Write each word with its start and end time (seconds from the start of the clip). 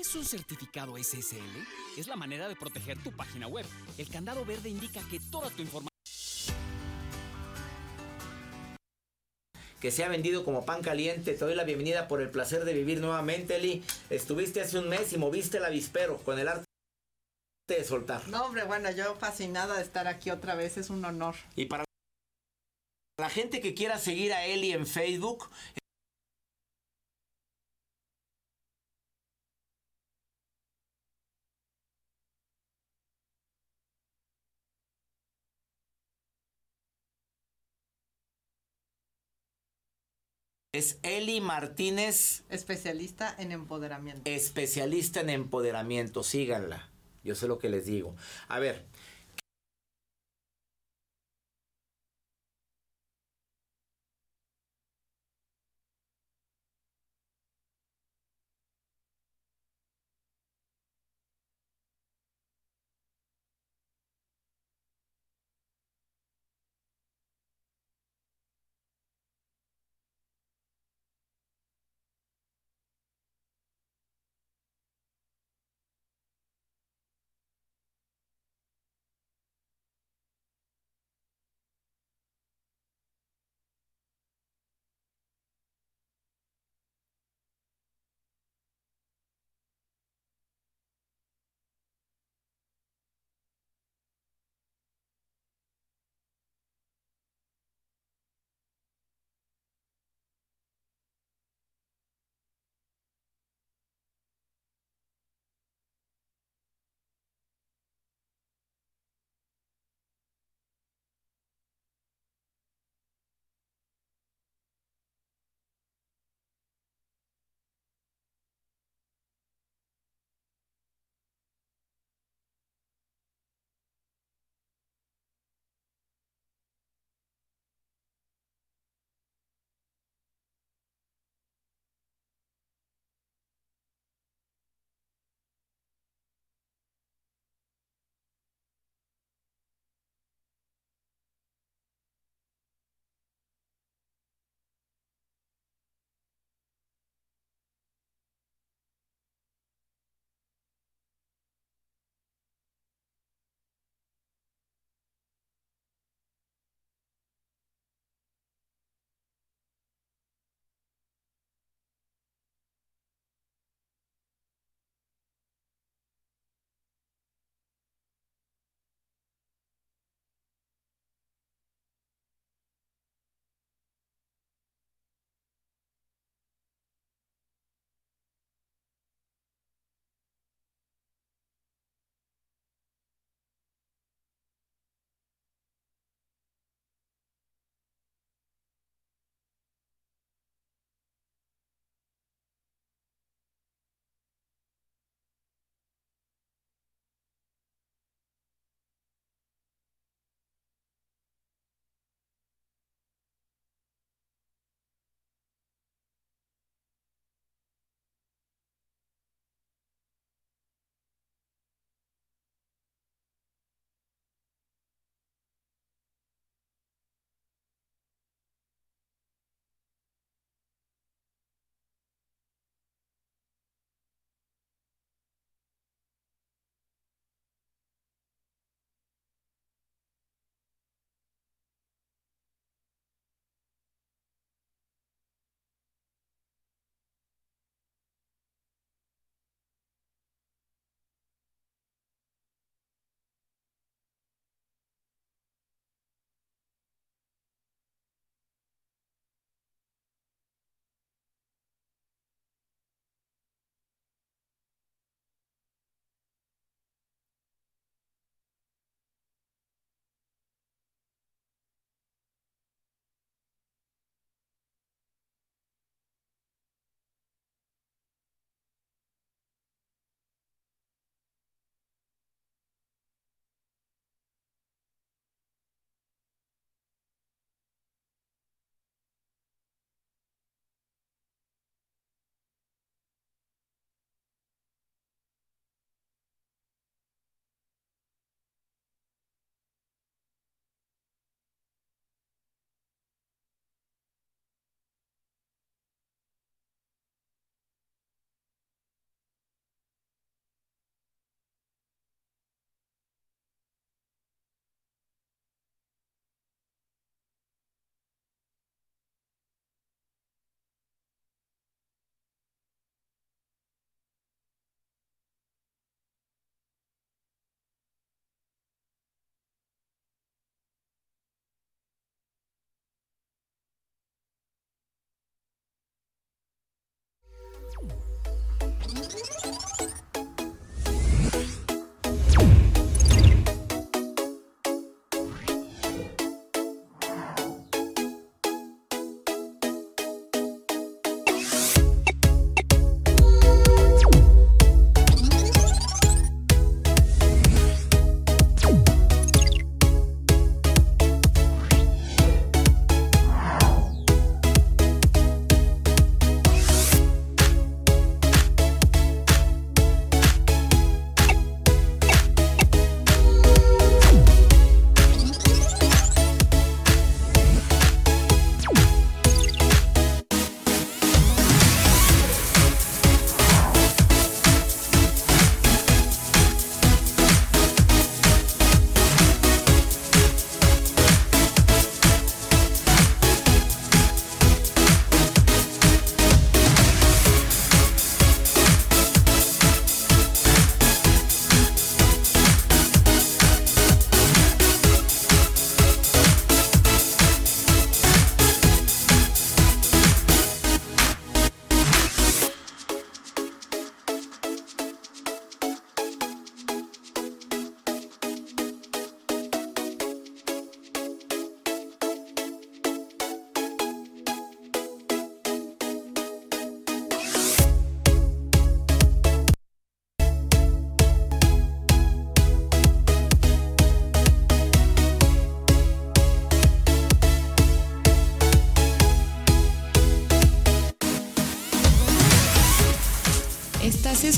¿Qué 0.00 0.04
es 0.04 0.14
un 0.14 0.24
certificado 0.24 0.96
SSL? 0.96 1.66
Es 1.98 2.08
la 2.08 2.16
manera 2.16 2.48
de 2.48 2.56
proteger 2.56 2.96
tu 3.02 3.12
página 3.12 3.46
web. 3.48 3.66
El 3.98 4.08
candado 4.08 4.46
verde 4.46 4.70
indica 4.70 5.02
que 5.10 5.20
toda 5.20 5.50
tu 5.50 5.60
información 5.60 5.90
que 9.78 9.90
se 9.90 10.02
ha 10.02 10.08
vendido 10.08 10.42
como 10.42 10.64
pan 10.64 10.80
caliente. 10.80 11.34
Te 11.34 11.44
doy 11.44 11.54
la 11.54 11.64
bienvenida 11.64 12.08
por 12.08 12.22
el 12.22 12.30
placer 12.30 12.64
de 12.64 12.72
vivir 12.72 12.98
nuevamente, 13.02 13.56
Eli. 13.56 13.84
Estuviste 14.08 14.62
hace 14.62 14.78
un 14.78 14.88
mes 14.88 15.12
y 15.12 15.18
moviste 15.18 15.58
el 15.58 15.66
avispero 15.66 16.16
con 16.16 16.38
el 16.38 16.48
arte 16.48 16.64
de 17.68 17.84
soltar. 17.84 18.26
No, 18.28 18.46
hombre, 18.46 18.64
bueno, 18.64 18.90
yo 18.92 19.16
fascinada 19.16 19.76
de 19.76 19.82
estar 19.82 20.08
aquí 20.08 20.30
otra 20.30 20.54
vez, 20.54 20.78
es 20.78 20.88
un 20.88 21.04
honor. 21.04 21.34
Y 21.56 21.66
para 21.66 21.84
la 23.18 23.28
gente 23.28 23.60
que 23.60 23.74
quiera 23.74 23.98
seguir 23.98 24.32
a 24.32 24.46
Eli 24.46 24.72
en 24.72 24.86
Facebook, 24.86 25.50
Es 40.72 41.00
Eli 41.02 41.40
Martínez. 41.40 42.44
Especialista 42.48 43.34
en 43.36 43.50
empoderamiento. 43.50 44.30
Especialista 44.30 45.20
en 45.20 45.30
empoderamiento. 45.30 46.22
Síganla. 46.22 46.88
Yo 47.24 47.34
sé 47.34 47.48
lo 47.48 47.58
que 47.58 47.68
les 47.68 47.86
digo. 47.86 48.14
A 48.46 48.60
ver, 48.60 48.84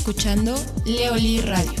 escuchando 0.03 0.53
Leoli 0.83 1.39
Radio. 1.39 1.71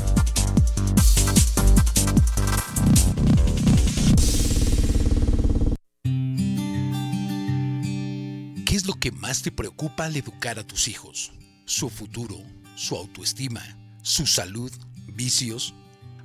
¿Qué 8.65 8.75
es 8.77 8.87
lo 8.87 8.93
que 8.93 9.11
más 9.11 9.41
te 9.41 9.51
preocupa 9.51 10.05
al 10.05 10.15
educar 10.15 10.57
a 10.57 10.65
tus 10.65 10.87
hijos? 10.87 11.33
¿Su 11.65 11.89
futuro? 11.89 12.37
¿Su 12.75 12.95
autoestima? 12.95 13.61
¿Su 14.03 14.25
salud? 14.25 14.71
¿Vicios? 15.07 15.73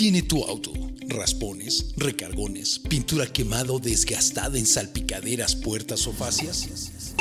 Tiene 0.00 0.22
tu 0.22 0.42
auto? 0.44 0.72
¿Raspones, 1.08 1.92
recargones, 1.98 2.78
pintura 2.78 3.26
quemada 3.26 3.74
o 3.74 3.78
desgastada 3.78 4.56
en 4.56 4.64
salpicaderas, 4.64 5.54
puertas 5.54 6.06
o 6.06 6.12
fascias? 6.14 7.12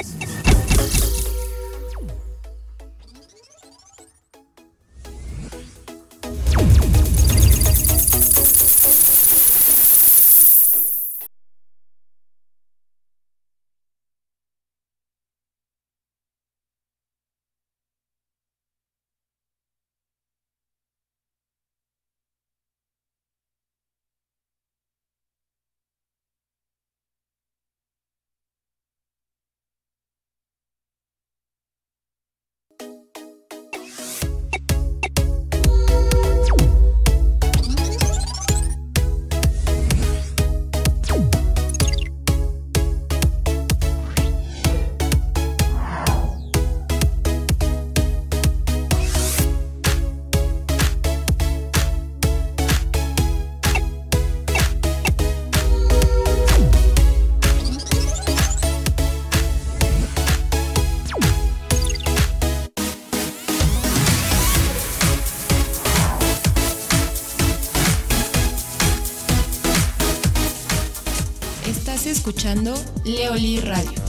Escuchando 72.39 72.73
Leoli 73.03 73.59
Radio. 73.59 74.01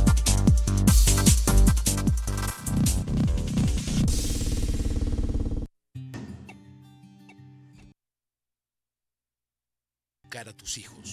Educar 10.22 10.48
a 10.48 10.52
tus 10.52 10.78
hijos, 10.78 11.09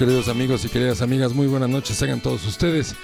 queridos 0.00 0.28
amigos 0.28 0.64
y 0.64 0.70
queridas 0.70 1.02
amigas? 1.02 1.34
Muy 1.34 1.46
buenas 1.46 1.68
noches, 1.68 1.98
tengan 1.98 2.22
todos 2.22 2.46
ustedes. 2.46 2.94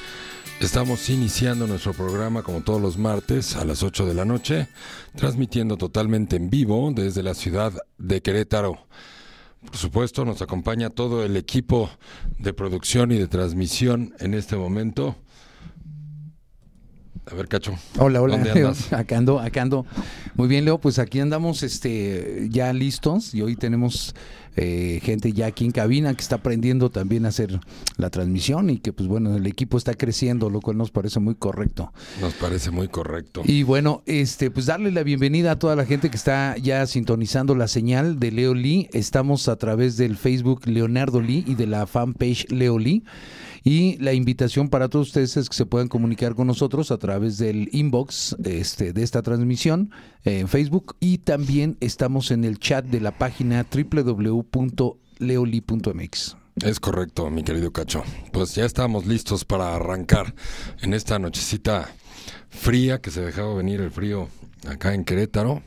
Estamos 0.61 1.11
iniciando 1.11 1.67
nuestro 1.67 1.93
programa 1.93 2.43
como 2.43 2.63
todos 2.63 2.81
los 2.81 2.97
martes 2.97 3.55
a 3.55 3.67
las 3.67 3.83
8 3.83 4.07
de 4.07 4.15
la 4.15 4.25
noche, 4.25 4.69
transmitiendo 5.15 5.77
totalmente 5.77 6.37
en 6.37 6.49
vivo 6.49 6.91
desde 6.95 7.23
la 7.23 7.35
ciudad 7.35 7.75
de 7.99 8.23
Querétaro. 8.23 8.79
Por 9.67 9.77
supuesto, 9.77 10.25
nos 10.25 10.41
acompaña 10.41 10.89
todo 10.89 11.23
el 11.23 11.37
equipo 11.37 11.91
de 12.39 12.55
producción 12.55 13.13
y 13.13 13.19
de 13.19 13.29
transmisión 13.29 14.15
en 14.19 14.33
este 14.33 14.57
momento. 14.57 15.17
A 17.31 17.35
ver, 17.35 17.47
Cacho. 17.49 17.75
Hola, 17.99 18.23
hola. 18.23 18.37
¿Dónde 18.37 18.53
andas? 18.53 18.91
Acá 18.95 19.19
ando, 19.19 19.39
acá 19.39 19.61
ando. 19.61 19.85
Muy 20.35 20.49
bien, 20.49 20.65
Leo, 20.65 20.79
pues 20.79 20.99
aquí 20.99 21.21
andamos 21.21 21.63
este, 21.63 22.47
ya 22.51 22.73
listos 22.73 23.35
y 23.35 23.43
hoy 23.43 23.55
tenemos 23.55 24.15
eh, 24.57 25.01
gente 25.03 25.33
ya 25.33 25.47
aquí 25.47 25.65
en 25.65 25.71
cabina 25.71 26.15
que 26.15 26.23
está 26.23 26.37
aprendiendo 26.37 26.91
también 26.91 27.27
a 27.27 27.29
hacer 27.29 27.61
la 27.97 28.11
transmisión 28.11 28.71
y 28.71 28.79
que 28.79 28.93
pues 28.93 29.09
bueno, 29.09 29.37
el 29.37 29.47
equipo 29.47 29.77
está 29.77 29.95
creciendo, 29.95 30.49
lo 30.51 30.61
cual 30.61 30.79
nos 30.79 30.91
parece 30.91 31.21
muy 31.21 31.35
correcto. 31.35 31.93
Nos 32.21 32.35
parece 32.35 32.71
muy 32.71 32.89
correcto. 32.89 33.43
Y 33.45 33.63
bueno, 33.63 34.03
este, 34.07 34.51
pues 34.51 34.67
darle 34.67 34.91
la 34.93 35.03
bienvenida 35.03 35.53
a 35.53 35.59
toda 35.59 35.77
la 35.77 35.85
gente 35.85 36.11
que 36.11 36.17
está 36.17 36.57
ya 36.57 36.87
sintonizando 36.87 37.55
la 37.55 37.69
señal 37.69 38.19
de 38.19 38.33
Leo 38.33 38.55
Lee. 38.55 38.89
Estamos 38.93 39.49
a 39.49 39.57
través 39.57 39.97
del 39.97 40.17
Facebook 40.17 40.67
Leonardo 40.67 41.21
Lee 41.21 41.45
y 41.47 41.55
de 41.55 41.67
la 41.67 41.87
fanpage 41.87 42.51
Leo 42.51 42.79
Lee. 42.79 43.05
Y 43.67 43.97
la 43.99 44.13
invitación 44.13 44.69
para 44.69 44.89
todos 44.89 45.09
ustedes 45.09 45.37
es 45.37 45.49
que 45.49 45.57
se 45.57 45.67
puedan 45.67 45.89
comunicar 45.89 46.37
con 46.37 46.47
nosotros 46.47 46.93
a 46.93 46.99
través 46.99 47.37
del 47.37 47.69
inbox 47.73 48.37
este, 48.45 48.93
de 48.93 49.03
esta 49.03 49.23
transmisión 49.23 49.91
en 50.27 50.49
Facebook 50.49 50.97
y 51.01 51.19
también 51.19 51.77
estamos 51.81 52.31
en 52.31 52.45
el 52.45 52.59
chat 52.59 52.85
de 52.85 53.01
la 53.01 53.13
página 53.13 53.65
www.leoli.mx. 55.19 56.37
Es 56.63 56.81
correcto, 56.81 57.31
mi 57.31 57.43
querido 57.45 57.71
Cacho. 57.73 58.03
Pues 58.33 58.55
ya 58.55 58.65
estamos 58.65 59.07
listos 59.07 59.45
para 59.45 59.75
arrancar 59.77 60.35
en 60.81 60.95
esta 60.95 61.19
nochecita 61.19 61.89
fría 62.49 63.01
que 63.01 63.11
se 63.11 63.21
dejaba 63.21 63.55
venir 63.55 63.81
el 63.81 63.91
frío 63.91 64.29
acá 64.67 64.95
en 64.95 65.05
Querétaro. 65.05 65.63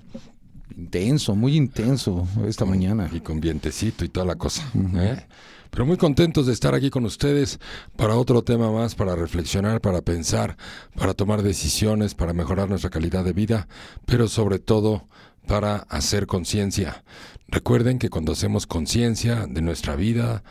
Intenso, 0.76 1.36
muy 1.36 1.56
intenso 1.58 2.28
esta 2.48 2.66
Con- 2.66 2.72
mañana. 2.72 3.10
Y 3.14 3.20
con 3.20 3.40
vientecito 3.40 4.04
y 4.04 4.10
toda 4.10 4.26
la 4.26 4.36
cosa. 4.36 4.70
¿eh? 4.96 5.26
Pero 5.70 5.86
muy 5.86 5.98
contentos 5.98 6.48
de 6.48 6.54
estar 6.54 6.74
aquí 6.74 6.90
con 6.90 7.06
ustedes 7.06 7.60
para 7.96 8.16
otro 8.16 8.44
tema 8.44 8.72
más, 8.72 8.96
para 8.96 9.16
reflexionar, 9.16 9.82
para 9.82 10.02
pensar, 10.02 10.58
para 10.96 11.14
tomar 11.14 11.44
decisiones, 11.44 12.16
para 12.16 12.34
mejorar 12.34 12.70
nuestra 12.70 12.90
calidad 12.90 13.24
de 13.24 13.34
vida, 13.34 13.68
pero 14.06 14.28
sobre 14.28 14.60
todo 14.60 15.08
para 15.48 15.78
hacer 15.90 16.28
conciencia. 16.28 17.04
Recuerden 17.48 17.98
que 17.98 18.10
cuando 18.10 18.34
hacemos 18.34 18.68
conciencia 18.68 19.48
de 19.48 19.62
nuestra 19.62 19.96
vida, 19.96 20.44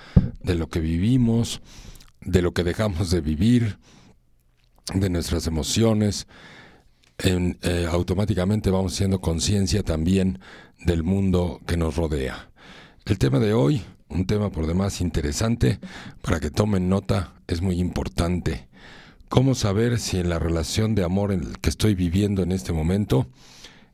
de 0.42 0.54
lo 0.54 0.68
que 0.68 0.80
vivimos, 0.80 1.60
de 2.20 2.42
lo 2.42 2.52
que 2.52 2.64
dejamos 2.64 3.10
de 3.10 3.20
vivir, 3.20 3.78
de 4.94 5.10
nuestras 5.10 5.46
emociones, 5.46 6.26
eh, 7.18 7.87
automáticamente 7.90 8.70
vamos 8.70 8.94
siendo 8.94 9.20
conciencia 9.20 9.82
también 9.82 10.40
del 10.84 11.02
mundo 11.02 11.60
que 11.66 11.76
nos 11.76 11.96
rodea. 11.96 12.50
El 13.04 13.18
tema 13.18 13.38
de 13.38 13.54
hoy, 13.54 13.82
un 14.09 14.27
tema 14.27 14.50
por 14.50 14.67
demás 14.67 15.00
interesante, 15.00 15.79
para 16.23 16.41
que 16.41 16.50
tomen 16.50 16.88
nota, 16.88 17.35
es 17.47 17.61
muy 17.61 17.79
importante. 17.79 18.69
¿Cómo 19.29 19.55
saber 19.55 20.00
si 20.00 20.19
en 20.19 20.31
la 20.31 20.38
relación 20.38 20.95
de 20.95 21.05
amor 21.05 21.33
en 21.33 21.43
el 21.43 21.59
que 21.59 21.69
estoy 21.69 21.95
viviendo 21.95 22.43
en 22.43 22.53
este 22.53 22.73
momento 22.73 23.27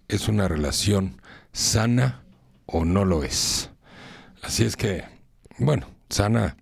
es 0.06 0.28
una 0.28 0.46
relación 0.46 1.20
sana 1.52 2.22
o 2.66 2.84
no 2.84 3.04
lo 3.04 3.24
es? 3.24 3.70
Así 4.42 4.64
es 4.64 4.76
que, 4.76 5.04
bueno, 5.58 5.88
sana, 6.08 6.56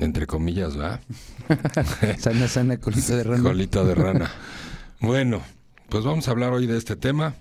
entre 0.00 0.26
comillas, 0.26 0.78
¿va? 0.78 1.00
sana, 2.18 2.48
sana, 2.48 2.78
colita 2.78 3.16
de 3.16 3.22
rana. 3.22 3.42
Colita 3.42 3.84
de 3.84 3.94
rana. 3.94 4.30
Bueno, 5.00 5.42
pues 5.88 6.04
vamos 6.04 6.26
a 6.26 6.32
hablar 6.32 6.52
hoy 6.52 6.66
de 6.66 6.76
este 6.76 6.96
tema. 6.96 7.34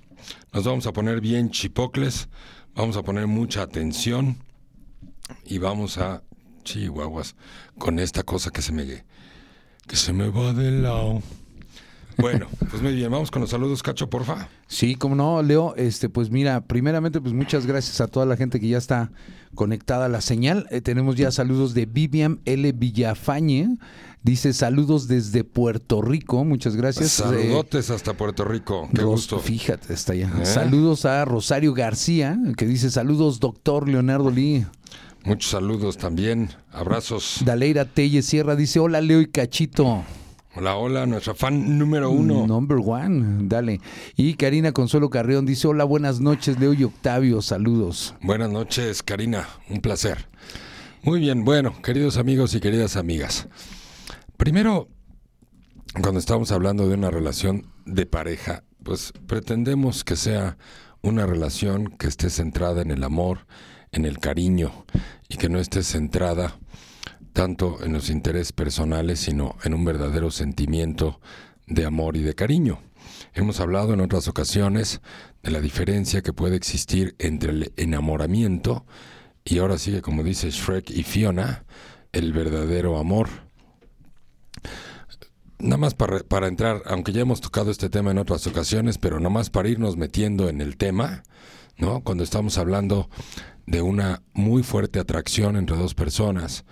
Nos 0.53 0.65
vamos 0.65 0.85
a 0.85 0.93
poner 0.93 1.21
bien 1.21 1.49
chipocles, 1.49 2.29
vamos 2.75 2.95
a 2.97 3.03
poner 3.03 3.25
mucha 3.25 3.63
atención 3.63 4.37
y 5.45 5.57
vamos 5.57 5.97
a 5.97 6.23
chihuahuas 6.63 7.35
con 7.77 7.99
esta 7.99 8.23
cosa 8.23 8.51
que 8.51 8.61
se 8.61 8.71
me 8.71 9.03
que 9.87 9.95
se 9.95 10.13
me 10.13 10.29
va 10.29 10.53
de 10.53 10.71
lado. 10.71 11.21
Bueno, 12.17 12.47
pues 12.69 12.81
muy 12.81 12.93
bien, 12.93 13.09
vamos 13.09 13.31
con 13.31 13.41
los 13.41 13.49
saludos, 13.49 13.81
Cacho, 13.81 14.09
porfa. 14.09 14.49
Sí, 14.67 14.95
como 14.95 15.15
no, 15.15 15.41
Leo, 15.41 15.73
este, 15.77 16.09
pues 16.09 16.29
mira, 16.29 16.61
primeramente, 16.61 17.21
pues 17.21 17.33
muchas 17.33 17.65
gracias 17.65 18.01
a 18.01 18.07
toda 18.07 18.25
la 18.25 18.35
gente 18.35 18.59
que 18.59 18.67
ya 18.67 18.77
está 18.77 19.09
conectada 19.55 20.05
a 20.05 20.09
la 20.09 20.19
señal. 20.19 20.67
Eh, 20.69 20.81
tenemos 20.81 21.15
ya 21.15 21.31
saludos 21.31 21.73
de 21.73 21.85
Vivian 21.85 22.41
L. 22.45 22.71
Villafañe. 22.73 23.77
Dice 24.21 24.51
saludos 24.51 25.07
desde 25.07 25.45
Puerto 25.45 26.01
Rico, 26.01 26.43
muchas 26.43 26.75
gracias. 26.75 27.11
Saludotes 27.11 27.89
hasta 27.89 28.13
Puerto 28.15 28.43
Rico, 28.43 28.89
qué 28.93 29.01
gusto. 29.01 29.39
Fíjate, 29.39 29.93
está 29.93 30.11
allá. 30.11 30.29
¿Eh? 30.41 30.45
Saludos 30.45 31.05
a 31.05 31.23
Rosario 31.23 31.73
García, 31.73 32.37
que 32.57 32.65
dice 32.65 32.91
saludos, 32.91 33.39
doctor 33.39 33.87
Leonardo 33.87 34.29
Lee. 34.29 34.65
Muchos 35.25 35.51
saludos 35.51 35.97
también, 35.97 36.49
abrazos. 36.71 37.41
Daleira 37.43 37.85
Telle 37.85 38.21
Sierra 38.21 38.55
dice, 38.55 38.79
hola 38.79 39.01
Leo 39.01 39.21
y 39.21 39.27
Cachito. 39.27 40.03
Hola, 40.55 40.75
hola, 40.75 41.05
nuestra 41.05 41.35
fan 41.35 41.77
número 41.77 42.09
uno. 42.09 42.47
Number 42.47 42.79
one, 42.83 43.47
dale. 43.47 43.79
Y 44.15 44.33
Karina 44.33 44.71
Consuelo 44.71 45.09
Carreón 45.09 45.45
dice, 45.45 45.67
hola, 45.67 45.83
buenas 45.83 46.19
noches, 46.21 46.59
Leo 46.59 46.73
y 46.73 46.83
Octavio, 46.83 47.41
saludos. 47.41 48.15
Buenas 48.21 48.49
noches, 48.49 49.03
Karina, 49.03 49.47
un 49.69 49.79
placer. 49.79 50.27
Muy 51.03 51.19
bien, 51.19 51.45
bueno, 51.45 51.79
queridos 51.81 52.17
amigos 52.17 52.55
y 52.55 52.59
queridas 52.59 52.95
amigas. 52.95 53.47
Primero, 54.37 54.89
cuando 56.01 56.19
estamos 56.19 56.51
hablando 56.51 56.87
de 56.87 56.95
una 56.95 57.11
relación 57.11 57.67
de 57.85 58.05
pareja, 58.05 58.63
pues 58.83 59.13
pretendemos 59.27 60.03
que 60.03 60.15
sea 60.15 60.57
una 61.01 61.25
relación 61.25 61.87
que 61.97 62.07
esté 62.07 62.29
centrada 62.29 62.81
en 62.81 62.91
el 62.91 63.03
amor, 63.03 63.45
en 63.91 64.05
el 64.05 64.19
cariño 64.19 64.85
y 65.27 65.37
que 65.37 65.49
no 65.49 65.59
esté 65.59 65.83
centrada 65.83 66.57
tanto 67.33 67.83
en 67.83 67.93
los 67.93 68.09
intereses 68.09 68.51
personales, 68.51 69.19
sino 69.19 69.55
en 69.63 69.73
un 69.73 69.85
verdadero 69.85 70.31
sentimiento 70.31 71.19
de 71.67 71.85
amor 71.85 72.17
y 72.17 72.23
de 72.23 72.35
cariño. 72.35 72.79
Hemos 73.33 73.59
hablado 73.59 73.93
en 73.93 74.01
otras 74.01 74.27
ocasiones 74.27 75.01
de 75.43 75.51
la 75.51 75.61
diferencia 75.61 76.21
que 76.21 76.33
puede 76.33 76.55
existir 76.55 77.15
entre 77.19 77.51
el 77.51 77.73
enamoramiento 77.77 78.85
y 79.45 79.59
ahora 79.59 79.77
sigue, 79.77 80.01
como 80.01 80.23
dice 80.23 80.49
Shrek 80.49 80.89
y 80.89 81.03
Fiona, 81.03 81.63
el 82.11 82.33
verdadero 82.33 82.97
amor. 82.97 83.29
Nada 85.59 85.77
más 85.77 85.93
para, 85.93 86.19
para, 86.19 86.47
entrar, 86.47 86.81
aunque 86.85 87.11
ya 87.11 87.21
hemos 87.21 87.41
tocado 87.41 87.69
este 87.71 87.89
tema 87.89 88.11
en 88.11 88.17
otras 88.17 88.47
ocasiones, 88.47 88.97
pero 88.97 89.19
nada 89.19 89.29
más 89.29 89.49
para 89.49 89.69
irnos 89.69 89.97
metiendo 89.97 90.49
en 90.49 90.61
el 90.61 90.77
tema, 90.77 91.23
¿no? 91.79 92.01
Cuando 92.01 92.23
estamos 92.23 92.57
hablando 92.57 93.09
de 93.65 93.81
una 93.81 94.21
muy 94.33 94.63
fuerte 94.63 94.99
atracción 94.99 95.55
entre 95.55 95.75
dos 95.75 95.95
personas, 95.95 96.65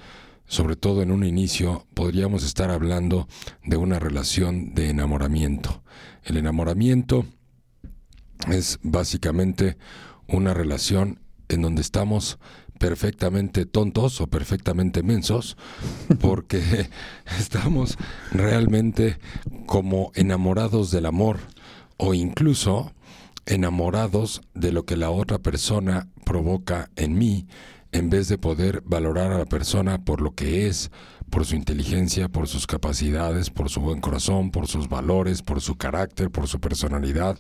sobre 0.46 0.76
todo 0.76 1.02
en 1.02 1.12
un 1.12 1.24
inicio, 1.26 1.88
podríamos 1.94 2.44
estar 2.44 2.72
hablando 2.72 3.28
de 3.64 3.78
una 3.78 4.00
relación 4.00 4.74
de 4.74 4.90
enamoramiento. 4.90 5.84
El 6.24 6.38
enamoramiento 6.38 7.26
es 8.50 8.80
básicamente 8.84 9.78
una 10.28 10.54
relación 10.54 11.20
en 11.50 11.62
donde 11.62 11.82
estamos 11.82 12.40
perfectamente 12.80 13.66
tontos 13.66 14.22
o 14.22 14.28
perfectamente 14.28 15.04
mensos 15.04 15.58
porque 16.22 16.62
estamos 17.40 17.98
realmente 18.32 19.18
como 19.66 20.12
enamorados 20.16 20.92
del 20.92 21.06
amor 21.06 21.40
o 21.98 22.14
incluso 22.14 22.94
enamorados 23.48 24.42
de 24.54 24.72
lo 24.72 24.86
que 24.86 24.98
la 24.98 25.10
otra 25.10 25.40
persona 25.40 26.08
provoca 26.26 26.90
en 26.96 27.18
mí, 27.18 27.48
en 27.92 28.10
vez 28.10 28.28
de 28.28 28.38
poder 28.38 28.82
valorar 28.86 29.32
a 29.32 29.40
la 29.40 29.46
persona 29.46 30.04
por 30.04 30.22
lo 30.22 30.36
que 30.36 30.68
es, 30.68 30.92
por 31.30 31.46
su 31.46 31.56
inteligencia, 31.56 32.30
por 32.30 32.48
sus 32.48 32.68
capacidades, 32.68 33.50
por 33.50 33.70
su 33.70 33.82
buen 33.82 34.02
corazón, 34.02 34.52
por 34.52 34.68
sus 34.68 34.88
valores, 34.88 35.42
por 35.42 35.62
su 35.62 35.76
carácter, 35.76 36.30
por 36.30 36.48
su 36.48 36.60
personalidad, 36.60 37.38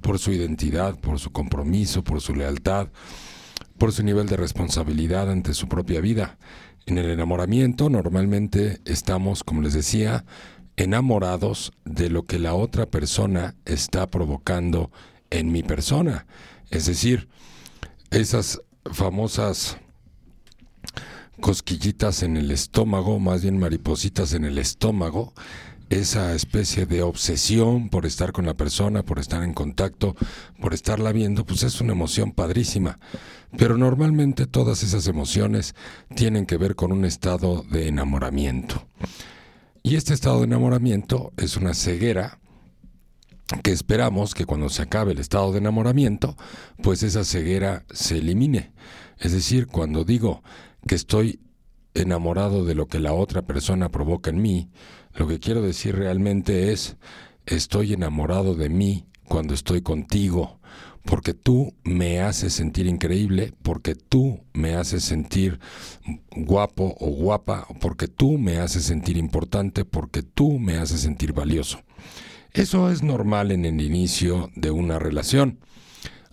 por 0.00 0.18
su 0.18 0.32
identidad, 0.32 0.98
por 0.98 1.18
su 1.18 1.30
compromiso, 1.30 2.02
por 2.02 2.20
su 2.20 2.34
lealtad, 2.34 2.88
por 3.78 3.92
su 3.92 4.02
nivel 4.02 4.26
de 4.26 4.36
responsabilidad 4.36 5.30
ante 5.30 5.54
su 5.54 5.68
propia 5.68 6.00
vida. 6.00 6.38
En 6.86 6.98
el 6.98 7.10
enamoramiento 7.10 7.88
normalmente 7.88 8.80
estamos, 8.84 9.44
como 9.44 9.62
les 9.62 9.74
decía, 9.74 10.24
enamorados 10.76 11.72
de 11.84 12.10
lo 12.10 12.24
que 12.24 12.38
la 12.38 12.54
otra 12.54 12.86
persona 12.86 13.54
está 13.64 14.06
provocando 14.10 14.90
en 15.30 15.52
mi 15.52 15.62
persona. 15.62 16.26
Es 16.70 16.86
decir, 16.86 17.28
esas 18.10 18.60
famosas 18.92 19.78
cosquillitas 21.40 22.22
en 22.22 22.36
el 22.36 22.50
estómago, 22.50 23.18
más 23.18 23.42
bien 23.42 23.58
maripositas 23.58 24.34
en 24.34 24.44
el 24.44 24.58
estómago, 24.58 25.32
esa 25.88 26.34
especie 26.34 26.86
de 26.86 27.02
obsesión 27.02 27.88
por 27.88 28.06
estar 28.06 28.30
con 28.30 28.46
la 28.46 28.54
persona, 28.54 29.02
por 29.02 29.18
estar 29.18 29.42
en 29.42 29.54
contacto, 29.54 30.14
por 30.60 30.72
estarla 30.72 31.10
viendo, 31.10 31.44
pues 31.44 31.64
es 31.64 31.80
una 31.80 31.92
emoción 31.92 32.30
padrísima. 32.30 33.00
Pero 33.56 33.76
normalmente 33.76 34.46
todas 34.46 34.84
esas 34.84 35.08
emociones 35.08 35.74
tienen 36.14 36.46
que 36.46 36.56
ver 36.56 36.76
con 36.76 36.92
un 36.92 37.04
estado 37.04 37.64
de 37.68 37.88
enamoramiento. 37.88 38.86
Y 39.82 39.96
este 39.96 40.14
estado 40.14 40.38
de 40.38 40.44
enamoramiento 40.44 41.32
es 41.36 41.56
una 41.56 41.74
ceguera 41.74 42.38
que 43.62 43.72
esperamos 43.72 44.34
que 44.34 44.46
cuando 44.46 44.68
se 44.68 44.82
acabe 44.82 45.12
el 45.12 45.18
estado 45.18 45.52
de 45.52 45.58
enamoramiento, 45.58 46.36
pues 46.82 47.02
esa 47.02 47.24
ceguera 47.24 47.84
se 47.90 48.18
elimine. 48.18 48.72
Es 49.18 49.32
decir, 49.32 49.66
cuando 49.66 50.04
digo 50.04 50.42
que 50.86 50.94
estoy 50.94 51.40
enamorado 51.94 52.64
de 52.64 52.74
lo 52.74 52.86
que 52.86 53.00
la 53.00 53.12
otra 53.12 53.42
persona 53.42 53.90
provoca 53.90 54.30
en 54.30 54.40
mí, 54.40 54.70
lo 55.14 55.26
que 55.26 55.40
quiero 55.40 55.62
decir 55.62 55.96
realmente 55.96 56.72
es, 56.72 56.96
estoy 57.46 57.92
enamorado 57.92 58.54
de 58.54 58.68
mí 58.68 59.06
cuando 59.24 59.54
estoy 59.54 59.82
contigo, 59.82 60.60
porque 61.04 61.34
tú 61.34 61.74
me 61.82 62.20
haces 62.20 62.52
sentir 62.52 62.86
increíble, 62.86 63.52
porque 63.62 63.94
tú 63.94 64.40
me 64.52 64.74
haces 64.74 65.02
sentir 65.04 65.58
guapo 66.36 66.96
o 67.00 67.10
guapa, 67.10 67.66
porque 67.80 68.06
tú 68.06 68.38
me 68.38 68.58
haces 68.58 68.84
sentir 68.84 69.16
importante, 69.16 69.84
porque 69.84 70.22
tú 70.22 70.58
me 70.58 70.76
haces 70.76 71.00
sentir 71.00 71.32
valioso. 71.32 71.80
Eso 72.52 72.90
es 72.90 73.02
normal 73.02 73.52
en 73.52 73.64
el 73.64 73.80
inicio 73.80 74.50
de 74.56 74.70
una 74.70 74.98
relación. 74.98 75.58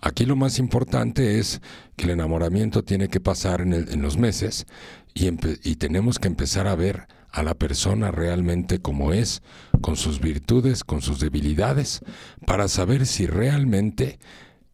Aquí 0.01 0.25
lo 0.25 0.35
más 0.35 0.57
importante 0.57 1.39
es 1.39 1.61
que 1.95 2.05
el 2.05 2.11
enamoramiento 2.11 2.83
tiene 2.83 3.07
que 3.07 3.19
pasar 3.19 3.61
en, 3.61 4.01
los 4.01 4.17
meses 4.17 4.65
y, 5.13 5.27
y 5.27 5.75
tenemos 5.75 6.17
que 6.19 6.27
empezar 6.27 6.67
a 6.67 6.75
ver 6.75 7.07
a 7.31 7.43
la 7.43 7.53
persona 7.53 8.09
realmente 8.11 8.79
como 8.79 9.13
es, 9.13 9.43
con 9.81 9.95
sus 9.95 10.19
virtudes, 10.19 10.83
con 10.83 11.01
sus 11.01 11.19
debilidades, 11.19 12.01
para 12.45 12.67
saber 12.67 13.05
si 13.05 13.27
realmente 13.27 14.17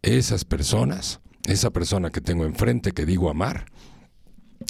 esas 0.02 0.46
personas, 0.46 1.20
esa 1.46 1.72
persona 1.72 2.10
que 2.10 2.22
tengo 2.22 2.46
enfrente, 2.46 2.92
que 2.92 3.06
digo 3.06 3.30
amar, 3.30 3.66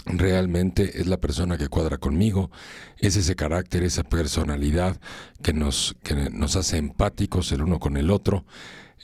realmente 0.05 0.99
es 0.99 1.07
la 1.07 1.17
persona 1.17 1.57
que 1.57 1.69
cuadra 1.69 1.97
conmigo, 1.97 2.51
es 2.97 3.15
ese 3.15 3.35
carácter, 3.35 3.83
esa 3.83 4.03
personalidad 4.03 4.99
que 5.41 5.53
nos, 5.53 5.95
que 6.03 6.15
nos 6.31 6.55
hace 6.55 6.77
empáticos 6.77 7.51
el 7.51 7.61
uno 7.61 7.79
con 7.79 7.97
el 7.97 8.11
otro, 8.11 8.45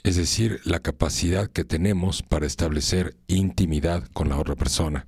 es 0.02 0.16
decir, 0.16 0.60
la 0.64 0.80
capacidad 0.80 1.48
que 1.48 1.64
tenemos 1.64 2.22
para 2.22 2.46
establecer 2.46 3.16
intimidad 3.26 4.04
con 4.12 4.28
la 4.28 4.38
otra 4.38 4.56
persona. 4.56 5.06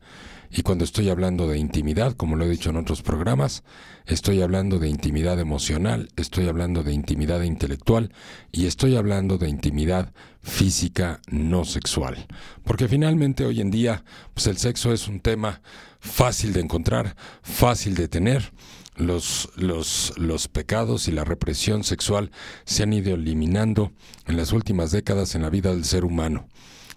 Y 0.55 0.63
cuando 0.63 0.85
estoy 0.85 1.09
hablando 1.09 1.49
de 1.49 1.59
intimidad, 1.59 2.13
como 2.13 2.37
lo 2.37 2.45
he 2.45 2.51
dicho 2.51 2.69
en 2.69 2.77
otros 2.77 3.01
programas, 3.01 3.65
estoy 4.05 4.43
hablando 4.43 4.79
de 4.79 4.91
intimidad 4.91 5.41
emocional, 5.41 6.11
estoy 6.17 6.47
hablando 6.47 6.83
de 6.83 6.93
intimidad 6.93 7.41
intelectual 7.41 8.13
y 8.53 8.67
estoy 8.67 8.97
hablando 8.97 9.39
de 9.39 9.49
intimidad 9.49 10.13
física 10.43 11.23
no 11.31 11.65
sexual. 11.65 12.27
Porque 12.65 12.87
finalmente 12.87 13.47
hoy 13.47 13.63
en 13.63 13.71
día, 13.71 14.05
pues 14.35 14.47
el 14.47 14.59
sexo 14.59 14.93
es 14.93 15.09
un 15.09 15.21
tema 15.21 15.63
fácil 16.01 16.53
de 16.53 16.61
encontrar, 16.61 17.17
fácil 17.43 17.95
de 17.95 18.09
tener. 18.09 18.53
Los, 18.95 19.49
los, 19.57 20.13
los 20.19 20.49
pecados 20.49 21.09
y 21.09 21.13
la 21.13 21.25
represión 21.25 21.83
sexual 21.83 22.31
se 22.67 22.83
han 22.83 22.93
ido 22.93 23.15
eliminando 23.15 23.93
en 24.27 24.37
las 24.37 24.53
últimas 24.53 24.91
décadas 24.91 25.35
en 25.35 25.41
la 25.41 25.49
vida 25.49 25.71
del 25.71 25.87
ser 25.87 26.05
humano. 26.05 26.47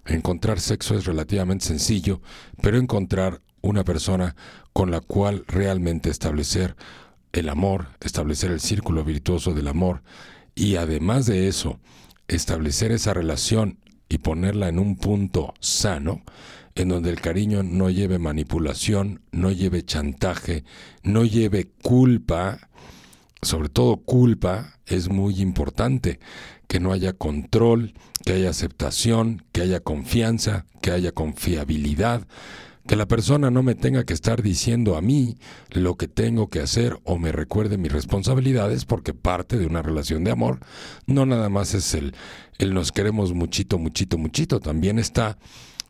Encontrar 0.04 0.60
sexo 0.60 0.94
es 0.94 1.06
relativamente 1.06 1.64
sencillo, 1.64 2.20
pero 2.60 2.76
encontrar 2.76 3.40
una 3.66 3.84
persona 3.84 4.36
con 4.72 4.90
la 4.90 5.00
cual 5.00 5.44
realmente 5.48 6.10
establecer 6.10 6.76
el 7.32 7.48
amor, 7.48 7.88
establecer 8.00 8.50
el 8.50 8.60
círculo 8.60 9.04
virtuoso 9.04 9.52
del 9.52 9.68
amor. 9.68 10.02
Y 10.54 10.76
además 10.76 11.26
de 11.26 11.48
eso, 11.48 11.78
establecer 12.28 12.92
esa 12.92 13.12
relación 13.12 13.78
y 14.08 14.18
ponerla 14.18 14.68
en 14.68 14.78
un 14.78 14.96
punto 14.96 15.54
sano, 15.60 16.22
en 16.74 16.88
donde 16.88 17.10
el 17.10 17.20
cariño 17.20 17.62
no 17.62 17.90
lleve 17.90 18.18
manipulación, 18.18 19.22
no 19.32 19.50
lleve 19.50 19.84
chantaje, 19.84 20.64
no 21.02 21.24
lleve 21.24 21.70
culpa, 21.82 22.68
sobre 23.42 23.68
todo 23.68 23.96
culpa, 23.96 24.78
es 24.86 25.08
muy 25.08 25.40
importante 25.40 26.20
que 26.68 26.80
no 26.80 26.92
haya 26.92 27.12
control, 27.12 27.94
que 28.24 28.34
haya 28.34 28.50
aceptación, 28.50 29.44
que 29.52 29.62
haya 29.62 29.80
confianza, 29.80 30.66
que 30.82 30.90
haya 30.90 31.12
confiabilidad, 31.12 32.26
que 32.86 32.96
la 32.96 33.06
persona 33.06 33.50
no 33.50 33.62
me 33.62 33.74
tenga 33.74 34.04
que 34.04 34.14
estar 34.14 34.42
diciendo 34.42 34.96
a 34.96 35.02
mí 35.02 35.38
lo 35.70 35.96
que 35.96 36.08
tengo 36.08 36.48
que 36.48 36.60
hacer 36.60 36.98
o 37.04 37.18
me 37.18 37.32
recuerde 37.32 37.78
mis 37.78 37.92
responsabilidades 37.92 38.84
porque 38.84 39.12
parte 39.12 39.58
de 39.58 39.66
una 39.66 39.82
relación 39.82 40.24
de 40.24 40.30
amor 40.30 40.60
no 41.06 41.26
nada 41.26 41.48
más 41.48 41.74
es 41.74 41.94
el, 41.94 42.14
el 42.58 42.74
nos 42.74 42.92
queremos 42.92 43.32
muchito, 43.32 43.78
muchito, 43.78 44.18
muchito, 44.18 44.60
también 44.60 44.98
está 44.98 45.36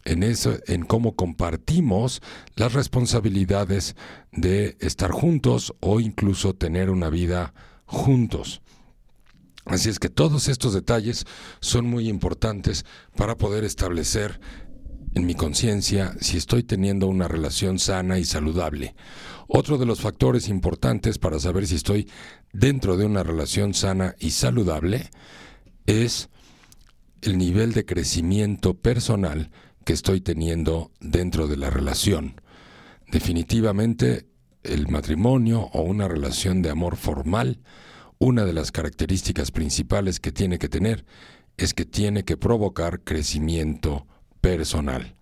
en 0.05 0.23
eso, 0.23 0.57
en 0.67 0.85
cómo 0.85 1.17
compartimos 1.17 2.23
las 2.55 2.73
responsabilidades 2.73 3.97
de 4.33 4.77
estar 4.81 5.11
juntos 5.11 5.75
o 5.81 6.01
incluso 6.01 6.55
tener 6.55 6.91
una 6.91 7.11
vida 7.11 7.53
juntos. 7.87 8.63
Así 9.65 9.89
es 9.89 9.99
que 9.99 10.09
todos 10.09 10.47
estos 10.47 10.75
detalles 10.75 11.27
son 11.61 11.87
muy 11.87 12.09
importantes 12.09 12.87
para 13.17 13.37
poder 13.37 13.65
establecer 13.65 14.41
en 15.17 15.25
mi 15.25 15.35
conciencia 15.35 16.15
si 16.21 16.37
estoy 16.37 16.63
teniendo 16.63 17.09
una 17.09 17.27
relación 17.27 17.79
sana 17.79 18.19
y 18.19 18.27
saludable. 18.27 18.95
Otro 19.49 19.79
de 19.79 19.87
los 19.87 20.03
factores 20.03 20.47
importantes 20.49 21.17
para 21.19 21.39
saber 21.39 21.67
si 21.67 21.77
estoy 21.77 22.07
dentro 22.53 22.99
de 22.99 23.07
una 23.07 23.23
relación 23.23 23.73
sana 23.73 24.15
y 24.19 24.33
saludable 24.33 25.09
es 25.87 26.29
el 27.23 27.39
nivel 27.39 27.73
de 27.73 27.87
crecimiento 27.87 28.75
personal 28.75 29.51
que 29.87 29.95
estoy 29.95 30.21
teniendo 30.21 30.93
dentro 31.01 31.49
de 31.49 31.57
la 31.57 31.71
relación. 31.71 32.39
Definitivamente, 33.11 34.29
el 34.65 34.87
matrimonio 34.89 35.63
o 35.73 35.81
una 35.81 36.09
relación 36.09 36.61
de 36.61 36.69
amor 36.69 36.97
formal, 36.97 37.63
una 38.19 38.45
de 38.45 38.53
las 38.53 38.71
características 38.71 39.51
principales 39.51 40.21
que 40.21 40.31
tiene 40.31 40.59
que 40.59 40.69
tener 40.69 41.07
es 41.57 41.73
que 41.73 41.87
tiene 41.87 42.25
que 42.25 42.37
provocar 42.37 43.01
crecimiento 43.01 44.07
personal. 44.47 45.13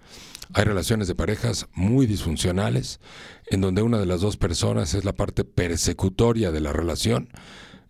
Hay 0.52 0.64
relaciones 0.64 1.08
de 1.08 1.14
parejas 1.14 1.66
muy 1.72 2.06
disfuncionales, 2.06 3.00
en 3.46 3.62
donde 3.62 3.80
una 3.80 3.98
de 3.98 4.04
las 4.04 4.20
dos 4.20 4.36
personas 4.36 4.92
es 4.92 5.06
la 5.06 5.14
parte 5.14 5.44
persecutoria 5.44 6.50
de 6.50 6.60
la 6.60 6.74
relación, 6.74 7.30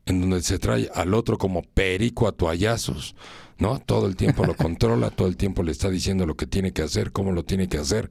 en 0.07 0.21
donde 0.21 0.43
se 0.43 0.61
trae 0.61 0.89
al 0.95 1.13
otro 1.13 1.37
como 1.37 1.63
perico 1.63 2.29
a 2.29 2.33
toallazos, 2.33 3.17
¿no? 3.59 3.81
Todo 3.81 4.07
el 4.07 4.15
tiempo 4.15 4.47
lo 4.47 4.55
controla, 4.67 5.11
todo 5.11 5.27
el 5.27 5.37
tiempo 5.37 5.65
le 5.65 5.73
está 5.73 5.91
diciendo 5.91 6.25
lo 6.25 6.37
que 6.37 6.47
tiene 6.47 6.73
que 6.73 6.83
hacer, 6.83 7.11
cómo 7.11 7.33
lo 7.33 7.45
tiene 7.45 7.69
que 7.69 7.79
hacer. 7.79 8.11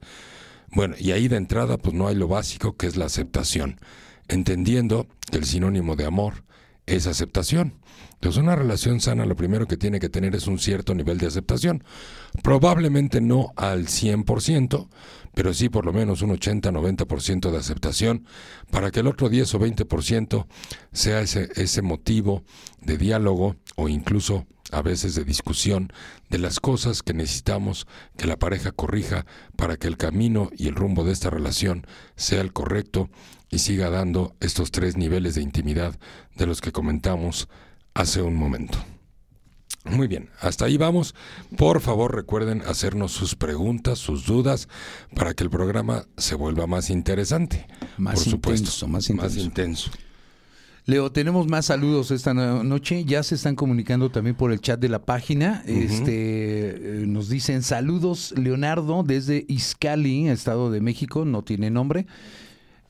Bueno, 0.72 0.94
y 0.98 1.12
ahí 1.12 1.26
de 1.28 1.36
entrada 1.36 1.78
pues 1.78 1.94
no 1.94 2.08
hay 2.08 2.16
lo 2.16 2.28
básico 2.28 2.76
que 2.76 2.86
es 2.86 2.96
la 2.96 3.06
aceptación, 3.06 3.80
entendiendo 4.28 5.06
que 5.30 5.38
el 5.38 5.46
sinónimo 5.46 5.96
de 5.96 6.04
amor 6.04 6.44
es 6.86 7.06
aceptación. 7.06 7.74
Entonces 8.14 8.42
una 8.42 8.56
relación 8.56 9.00
sana 9.00 9.26
lo 9.26 9.36
primero 9.36 9.66
que 9.66 9.76
tiene 9.76 10.00
que 10.00 10.08
tener 10.08 10.34
es 10.34 10.46
un 10.46 10.58
cierto 10.58 10.94
nivel 10.94 11.18
de 11.18 11.26
aceptación. 11.26 11.84
Probablemente 12.42 13.20
no 13.20 13.52
al 13.56 13.86
100%, 13.86 14.88
pero 15.34 15.52
sí 15.52 15.68
por 15.68 15.84
lo 15.84 15.92
menos 15.92 16.22
un 16.22 16.30
80-90% 16.30 17.50
de 17.50 17.58
aceptación 17.58 18.26
para 18.70 18.90
que 18.90 19.00
el 19.00 19.08
otro 19.08 19.28
10 19.28 19.54
o 19.54 19.60
20% 19.60 20.46
sea 20.92 21.20
ese, 21.20 21.50
ese 21.56 21.82
motivo 21.82 22.44
de 22.80 22.96
diálogo 22.96 23.56
o 23.76 23.88
incluso 23.88 24.46
a 24.72 24.82
veces 24.82 25.14
de 25.14 25.24
discusión 25.24 25.92
de 26.30 26.38
las 26.38 26.60
cosas 26.60 27.02
que 27.02 27.14
necesitamos 27.14 27.86
que 28.16 28.26
la 28.26 28.38
pareja 28.38 28.72
corrija 28.72 29.26
para 29.56 29.76
que 29.76 29.86
el 29.86 29.96
camino 29.96 30.50
y 30.56 30.68
el 30.68 30.74
rumbo 30.74 31.04
de 31.04 31.12
esta 31.12 31.30
relación 31.30 31.86
sea 32.16 32.40
el 32.40 32.52
correcto 32.52 33.10
y 33.54 33.58
siga 33.58 33.88
dando 33.88 34.34
estos 34.40 34.70
tres 34.72 34.96
niveles 34.96 35.36
de 35.36 35.42
intimidad 35.42 35.94
de 36.36 36.46
los 36.46 36.60
que 36.60 36.72
comentamos 36.72 37.48
hace 37.94 38.20
un 38.20 38.34
momento. 38.34 38.78
Muy 39.84 40.08
bien, 40.08 40.30
hasta 40.40 40.64
ahí 40.64 40.76
vamos. 40.76 41.14
Por 41.56 41.80
favor 41.80 42.14
recuerden 42.14 42.62
hacernos 42.62 43.12
sus 43.12 43.34
preguntas, 43.36 43.98
sus 43.98 44.24
dudas, 44.26 44.68
para 45.14 45.34
que 45.34 45.44
el 45.44 45.50
programa 45.50 46.04
se 46.16 46.34
vuelva 46.34 46.66
más 46.66 46.90
interesante. 46.90 47.66
Más 47.98 48.14
por 48.14 48.24
supuesto, 48.24 48.64
intenso, 48.64 48.88
más 48.88 49.10
intenso. 49.10 49.40
intenso. 49.40 49.90
Leo, 50.86 51.12
tenemos 51.12 51.46
más 51.46 51.66
saludos 51.66 52.10
esta 52.10 52.34
no- 52.34 52.64
noche. 52.64 53.04
Ya 53.04 53.22
se 53.22 53.36
están 53.36 53.54
comunicando 53.56 54.10
también 54.10 54.36
por 54.36 54.52
el 54.52 54.60
chat 54.60 54.80
de 54.80 54.88
la 54.88 55.04
página. 55.04 55.62
Este 55.66 57.02
eh, 57.02 57.04
nos 57.06 57.28
dicen 57.28 57.62
saludos 57.62 58.34
Leonardo 58.36 59.02
desde 59.02 59.44
Izcali, 59.48 60.28
Estado 60.28 60.70
de 60.70 60.80
México. 60.80 61.24
No 61.24 61.42
tiene 61.42 61.70
nombre. 61.70 62.06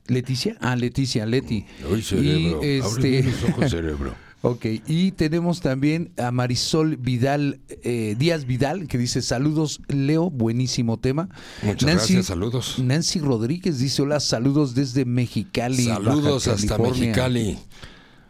Leticia, 0.07 0.57
ah 0.61 0.77
Leticia, 0.77 1.27
Leti. 1.27 1.67
Uy, 1.91 2.03
cerebro. 2.03 2.61
Y, 2.63 2.67
este, 2.67 3.25
ojos, 3.49 3.71
cerebro. 3.71 4.15
Ok, 4.47 4.67
y 4.87 5.13
tenemos 5.13 5.63
también 5.63 6.13
a 6.19 6.31
Marisol 6.31 6.99
Vidal, 6.99 7.61
eh, 7.83 8.15
Díaz 8.19 8.45
Vidal, 8.45 8.89
que 8.89 8.99
dice 8.99 9.23
saludos 9.23 9.81
Leo, 9.89 10.29
buenísimo 10.29 10.99
tema. 10.99 11.31
Muchas 11.63 11.91
gracias, 11.91 12.27
saludos. 12.27 12.79
Nancy 12.79 13.21
Rodríguez 13.21 13.79
dice 13.79 14.03
hola, 14.03 14.21
saludos 14.21 14.75
desde 14.75 15.07
Mexicali. 15.07 15.87
Baja 15.89 16.05
Saludos 16.05 16.49
hasta 16.49 16.77
California". 16.77 17.07
Mexicali. 17.07 17.59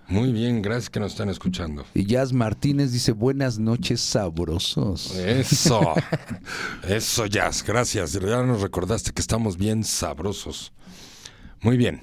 Muy 0.06 0.32
bien, 0.32 0.62
gracias 0.62 0.88
que 0.88 1.00
nos 1.00 1.10
están 1.10 1.30
escuchando. 1.30 1.84
Y 1.94 2.04
Jazz 2.04 2.32
Martínez 2.32 2.92
dice 2.92 3.10
buenas 3.10 3.58
noches 3.58 4.00
sabrosos. 4.00 5.16
Eso, 5.16 5.94
eso, 6.88 7.26
Jazz, 7.26 7.64
gracias. 7.66 8.12
Ya 8.12 8.40
nos 8.44 8.60
recordaste 8.60 9.10
que 9.10 9.20
estamos 9.20 9.56
bien 9.56 9.82
sabrosos. 9.82 10.72
Muy 11.64 11.78
bien, 11.78 12.02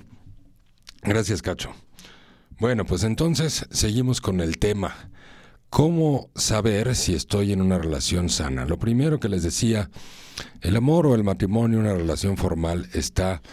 gracias, 1.04 1.44
Cacho. 1.44 1.72
Bueno, 2.58 2.84
pues 2.84 3.04
entonces 3.04 3.68
seguimos 3.70 4.20
con 4.20 4.42
el 4.42 4.58
tema. 4.58 5.12
¿Cómo 5.70 6.32
saber 6.34 6.96
si 6.96 7.14
estoy 7.14 7.52
en 7.54 7.62
una 7.62 7.78
relación 7.78 8.30
sana? 8.30 8.66
Lo 8.66 8.80
primero 8.80 9.20
que 9.20 9.30
les 9.30 9.44
decía, 9.44 9.92
el 10.62 10.76
amor 10.76 11.06
o 11.06 11.14
el 11.14 11.24
matrimonio, 11.24 11.78
una 11.78 11.94
relación 11.94 12.38
formal, 12.38 12.90
está 12.94 13.44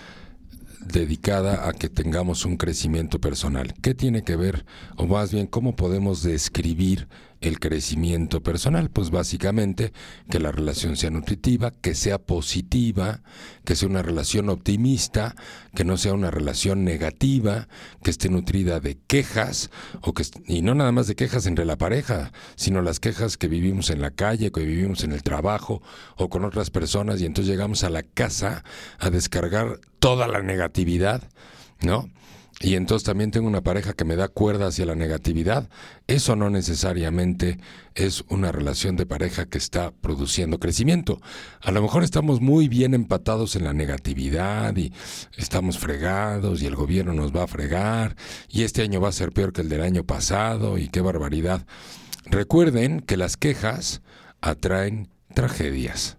dedicada 0.81 1.69
a 1.69 1.75
que 1.75 1.91
tengamos 1.91 2.47
un 2.47 2.57
crecimiento 2.57 3.21
personal. 3.21 3.75
¿Qué 3.83 3.93
tiene 3.93 4.23
que 4.23 4.37
ver, 4.37 4.65
o 4.97 5.07
más 5.07 5.31
bien, 5.31 5.47
cómo 5.47 5.77
podemos 5.77 6.23
describir 6.23 7.07
el 7.41 7.61
crecimiento 7.61 8.43
personal? 8.43 8.91
Pues 8.91 9.11
básicamente 9.11 9.93
que 10.31 10.41
la 10.41 10.53
relación 10.53 10.97
sea 10.97 11.11
nutritiva, 11.11 11.73
que 11.73 11.95
sea 11.95 12.19
positiva, 12.19 13.23
que 13.65 13.77
sea 13.77 13.89
una 13.89 14.03
relación 14.03 14.49
optimista, 14.49 15.35
que 15.75 15.85
no 15.85 15.97
sea 15.97 16.15
una 16.15 16.31
relación 16.31 16.85
negativa, 16.85 17.69
que 18.03 18.11
esté 18.11 18.29
nutrida 18.29 18.81
de 18.81 18.99
quejas, 19.07 19.71
o 20.01 20.15
que, 20.15 20.25
y 20.47 20.63
no 20.63 20.75
nada 20.75 20.93
más 20.93 21.07
de 21.07 21.17
quejas 21.17 21.47
entre 21.47 21.65
la 21.65 21.77
pareja, 21.77 22.33
sino 22.57 22.83
las 22.83 23.01
quejas 23.01 23.37
que 23.37 23.49
vivimos 23.49 23.91
en 23.91 24.01
la 24.01 24.11
calle, 24.11 24.53
que 24.53 24.65
vivimos 24.65 25.05
en 25.05 25.13
el 25.13 25.23
trabajo 25.23 25.83
o 26.17 26.29
con 26.29 26.45
otras 26.45 26.71
personas, 26.71 27.21
y 27.21 27.27
entonces 27.27 27.51
llegamos 27.51 27.85
a 27.85 27.91
la 27.91 28.03
casa 28.03 28.65
a 28.99 29.11
descargar 29.11 29.81
toda 29.99 30.29
la 30.29 30.43
negatividad, 30.43 31.23
¿no? 31.81 32.11
Y 32.61 32.75
entonces 32.75 33.05
también 33.05 33.31
tengo 33.31 33.47
una 33.47 33.61
pareja 33.63 33.93
que 33.93 34.05
me 34.05 34.17
da 34.17 34.27
cuerda 34.27 34.67
hacia 34.67 34.85
la 34.85 34.97
negatividad. 34.97 35.71
Eso 36.09 36.35
no 36.35 36.51
necesariamente 36.51 37.59
es 37.95 38.25
una 38.29 38.51
relación 38.51 38.97
de 38.97 39.07
pareja 39.07 39.47
que 39.47 39.59
está 39.59 39.93
produciendo 39.93 40.59
crecimiento. 40.59 41.21
A 41.61 41.71
lo 41.71 41.81
mejor 41.83 42.03
estamos 42.03 42.41
muy 42.41 42.67
bien 42.67 42.95
empatados 42.95 43.55
en 43.55 43.63
la 43.63 43.75
negatividad 43.75 44.77
y 44.77 44.93
estamos 45.37 45.79
fregados 45.79 46.61
y 46.61 46.67
el 46.67 46.75
gobierno 46.75 47.13
nos 47.13 47.35
va 47.35 47.45
a 47.45 47.49
fregar 47.49 48.17
y 48.49 48.65
este 48.65 48.83
año 48.83 49.01
va 49.01 49.11
a 49.11 49.13
ser 49.13 49.31
peor 49.31 49.53
que 49.53 49.61
el 49.61 49.69
del 49.69 49.83
año 49.83 50.03
pasado 50.03 50.79
y 50.79 50.89
qué 50.89 51.01
barbaridad. 51.01 51.65
Recuerden 52.27 53.01
que 53.01 53.17
las 53.17 53.37
quejas 53.37 54.03
atraen 54.41 55.09
tragedias. 55.33 56.17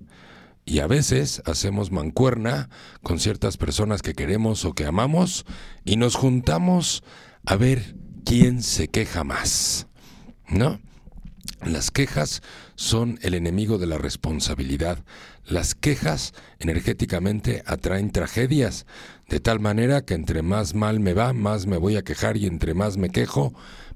Y 0.70 0.82
a 0.82 0.88
veces 0.88 1.42
hacemos 1.46 1.92
mancuerna 1.92 2.70
con 3.02 3.20
ciertas 3.20 3.58
personas 3.58 4.04
que 4.04 4.14
queremos 4.14 4.66
o 4.66 4.74
que 4.74 4.86
amamos 4.86 5.48
y 5.90 5.96
nos 5.96 6.14
juntamos 6.14 7.04
a 7.48 7.56
ver 7.56 7.96
quién 8.24 8.62
se 8.62 8.90
queja 8.90 9.24
más. 9.24 9.88
¿No? 10.48 10.80
Las 11.66 11.90
quejas 11.90 12.44
son 12.76 13.18
el 13.24 13.34
enemigo 13.34 13.80
de 13.80 13.88
la 13.88 13.98
responsabilidad. 13.98 15.04
Las 15.48 15.74
quejas 15.74 16.36
energéticamente 16.60 17.64
atraen 17.66 18.12
tragedias, 18.12 18.86
de 19.30 19.40
tal 19.40 19.60
manera 19.60 20.06
que 20.06 20.14
entre 20.14 20.44
más 20.44 20.76
mal 20.76 21.00
me 21.00 21.16
va, 21.16 21.34
más 21.34 21.66
me 21.66 21.78
voy 21.78 21.96
a 21.96 22.04
quejar 22.04 22.38
y 22.38 22.46
entre 22.46 22.76
más 22.76 22.98
me 22.98 23.10
quejo, 23.10 23.56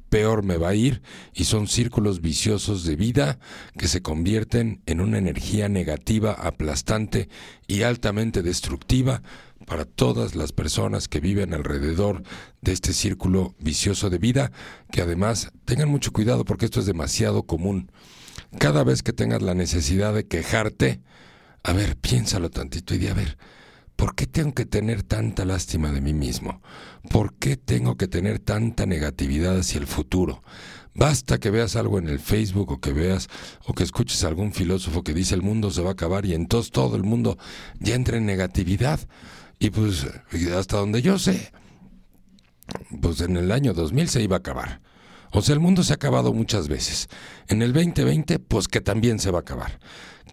peor 0.09 0.41
me 0.41 0.57
va 0.57 0.69
a 0.69 0.75
ir 0.75 1.03
y 1.31 1.43
son 1.43 1.67
círculos 1.67 2.21
viciosos 2.21 2.85
de 2.85 2.95
vida 2.95 3.37
que 3.77 3.87
se 3.87 4.01
convierten 4.01 4.81
en 4.87 4.99
una 4.99 5.19
energía 5.19 5.69
negativa, 5.69 6.33
aplastante 6.33 7.29
y 7.67 7.83
altamente 7.83 8.41
destructiva 8.41 9.21
para 9.65 9.85
todas 9.85 10.35
las 10.35 10.51
personas 10.51 11.07
que 11.07 11.19
viven 11.19 11.53
alrededor 11.53 12.23
de 12.61 12.71
este 12.71 12.93
círculo 12.93 13.55
vicioso 13.59 14.09
de 14.09 14.17
vida, 14.17 14.51
que 14.91 15.01
además 15.01 15.51
tengan 15.65 15.89
mucho 15.89 16.11
cuidado 16.11 16.45
porque 16.45 16.65
esto 16.65 16.79
es 16.79 16.85
demasiado 16.85 17.43
común. 17.43 17.91
Cada 18.59 18.83
vez 18.83 19.03
que 19.03 19.13
tengas 19.13 19.41
la 19.41 19.53
necesidad 19.53 20.13
de 20.13 20.27
quejarte, 20.27 21.01
a 21.63 21.73
ver, 21.73 21.97
piénsalo 21.97 22.49
tantito 22.49 22.93
y 22.93 22.97
di, 22.97 23.07
a 23.07 23.13
ver, 23.13 23.37
¿por 23.95 24.15
qué 24.15 24.27
tengo 24.27 24.53
que 24.53 24.65
tener 24.65 25.03
tanta 25.03 25.45
lástima 25.45 25.91
de 25.91 26.01
mí 26.01 26.13
mismo? 26.13 26.61
¿Por 27.09 27.33
qué 27.35 27.57
tengo 27.57 27.95
que 27.95 28.07
tener 28.07 28.39
tanta 28.39 28.85
negatividad 28.85 29.57
hacia 29.57 29.79
el 29.79 29.87
futuro? 29.87 30.43
Basta 30.95 31.39
que 31.39 31.49
veas 31.49 31.75
algo 31.75 31.97
en 31.97 32.07
el 32.07 32.19
Facebook 32.19 32.71
o 32.71 32.79
que 32.79 32.93
veas 32.93 33.27
o 33.65 33.73
que 33.73 33.83
escuches 33.83 34.23
a 34.23 34.27
algún 34.27 34.53
filósofo 34.53 35.03
que 35.03 35.13
dice 35.13 35.33
el 35.33 35.41
mundo 35.41 35.71
se 35.71 35.81
va 35.81 35.89
a 35.89 35.93
acabar 35.93 36.25
y 36.25 36.35
entonces 36.35 36.71
todo 36.71 36.95
el 36.95 37.03
mundo 37.03 37.37
ya 37.79 37.95
entra 37.95 38.17
en 38.17 38.27
negatividad. 38.27 38.99
Y 39.63 39.69
pues 39.69 40.05
hasta 40.53 40.75
donde 40.75 41.01
yo 41.01 41.17
sé, 41.17 41.53
pues 43.01 43.21
en 43.21 43.37
el 43.37 43.49
año 43.49 43.73
2000 43.73 44.09
se 44.09 44.21
iba 44.21 44.35
a 44.35 44.39
acabar. 44.39 44.81
O 45.31 45.41
sea, 45.41 45.53
el 45.53 45.61
mundo 45.61 45.83
se 45.83 45.93
ha 45.93 45.95
acabado 45.95 46.33
muchas 46.33 46.67
veces. 46.67 47.07
En 47.47 47.61
el 47.61 47.71
2020, 47.71 48.39
pues 48.39 48.67
que 48.67 48.81
también 48.81 49.19
se 49.19 49.31
va 49.31 49.37
a 49.37 49.41
acabar. 49.41 49.79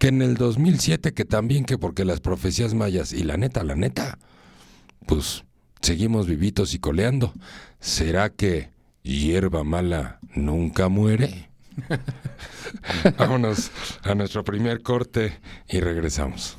Que 0.00 0.08
en 0.08 0.20
el 0.20 0.34
2007, 0.34 1.14
que 1.14 1.24
también, 1.24 1.64
que 1.64 1.78
porque 1.78 2.04
las 2.04 2.18
profecías 2.18 2.74
mayas, 2.74 3.12
y 3.12 3.22
la 3.22 3.36
neta, 3.36 3.62
la 3.62 3.76
neta, 3.76 4.18
pues 5.06 5.44
seguimos 5.80 6.26
vivitos 6.26 6.74
y 6.74 6.80
coleando. 6.80 7.32
¿Será 7.78 8.30
que 8.30 8.72
hierba 9.04 9.62
mala 9.62 10.18
nunca 10.34 10.88
muere? 10.88 11.50
Vámonos 13.16 13.70
a 14.02 14.16
nuestro 14.16 14.42
primer 14.42 14.82
corte 14.82 15.38
y 15.68 15.78
regresamos. 15.78 16.56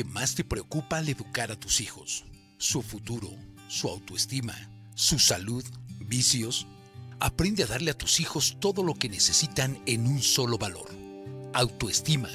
Que 0.00 0.04
más 0.04 0.34
te 0.34 0.44
preocupa 0.44 0.96
al 0.96 1.10
educar 1.10 1.52
a 1.52 1.60
tus 1.60 1.82
hijos? 1.82 2.24
¿Su 2.56 2.80
futuro? 2.80 3.28
¿Su 3.68 3.86
autoestima? 3.86 4.54
¿Su 4.94 5.18
salud? 5.18 5.62
¿Vicios? 6.06 6.66
Aprende 7.18 7.64
a 7.64 7.66
darle 7.66 7.90
a 7.90 7.98
tus 7.98 8.18
hijos 8.18 8.56
todo 8.60 8.82
lo 8.82 8.94
que 8.94 9.10
necesitan 9.10 9.78
en 9.84 10.06
un 10.06 10.22
solo 10.22 10.56
valor. 10.56 10.88
Autoestima. 11.52 12.30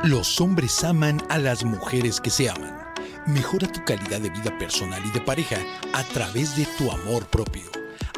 Los 0.04 0.40
hombres 0.40 0.84
aman 0.84 1.20
a 1.30 1.38
las 1.38 1.64
mujeres 1.64 2.20
que 2.20 2.30
se 2.30 2.48
aman. 2.48 2.78
Mejora 3.26 3.66
tu 3.66 3.84
calidad 3.84 4.20
de 4.20 4.30
vida 4.30 4.56
personal 4.56 5.04
y 5.04 5.10
de 5.10 5.20
pareja 5.20 5.58
a 5.94 6.04
través 6.04 6.56
de 6.56 6.64
tu 6.78 6.92
amor 6.92 7.26
propio. 7.26 7.64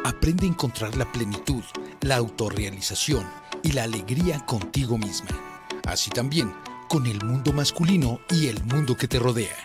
Aprende 0.05 0.45
a 0.45 0.49
encontrar 0.49 0.95
la 0.97 1.11
plenitud, 1.11 1.63
la 2.01 2.17
autorrealización 2.17 3.25
y 3.63 3.71
la 3.71 3.83
alegría 3.83 4.45
contigo 4.45 4.97
misma. 4.97 5.29
Así 5.87 6.11
también 6.11 6.53
con 6.87 7.07
el 7.07 7.25
mundo 7.25 7.51
masculino 7.53 8.19
y 8.29 8.45
el 8.47 8.63
mundo 8.65 8.95
que 8.95 9.07
te 9.07 9.17
rodea. 9.17 9.55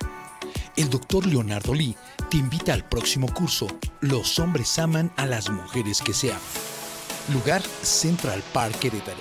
El 0.77 0.89
doctor 0.89 1.27
Leonardo 1.27 1.75
Lee 1.75 1.95
te 2.31 2.39
invita 2.39 2.73
al 2.73 2.89
próximo 2.89 3.31
curso 3.35 3.67
Los 4.01 4.39
hombres 4.39 4.79
aman 4.79 5.13
a 5.17 5.27
las 5.27 5.51
mujeres 5.51 6.01
que 6.01 6.15
se 6.15 6.31
aman. 6.31 6.41
Lugar 7.33 7.61
Central 7.83 8.43
Park 8.55 8.79
Querétaro. 8.79 9.19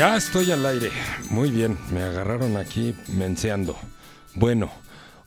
Ya 0.00 0.16
estoy 0.16 0.50
al 0.50 0.64
aire. 0.64 0.90
Muy 1.28 1.50
bien, 1.50 1.76
me 1.92 2.00
agarraron 2.00 2.56
aquí 2.56 2.94
menseando. 3.18 3.76
Bueno, 4.34 4.70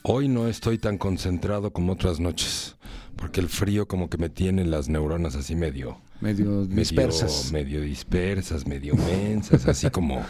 hoy 0.01 0.27
no 0.27 0.47
estoy 0.47 0.79
tan 0.79 0.97
concentrado 0.97 1.71
como 1.71 1.93
otras 1.93 2.19
noches, 2.19 2.75
porque 3.15 3.39
el 3.39 3.49
frío 3.49 3.87
como 3.87 4.09
que 4.09 4.17
me 4.17 4.29
tiene 4.29 4.65
las 4.65 4.89
neuronas 4.89 5.35
así 5.35 5.53
medio... 5.53 5.99
Medio 6.21 6.65
dispersas. 6.65 7.51
Medio, 7.51 7.81
medio 7.81 7.81
dispersas, 7.81 8.65
medio 8.65 8.95
mensas, 8.95 9.67
así 9.67 9.91
como, 9.91 10.23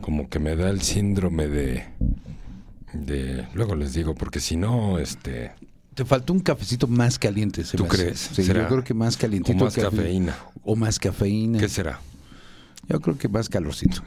como 0.00 0.28
que 0.28 0.38
me 0.38 0.54
da 0.54 0.70
el 0.70 0.80
síndrome 0.80 1.48
de... 1.48 1.84
de 2.92 3.48
luego 3.52 3.74
les 3.74 3.94
digo, 3.94 4.14
porque 4.14 4.38
si 4.38 4.54
no, 4.54 5.00
este... 5.00 5.50
Te 5.94 6.04
faltó 6.04 6.32
un 6.32 6.38
cafecito 6.38 6.86
más 6.86 7.18
caliente. 7.18 7.64
se 7.64 7.76
¿Tú 7.76 7.88
crees? 7.88 8.30
Sí, 8.32 8.44
¿Será? 8.44 8.62
yo 8.62 8.68
creo 8.68 8.84
que 8.84 8.94
más 8.94 9.16
calientito. 9.16 9.58
O 9.58 9.64
más 9.64 9.74
que- 9.74 9.82
cafeína. 9.82 10.36
O 10.62 10.76
más 10.76 11.00
cafeína. 11.00 11.58
¿Qué 11.58 11.68
será? 11.68 11.98
Yo 12.88 13.00
creo 13.00 13.16
que 13.16 13.28
más 13.28 13.48
calorcito. 13.48 14.02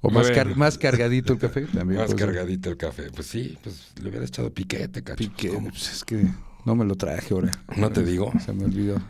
o 0.00 0.10
más, 0.10 0.22
Bueno. 0.28 0.34
car- 0.34 0.56
más 0.56 0.78
cargadito 0.78 1.32
el 1.34 1.38
café 1.38 1.62
también. 1.62 2.00
Más 2.00 2.06
puede 2.12 2.18
ser. 2.18 2.28
cargadito 2.34 2.70
el 2.70 2.76
café. 2.76 3.10
Pues 3.14 3.26
sí, 3.28 3.56
pues 3.62 3.92
le 4.02 4.08
hubiera 4.10 4.24
echado 4.26 4.52
piquete, 4.52 5.02
cacho. 5.02 5.16
Pique, 5.18 5.48
¿Cómo? 5.50 5.68
pues 5.70 5.92
es 5.92 6.04
que 6.04 6.26
no 6.64 6.74
me 6.74 6.84
lo 6.84 6.96
traje 6.96 7.32
ahora. 7.34 7.52
No 7.76 7.90
te 7.90 8.02
digo. 8.04 8.32
Se 8.44 8.52
me 8.52 8.64
olvidó. 8.64 9.00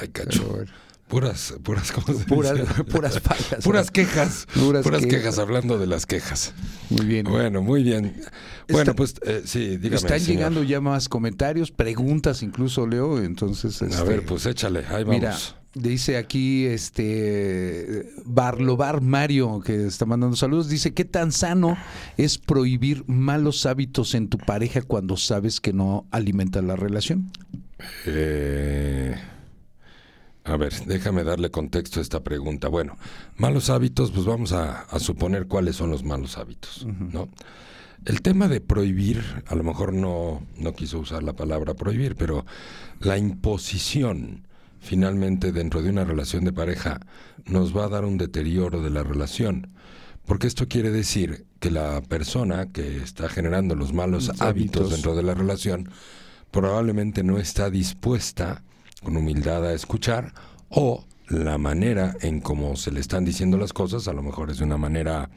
Ay, 0.00 0.08
cacho. 0.08 0.48
Pero. 0.52 0.70
Puras, 1.06 1.54
puras, 1.62 1.92
¿cómo 1.92 2.18
se 2.18 2.24
Puras, 2.24 2.54
dice? 2.58 2.82
puras 2.90 3.20
fallas. 3.20 3.62
Puras 3.62 3.90
quejas. 3.90 4.46
Puras 4.54 4.82
Puras, 4.82 5.02
quejas. 5.02 5.20
quejas. 5.20 5.38
hablando 5.38 5.78
de 5.78 5.86
las 5.86 6.06
quejas. 6.06 6.54
Muy 6.88 7.04
bien. 7.04 7.26
Bueno, 7.26 7.60
muy 7.62 7.82
bien. 7.84 8.14
Bueno, 8.68 8.80
Está- 8.80 8.94
pues 8.94 9.14
eh, 9.26 9.42
sí, 9.44 9.76
dígame. 9.76 9.96
Están 9.96 10.18
señor. 10.18 10.36
llegando 10.36 10.62
ya 10.62 10.80
más 10.80 11.08
comentarios, 11.10 11.70
preguntas 11.70 12.42
incluso, 12.42 12.86
Leo. 12.86 13.22
Entonces, 13.22 13.80
A 13.82 13.86
este, 13.86 14.02
ver, 14.02 14.24
pues 14.24 14.46
échale, 14.46 14.80
ahí 14.88 15.04
vamos. 15.04 15.08
Mira, 15.20 15.36
dice 15.74 16.16
aquí 16.16 16.66
este 16.66 18.12
Barlobar 18.24 19.00
Mario, 19.00 19.60
que 19.60 19.86
está 19.86 20.06
mandando 20.06 20.36
saludos, 20.36 20.68
dice, 20.68 20.94
¿qué 20.94 21.04
tan 21.04 21.32
sano 21.32 21.76
es 22.16 22.38
prohibir 22.38 23.04
malos 23.06 23.66
hábitos 23.66 24.14
en 24.14 24.28
tu 24.28 24.38
pareja 24.38 24.82
cuando 24.82 25.16
sabes 25.16 25.60
que 25.60 25.72
no 25.72 26.06
alimenta 26.10 26.62
la 26.62 26.76
relación? 26.76 27.30
Eh, 28.06 29.14
a 30.44 30.56
ver, 30.56 30.72
déjame 30.86 31.24
darle 31.24 31.50
contexto 31.50 32.00
a 32.00 32.02
esta 32.02 32.22
pregunta. 32.22 32.68
Bueno, 32.68 32.96
malos 33.36 33.70
hábitos, 33.70 34.10
pues 34.10 34.26
vamos 34.26 34.52
a, 34.52 34.82
a 34.82 34.98
suponer 34.98 35.46
cuáles 35.46 35.76
son 35.76 35.90
los 35.90 36.04
malos 36.04 36.38
hábitos, 36.38 36.86
¿no? 36.86 37.28
El 38.04 38.20
tema 38.20 38.48
de 38.48 38.60
prohibir, 38.60 39.22
a 39.46 39.54
lo 39.54 39.64
mejor 39.64 39.94
no, 39.94 40.42
no 40.58 40.74
quiso 40.74 40.98
usar 40.98 41.22
la 41.22 41.32
palabra 41.32 41.72
prohibir, 41.72 42.16
pero 42.16 42.44
la 43.00 43.16
imposición 43.16 44.46
finalmente 44.84 45.50
dentro 45.50 45.82
de 45.82 45.90
una 45.90 46.04
relación 46.04 46.44
de 46.44 46.52
pareja 46.52 47.00
nos 47.46 47.76
va 47.76 47.86
a 47.86 47.88
dar 47.88 48.04
un 48.04 48.18
deterioro 48.18 48.82
de 48.82 48.90
la 48.90 49.02
relación. 49.02 49.72
Porque 50.26 50.46
esto 50.46 50.68
quiere 50.68 50.90
decir 50.90 51.46
que 51.58 51.70
la 51.70 52.00
persona 52.02 52.70
que 52.70 52.98
está 52.98 53.28
generando 53.28 53.74
los 53.74 53.92
malos 53.92 54.28
Los 54.28 54.40
hábitos 54.40 54.82
hábitos. 54.82 54.90
dentro 54.90 55.16
de 55.16 55.22
la 55.22 55.34
relación 55.34 55.90
probablemente 56.50 57.24
no 57.24 57.38
está 57.38 57.70
dispuesta 57.70 58.62
con 59.02 59.16
humildad 59.16 59.66
a 59.66 59.72
escuchar 59.72 60.32
o 60.68 61.04
la 61.28 61.58
manera 61.58 62.16
en 62.20 62.40
cómo 62.40 62.76
se 62.76 62.90
le 62.90 63.00
están 63.00 63.24
diciendo 63.24 63.56
las 63.56 63.72
cosas 63.72 64.08
a 64.08 64.12
lo 64.12 64.22
mejor 64.22 64.50
es 64.50 64.58
de 64.58 64.64
una 64.64 64.76
manera 64.76 65.30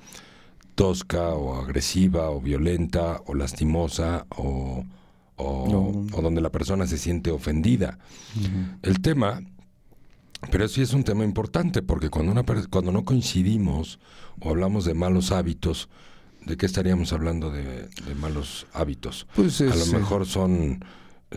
tosca 0.76 1.30
o 1.30 1.56
agresiva 1.62 2.30
o 2.30 2.40
violenta 2.40 3.22
o 3.26 3.34
lastimosa 3.34 4.26
o, 4.30 4.86
o, 5.38 5.67
No. 5.69 6.17
o 6.17 6.21
donde 6.21 6.41
la 6.41 6.52
persona 6.52 6.86
se 6.88 6.97
siente 6.97 7.32
ofendida. 7.32 7.97
El 8.82 9.02
tema, 9.02 9.41
pero 10.52 10.67
sí 10.67 10.82
es 10.82 10.93
un 10.93 11.04
tema 11.04 11.23
importante 11.23 11.82
porque 11.82 12.10
cuando, 12.10 12.32
una, 12.32 12.43
cuando 12.69 12.91
no 12.91 13.04
coincidimos 13.06 14.00
o 14.41 14.50
hablamos 14.50 14.86
de 14.86 14.93
malos 14.93 15.32
hábitos, 15.32 15.89
¿de 16.45 16.58
qué 16.58 16.65
estaríamos 16.65 17.13
hablando 17.13 17.50
de, 17.52 17.88
de 17.88 18.15
malos 18.19 18.67
hábitos? 18.73 19.28
Pues 19.36 19.62
a 19.62 19.65
lo 19.65 19.71
es, 19.73 19.93
eh, 19.93 19.97
mejor 19.97 20.26
son 20.26 20.84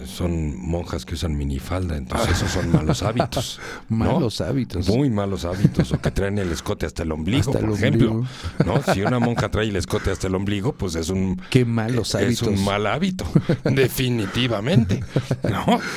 son 0.06 0.56
monjas 0.56 1.04
que 1.04 1.14
usan 1.14 1.36
minifalda, 1.36 1.96
entonces 1.96 2.36
esos 2.36 2.50
son 2.52 2.70
malos 2.70 3.02
hábitos. 3.02 3.60
¿no? 3.88 3.96
Malos 4.14 4.40
hábitos. 4.40 4.88
Muy 4.88 5.10
malos 5.10 5.44
hábitos, 5.44 5.92
o 5.92 6.00
que 6.00 6.10
traen 6.12 6.38
el 6.38 6.52
escote 6.52 6.86
hasta 6.86 7.02
el 7.02 7.10
ombligo, 7.12 7.50
Hasta 7.50 7.58
el 7.58 7.66
por 7.66 7.74
ejemplo. 7.76 8.10
ombligo. 8.12 8.28
¿no? 8.64 8.94
Si 8.94 9.02
una 9.02 9.18
monja 9.18 9.50
trae 9.50 9.66
el 9.68 9.76
escote 9.76 10.10
hasta 10.10 10.28
el 10.28 10.34
ombligo, 10.36 10.72
pues 10.74 10.94
es 10.94 11.08
un, 11.08 11.40
Qué 11.50 11.64
malos 11.64 12.10
es 12.10 12.14
hábitos. 12.14 12.48
un 12.48 12.64
mal 12.64 12.86
hábito, 12.86 13.24
definitivamente. 13.64 15.02
¿No? 15.42 15.80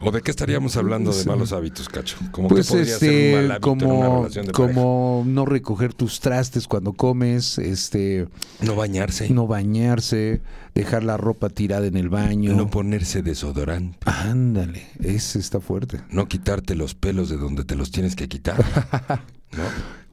¿O 0.00 0.10
de 0.10 0.20
qué 0.22 0.30
estaríamos 0.30 0.76
hablando 0.76 1.12
de 1.12 1.24
malos 1.24 1.52
hábitos, 1.52 1.88
Cacho? 1.88 2.16
Como 2.30 2.48
Pues 2.48 2.66
que 2.68 2.72
podría 2.76 2.98
ser 2.98 3.08
un 3.10 3.14
este, 3.16 3.32
mal 3.36 3.50
hábito 3.52 3.70
en 3.72 3.82
una 3.82 4.06
como, 4.06 4.16
relación 4.22 4.46
de 4.46 4.52
pareja. 4.52 4.74
como 4.74 5.24
no 5.26 5.46
recoger 5.46 5.94
tus 5.94 6.20
trastes 6.20 6.68
cuando 6.68 6.92
comes, 6.92 7.58
este, 7.58 8.28
No 8.60 8.74
bañarse, 8.76 9.30
no 9.30 9.46
bañarse, 9.46 10.42
dejar 10.74 11.04
la 11.04 11.16
ropa 11.16 11.48
tirada 11.48 11.86
en 11.86 11.96
el 11.96 12.08
baño. 12.10 12.54
no 12.54 12.68
ponerse 12.70 13.22
desodorante, 13.22 13.98
Ándale, 14.04 14.86
ese 15.02 15.38
está 15.38 15.60
fuerte. 15.60 16.00
no 16.10 16.28
quitarte 16.28 16.74
los 16.74 16.94
pelos 16.94 17.28
de 17.30 17.36
donde 17.38 17.64
te 17.64 17.74
los 17.76 17.90
tienes 17.90 18.14
que 18.16 18.28
quitar. 18.28 18.56
¿no? 19.52 19.62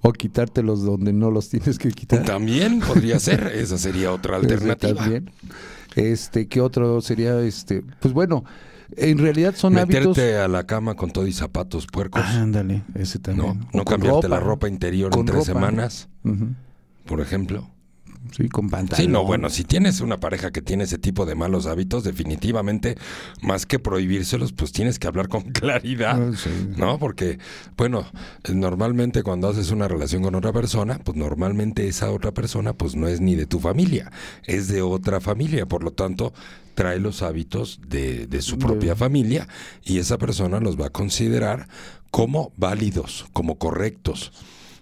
O 0.04 0.14
quitártelos 0.14 0.84
donde 0.84 1.14
no 1.14 1.30
los 1.32 1.50
tienes 1.50 1.78
que 1.78 1.92
quitar. 1.92 2.24
También 2.24 2.80
podría 2.80 3.20
ser, 3.20 3.48
esa 3.56 3.78
sería 3.78 4.12
otra 4.12 4.38
alternativa. 4.38 4.96
también. 4.96 5.30
Este, 5.96 6.48
¿qué 6.48 6.62
otro 6.62 7.02
sería? 7.02 7.40
Este, 7.42 7.84
pues 8.00 8.14
bueno, 8.14 8.44
en 8.98 9.18
realidad 9.18 9.56
son 9.56 9.74
Meterte 9.74 10.22
hábitos. 10.36 10.46
a 10.46 10.48
la 10.48 10.66
cama 10.66 10.96
con 10.96 11.12
todo 11.12 11.28
y 11.28 11.34
zapatos 11.34 11.88
puercos. 11.88 12.22
Ándale, 12.24 12.84
ese 12.96 13.18
no, 13.20 13.24
también. 13.24 13.60
no 13.74 13.82
O 13.82 13.86
con 13.86 13.86
cambiarte 13.86 14.28
la 14.30 14.40
ropa 14.40 14.68
interior 14.68 15.12
con 15.12 15.22
en 15.22 15.26
tres 15.28 15.38
ropa. 15.40 15.54
semanas, 15.54 16.10
Ujú. 16.24 16.48
por 17.06 17.22
ejemplo. 17.22 17.70
Sí, 18.32 18.48
con 18.50 18.70
pantalón. 18.70 19.04
Sí, 19.06 19.12
no, 19.12 19.26
bueno, 19.26 19.50
si 19.50 19.64
tienes 19.64 20.00
una 20.00 20.20
pareja 20.20 20.52
que 20.52 20.62
tiene 20.62 20.84
ese 20.86 20.98
tipo 20.98 21.26
de 21.26 21.36
malos 21.36 21.66
hábitos, 21.66 22.04
definitivamente, 22.04 22.96
más 23.42 23.66
que 23.66 23.80
prohibírselos, 23.80 24.54
pues 24.54 24.72
tienes 24.72 25.00
que 25.00 25.08
hablar 25.08 25.28
con 25.28 25.42
claridad, 25.52 26.22
Ah, 26.22 26.32
sí. 26.38 26.50
¿no? 26.78 27.00
Porque, 27.00 27.40
bueno, 27.78 28.06
eh, 28.44 28.54
normalmente 28.54 29.24
cuando 29.24 29.50
haces 29.50 29.72
una 29.72 29.88
relación 29.88 30.24
con 30.24 30.36
otra 30.36 30.54
persona, 30.54 31.00
pues 31.04 31.18
normalmente 31.18 31.88
esa 31.88 32.12
otra 32.12 32.32
persona, 32.32 32.74
pues 32.74 32.96
no 32.96 33.08
es 33.08 33.20
ni 33.22 33.36
de 33.36 33.46
tu 33.48 33.60
familia, 33.60 34.12
es 34.46 34.68
de 34.68 34.82
otra 34.82 35.20
familia, 35.20 35.66
por 35.66 35.84
lo 35.84 35.92
tanto, 35.92 36.34
trae 36.76 37.00
los 37.00 37.22
hábitos 37.22 37.80
de, 37.88 38.28
de 38.28 38.42
su 38.42 38.58
propia 38.58 38.96
familia 38.96 39.48
y 39.84 39.98
esa 40.00 40.18
persona 40.18 40.60
los 40.60 40.80
va 40.80 40.86
a 40.88 40.90
considerar 40.90 41.68
como 42.12 42.54
válidos, 42.58 43.26
como 43.34 43.58
correctos. 43.58 44.32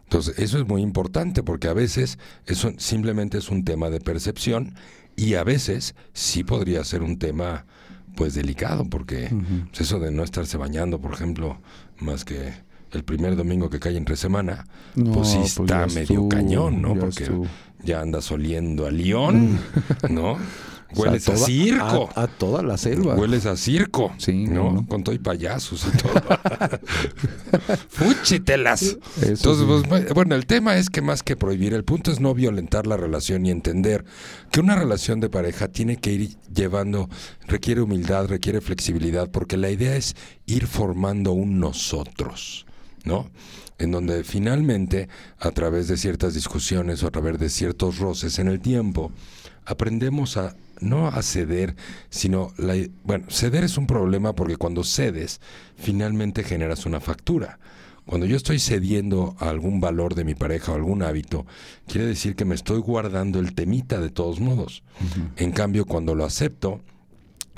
Entonces, 0.09 0.39
eso 0.39 0.57
es 0.57 0.67
muy 0.67 0.81
importante 0.81 1.43
porque 1.43 1.67
a 1.67 1.73
veces 1.73 2.17
eso 2.47 2.73
simplemente 2.77 3.37
es 3.37 3.49
un 3.49 3.63
tema 3.63 3.91
de 3.91 3.99
percepción 3.99 4.73
y 5.15 5.35
a 5.35 5.43
veces 5.43 5.93
sí 6.13 6.43
podría 6.43 6.83
ser 6.83 7.03
un 7.03 7.19
tema 7.19 7.67
pues 8.15 8.33
delicado 8.33 8.85
porque 8.85 9.31
pues, 9.69 9.81
eso 9.81 9.99
de 9.99 10.09
no 10.09 10.23
estarse 10.23 10.57
bañando, 10.57 10.99
por 10.99 11.13
ejemplo, 11.13 11.61
más 11.99 12.25
que 12.25 12.53
el 12.91 13.03
primer 13.03 13.35
domingo 13.35 13.69
que 13.69 13.79
cae 13.79 13.97
entre 13.97 14.15
semana, 14.15 14.65
No, 14.95 15.11
pues 15.11 15.27
sí 15.27 15.37
pues 15.37 15.59
está 15.59 15.85
medio 15.85 16.27
cañón, 16.27 16.81
¿no? 16.81 16.95
ya 16.95 16.99
Porque 17.01 17.29
ya 17.83 18.01
andas 18.01 18.31
oliendo 18.31 18.87
a 18.87 18.91
león, 18.91 19.59
¿no? 20.09 20.37
Hueles 20.95 21.28
a 21.30 21.34
toda- 21.34 21.45
circo. 21.45 22.10
A, 22.15 22.23
a 22.23 22.28
toda 22.28 22.63
la 22.63 22.78
selva. 22.78 23.15
Hueles 23.15 23.45
a 23.45 23.56
circo, 23.56 24.12
Sí, 24.17 24.45
¿no? 24.45 24.71
no. 24.71 24.88
Con 24.88 25.04
todo 25.04 25.13
y 25.15 25.19
payasos 25.19 25.86
y 25.88 25.97
todo. 25.97 26.13
Fúchitelas. 27.89 28.97
Entonces, 29.21 29.65
sí. 29.82 29.84
pues, 29.89 30.13
bueno, 30.13 30.36
el 30.36 30.45
tema 30.45 30.78
es 30.78 30.89
que 30.89 31.02
más 31.02 31.23
que 31.23 31.36
prohibir, 31.36 31.73
el 31.73 31.84
punto 31.84 32.12
es 32.12 32.19
no 32.19 32.34
violentar 32.34 32.88
la 32.88 32.97
relación 32.97 33.45
y 33.45 33.52
entender 33.52 34.06
que 34.52 34.60
una 34.60 34.75
relación 34.75 35.19
de 35.19 35.30
pareja 35.30 35.67
tiene 35.67 35.97
que 35.97 36.12
ir 36.12 36.30
llevando, 36.54 37.10
requiere 37.47 37.82
humildad, 37.82 38.28
requiere 38.28 38.62
flexibilidad, 38.62 39.30
porque 39.30 39.58
la 39.58 39.69
idea 39.69 39.95
es 39.95 40.15
ir 40.45 40.67
formando 40.67 41.32
un 41.34 41.60
nosotros, 41.60 42.65
¿no? 43.04 43.30
En 43.78 43.91
donde 43.91 44.23
finalmente, 44.23 45.08
a 45.39 45.52
través 45.52 45.88
de 45.88 45.97
ciertas 45.97 46.34
discusiones 46.34 47.02
o 47.04 47.08
a 47.08 47.12
través 47.12 47.39
de 47.39 47.49
ciertos 47.49 47.99
roces 47.99 48.38
en 48.39 48.47
el 48.49 48.60
tiempo, 48.60 49.12
aprendemos 49.65 50.36
a 50.36 50.56
no 50.79 51.07
a 51.07 51.21
ceder, 51.21 51.75
sino 52.09 52.53
la, 52.57 52.75
bueno, 53.03 53.25
ceder 53.29 53.63
es 53.63 53.77
un 53.77 53.87
problema 53.87 54.33
porque 54.33 54.57
cuando 54.57 54.83
cedes, 54.83 55.41
finalmente 55.75 56.43
generas 56.43 56.85
una 56.85 56.99
factura. 56.99 57.59
Cuando 58.05 58.25
yo 58.25 58.37
estoy 58.37 58.57
cediendo 58.57 59.35
a 59.39 59.49
algún 59.49 59.79
valor 59.79 60.15
de 60.15 60.23
mi 60.23 60.33
pareja 60.33 60.71
o 60.71 60.75
algún 60.75 61.03
hábito, 61.03 61.45
quiere 61.85 62.07
decir 62.07 62.35
que 62.35 62.43
me 62.43 62.55
estoy 62.55 62.79
guardando 62.79 63.39
el 63.39 63.53
temita 63.53 63.99
de 63.99 64.09
todos 64.09 64.39
modos. 64.39 64.81
En 65.35 65.51
cambio, 65.51 65.85
cuando 65.85 66.15
lo 66.15 66.25
acepto, 66.25 66.81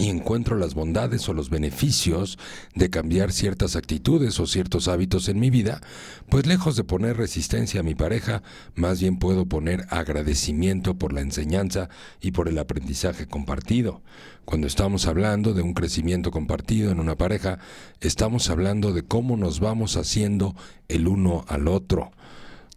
y 0.01 0.09
encuentro 0.09 0.57
las 0.57 0.73
bondades 0.73 1.29
o 1.29 1.33
los 1.33 1.51
beneficios 1.51 2.39
de 2.73 2.89
cambiar 2.89 3.31
ciertas 3.31 3.75
actitudes 3.75 4.39
o 4.39 4.47
ciertos 4.47 4.87
hábitos 4.87 5.29
en 5.29 5.39
mi 5.39 5.51
vida, 5.51 5.79
pues 6.27 6.47
lejos 6.47 6.75
de 6.75 6.83
poner 6.83 7.17
resistencia 7.17 7.81
a 7.81 7.83
mi 7.83 7.93
pareja, 7.93 8.41
más 8.73 8.99
bien 8.99 9.17
puedo 9.19 9.45
poner 9.45 9.85
agradecimiento 9.91 10.95
por 10.95 11.13
la 11.13 11.21
enseñanza 11.21 11.89
y 12.19 12.31
por 12.31 12.47
el 12.47 12.57
aprendizaje 12.57 13.27
compartido. 13.27 14.01
Cuando 14.43 14.65
estamos 14.65 15.05
hablando 15.05 15.53
de 15.53 15.61
un 15.61 15.75
crecimiento 15.75 16.31
compartido 16.31 16.91
en 16.91 16.99
una 16.99 17.15
pareja, 17.15 17.59
estamos 17.99 18.49
hablando 18.49 18.93
de 18.93 19.03
cómo 19.03 19.37
nos 19.37 19.59
vamos 19.59 19.97
haciendo 19.97 20.55
el 20.87 21.07
uno 21.07 21.45
al 21.47 21.67
otro. 21.67 22.11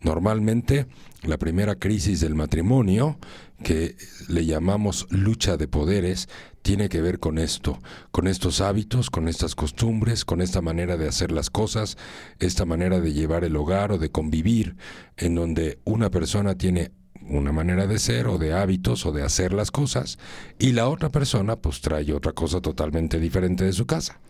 Normalmente, 0.02 0.86
la 1.22 1.38
primera 1.38 1.76
crisis 1.76 2.20
del 2.20 2.34
matrimonio, 2.34 3.16
que 3.62 3.96
le 4.28 4.44
llamamos 4.44 5.06
lucha 5.08 5.56
de 5.56 5.68
poderes, 5.68 6.28
tiene 6.64 6.88
que 6.88 7.02
ver 7.02 7.18
con 7.18 7.36
esto, 7.36 7.78
con 8.10 8.26
estos 8.26 8.62
hábitos, 8.62 9.10
con 9.10 9.28
estas 9.28 9.54
costumbres, 9.54 10.24
con 10.24 10.40
esta 10.40 10.62
manera 10.62 10.96
de 10.96 11.06
hacer 11.06 11.30
las 11.30 11.50
cosas, 11.50 11.98
esta 12.38 12.64
manera 12.64 13.00
de 13.00 13.12
llevar 13.12 13.44
el 13.44 13.54
hogar 13.54 13.92
o 13.92 13.98
de 13.98 14.10
convivir, 14.10 14.74
en 15.18 15.34
donde 15.34 15.78
una 15.84 16.10
persona 16.10 16.56
tiene 16.56 16.92
una 17.20 17.52
manera 17.52 17.86
de 17.86 17.98
ser 17.98 18.28
o 18.28 18.38
de 18.38 18.54
hábitos 18.54 19.04
o 19.04 19.12
de 19.12 19.22
hacer 19.22 19.52
las 19.52 19.70
cosas 19.70 20.18
y 20.58 20.72
la 20.72 20.88
otra 20.88 21.10
persona 21.10 21.56
pues 21.56 21.82
trae 21.82 22.10
otra 22.14 22.32
cosa 22.32 22.62
totalmente 22.62 23.20
diferente 23.20 23.64
de 23.64 23.74
su 23.74 23.84
casa. 23.84 24.20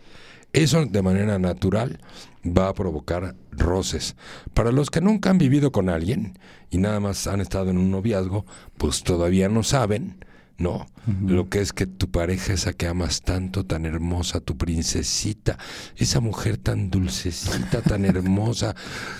Eso 0.51 0.85
de 0.85 1.01
manera 1.01 1.39
natural 1.39 2.01
va 2.45 2.67
a 2.67 2.73
provocar 2.73 3.33
roces. 3.51 4.17
Para 4.53 4.73
los 4.73 4.89
que 4.89 4.99
nunca 4.99 5.29
han 5.29 5.37
vivido 5.37 5.71
con 5.71 5.87
alguien 5.87 6.37
y 6.69 6.79
nada 6.79 6.99
más 6.99 7.27
han 7.27 7.39
estado 7.39 7.69
en 7.69 7.77
un 7.77 7.91
noviazgo, 7.91 8.45
pues 8.77 9.03
todavía 9.03 9.47
no 9.47 9.63
saben, 9.63 10.17
¿no? 10.57 10.87
Lo 11.27 11.49
que 11.49 11.59
es 11.59 11.73
que 11.73 11.85
tu 11.85 12.09
pareja, 12.09 12.53
esa 12.53 12.73
que 12.73 12.87
amas 12.87 13.21
tanto, 13.21 13.65
tan 13.65 13.85
hermosa, 13.85 14.39
tu 14.39 14.57
princesita, 14.57 15.57
esa 15.97 16.19
mujer 16.19 16.57
tan 16.57 16.89
dulcecita, 16.89 17.81
tan 17.81 18.05
hermosa, 18.05 18.75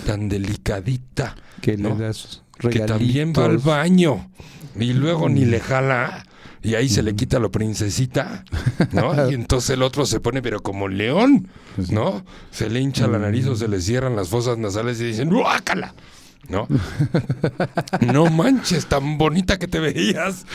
tan 0.06 0.30
delicadita, 0.30 1.36
Que 1.62 1.78
¿no? 1.78 1.96
le 1.96 2.06
das 2.06 2.42
que 2.60 2.80
también 2.80 3.34
va 3.38 3.46
al 3.46 3.58
baño 3.58 4.30
y 4.80 4.94
luego 4.94 5.30
ni 5.30 5.46
le 5.46 5.60
jala 5.60 6.26
y 6.62 6.74
ahí 6.76 6.90
se 6.90 7.04
le 7.04 7.16
quita 7.16 7.38
lo 7.38 7.52
princesita, 7.52 8.44
¿no? 8.92 9.30
Y 9.30 9.36
entonces 9.36 9.72
el 9.72 9.84
otro 9.84 10.06
se 10.06 10.20
pone 10.20 10.42
pero 10.42 10.62
como 10.64 10.88
león, 10.88 11.48
¿no? 11.92 12.26
Se 12.50 12.70
le 12.70 12.80
hincha 12.80 13.08
la 13.08 13.20
nariz 13.20 13.46
o 13.48 13.56
se 13.56 13.68
le 13.68 13.80
cierran 13.82 14.16
las 14.16 14.30
fosas 14.30 14.58
nasales 14.58 15.00
y 15.02 15.04
dicen 15.06 15.30
¡Guácala! 15.30 15.94
¿No? 16.50 16.68
no 18.02 18.26
manches, 18.30 18.86
tan 18.88 19.18
bonita 19.18 19.58
que 19.58 19.68
te 19.68 19.80
veías. 19.80 20.46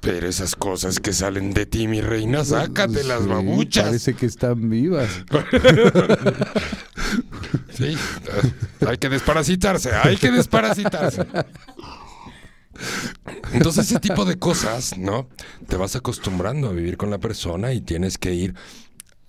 Pero 0.00 0.28
esas 0.28 0.54
cosas 0.54 1.00
que 1.00 1.12
salen 1.12 1.52
de 1.52 1.66
ti, 1.66 1.88
mi 1.88 2.00
reina, 2.00 2.44
sácate 2.44 3.02
las 3.04 3.22
Sí, 3.22 3.28
babuchas. 3.28 3.84
Parece 3.86 4.14
que 4.14 4.26
están 4.26 4.70
vivas. 4.70 5.08
Sí, 7.74 7.96
hay 8.86 8.98
que 8.98 9.08
desparasitarse, 9.08 9.92
hay 9.92 10.16
que 10.16 10.30
desparasitarse. 10.30 11.26
Entonces 13.52 13.86
ese 13.86 14.00
tipo 14.00 14.24
de 14.24 14.38
cosas, 14.38 14.98
¿no? 14.98 15.28
Te 15.68 15.76
vas 15.76 15.96
acostumbrando 15.96 16.68
a 16.68 16.72
vivir 16.72 16.96
con 16.96 17.10
la 17.10 17.18
persona 17.18 17.72
y 17.72 17.80
tienes 17.80 18.18
que 18.18 18.34
ir 18.34 18.54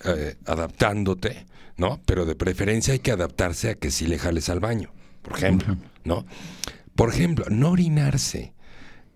eh, 0.06 0.36
adaptándote, 0.46 1.46
¿no? 1.78 2.00
Pero 2.06 2.26
de 2.26 2.36
preferencia 2.36 2.94
hay 2.94 3.00
que 3.00 3.12
adaptarse 3.12 3.70
a 3.72 3.76
que 3.76 3.92
sí 3.92 4.08
le 4.08 4.20
jales 4.20 4.50
al 4.50 4.60
baño, 4.60 4.92
por 5.22 5.38
ejemplo, 5.38 5.78
¿no? 6.04 6.26
Por 6.96 7.10
ejemplo, 7.10 7.46
no 7.50 7.72
orinarse 7.72 8.54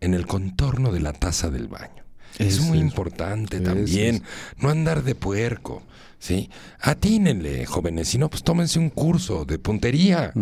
en 0.02 0.14
el 0.14 0.26
contorno 0.28 0.92
de 0.92 1.00
la 1.00 1.14
taza 1.14 1.50
del 1.50 1.68
baño. 1.68 2.04
Es 2.38 2.56
Eso 2.56 2.64
muy 2.64 2.78
es- 2.80 2.84
importante 2.84 3.60
también. 3.60 4.16
es. 4.16 4.22
No 4.58 4.70
andar 4.70 5.04
de 5.04 5.16
puerco, 5.16 5.84
¿sí? 6.20 6.50
Atínenle, 6.80 7.66
jóvenes. 7.66 8.08
Si 8.10 8.18
no, 8.18 8.30
pues 8.30 8.44
tómense 8.44 8.80
un 8.80 8.90
curso 8.90 9.46
de 9.46 9.60
puntería. 9.60 10.34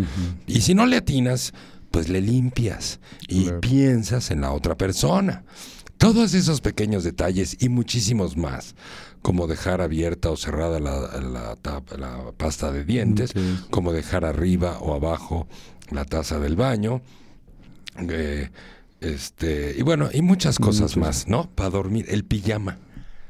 Y 0.47 0.61
si 0.61 0.73
no 0.73 0.85
le 0.85 0.97
atinas, 0.97 1.53
pues 1.91 2.07
le 2.09 2.21
limpias 2.21 2.99
y 3.27 3.43
Claro. 3.45 3.61
piensas 3.61 4.31
en 4.31 4.41
la 4.41 4.51
otra 4.51 4.75
persona. 4.75 5.43
Todos 5.97 6.33
esos 6.33 6.61
pequeños 6.61 7.03
detalles 7.03 7.57
y 7.59 7.69
muchísimos 7.69 8.35
más, 8.37 8.75
como 9.21 9.47
dejar 9.47 9.81
abierta 9.81 10.29
o 10.31 10.37
cerrada 10.37 10.79
la, 10.79 11.19
la 11.19 11.55
tapa- 11.55 11.97
la 11.97 12.31
pasta 12.37 12.71
de 12.71 12.83
dientes, 12.83 13.31
Sí. 13.33 13.57
como 13.69 13.91
dejar 13.93 14.25
arriba 14.25 14.79
o 14.79 14.93
abajo 14.95 15.47
la 15.91 16.05
taza 16.05 16.39
del 16.39 16.55
baño, 16.55 17.01
eh, 18.09 18.49
este, 18.99 19.75
y 19.77 19.81
bueno, 19.81 20.09
y 20.13 20.21
muchas 20.21 20.59
cosas 20.59 20.95
Muchas. 20.95 20.97
más, 20.97 21.27
¿no? 21.27 21.49
Para 21.49 21.69
dormir, 21.69 22.05
el 22.09 22.23
pijama. 22.23 22.77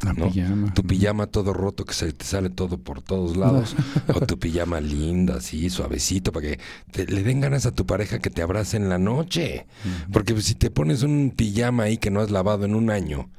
La 0.03 0.13
¿no? 0.13 0.31
pijama. 0.31 0.73
Tu 0.73 0.83
pijama 0.83 1.27
todo 1.27 1.53
roto 1.53 1.85
que 1.85 1.93
se 1.93 2.11
te 2.11 2.25
sale 2.25 2.49
todo 2.49 2.77
por 2.79 3.01
todos 3.01 3.37
lados. 3.37 3.75
o 4.13 4.19
tu 4.21 4.37
pijama 4.39 4.81
linda, 4.81 5.35
así, 5.35 5.69
suavecito, 5.69 6.31
para 6.31 6.47
que 6.49 6.59
te- 6.91 7.05
le 7.05 7.23
den 7.23 7.39
ganas 7.39 7.65
a 7.65 7.71
tu 7.71 7.85
pareja 7.85 8.19
que 8.19 8.29
te 8.29 8.41
abrace 8.41 8.77
en 8.77 8.89
la 8.89 8.97
noche. 8.97 9.67
Porque 10.11 10.33
pues, 10.33 10.45
si 10.45 10.55
te 10.55 10.71
pones 10.71 11.03
un 11.03 11.31
pijama 11.35 11.83
ahí 11.83 11.97
que 11.97 12.09
no 12.11 12.19
has 12.19 12.31
lavado 12.31 12.65
en 12.65 12.75
un 12.75 12.89
año, 12.89 13.29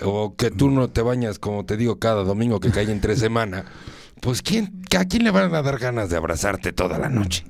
o 0.00 0.34
que 0.36 0.50
tú 0.50 0.70
no 0.70 0.88
te 0.90 1.02
bañas, 1.02 1.38
como 1.38 1.64
te 1.64 1.76
digo, 1.76 1.98
cada 1.98 2.24
domingo 2.24 2.60
que 2.60 2.70
cae 2.70 2.90
entre 2.90 3.16
semana, 3.16 3.64
pues 4.20 4.40
¿quién, 4.42 4.82
¿a 4.98 5.04
quién 5.04 5.24
le 5.24 5.30
van 5.30 5.54
a 5.54 5.62
dar 5.62 5.78
ganas 5.78 6.08
de 6.10 6.16
abrazarte 6.16 6.72
toda 6.72 6.98
la 6.98 7.08
noche? 7.08 7.44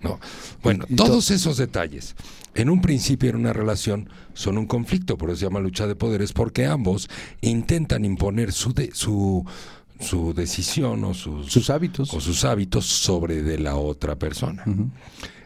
¿No? 0.00 0.20
Bueno, 0.62 0.84
todos 0.96 1.30
esos 1.30 1.56
detalles, 1.56 2.14
en 2.54 2.68
un 2.68 2.82
principio 2.82 3.30
en 3.30 3.36
una 3.36 3.52
relación, 3.54 4.10
son 4.34 4.58
un 4.58 4.66
conflicto, 4.66 5.16
por 5.16 5.30
eso 5.30 5.38
se 5.38 5.44
llama 5.46 5.60
lucha 5.60 5.86
de 5.86 5.96
poderes, 5.96 6.32
porque 6.34 6.66
ambos 6.66 7.08
intentan 7.40 8.04
imponer 8.04 8.52
su, 8.52 8.74
de- 8.74 8.90
su, 8.92 9.46
su 10.00 10.34
decisión 10.34 11.04
o 11.04 11.14
sus, 11.14 11.50
Sus 11.50 11.70
hábitos. 11.70 12.12
o 12.12 12.20
sus 12.20 12.44
hábitos 12.44 12.84
sobre 12.84 13.42
de 13.42 13.58
la 13.58 13.76
otra 13.76 14.16
persona. 14.16 14.62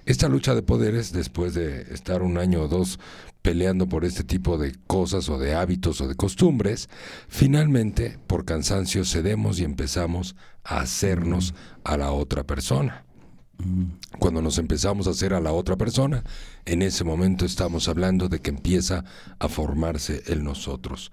Esta 0.07 0.27
lucha 0.29 0.55
de 0.57 0.63
poderes, 0.63 1.13
después 1.13 1.55
de 1.55 1.83
estar 1.95 2.23
un 2.23 2.39
año 2.39 2.63
o 2.63 2.69
dos 2.69 2.99
peleando 3.49 3.89
por 3.89 4.05
este 4.05 4.25
tipo 4.25 4.59
de 4.59 4.75
cosas 4.87 5.31
o 5.31 5.39
de 5.39 5.55
hábitos 5.55 6.03
o 6.03 6.07
de 6.07 6.15
costumbres, 6.17 6.91
finalmente, 7.29 8.19
por 8.27 8.45
cansancio, 8.45 9.07
cedemos 9.07 9.59
y 9.59 9.65
empezamos 9.65 10.37
a 10.65 10.81
hacernos 10.81 11.55
a 11.83 11.97
la 11.97 12.13
otra 12.13 12.45
persona. 12.45 13.07
Cuando 14.19 14.43
nos 14.43 14.59
empezamos 14.59 15.07
a 15.07 15.13
hacer 15.13 15.33
a 15.33 15.41
la 15.41 15.53
otra 15.53 15.77
persona, 15.77 16.25
en 16.67 16.83
ese 16.83 17.05
momento 17.05 17.47
estamos 17.47 17.89
hablando 17.89 18.29
de 18.29 18.41
que 18.41 18.51
empieza 18.51 19.07
a 19.39 19.49
formarse 19.49 20.25
el 20.27 20.45
nosotros. 20.45 21.11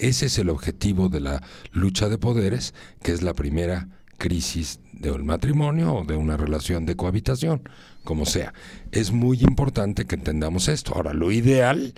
Ese 0.00 0.26
es 0.26 0.38
el 0.38 0.48
objetivo 0.48 1.08
de 1.08 1.20
la 1.20 1.40
lucha 1.70 2.08
de 2.08 2.18
poderes, 2.18 2.74
que 3.00 3.12
es 3.12 3.22
la 3.22 3.34
primera 3.34 3.86
crisis 4.18 4.80
del 5.00 5.24
matrimonio 5.24 5.94
o 5.94 6.04
de 6.04 6.16
una 6.16 6.36
relación 6.36 6.86
de 6.86 6.94
cohabitación, 6.94 7.62
como 8.04 8.26
sea. 8.26 8.52
Es 8.92 9.12
muy 9.12 9.40
importante 9.40 10.04
que 10.06 10.14
entendamos 10.14 10.68
esto. 10.68 10.92
Ahora, 10.94 11.12
lo 11.14 11.32
ideal, 11.32 11.94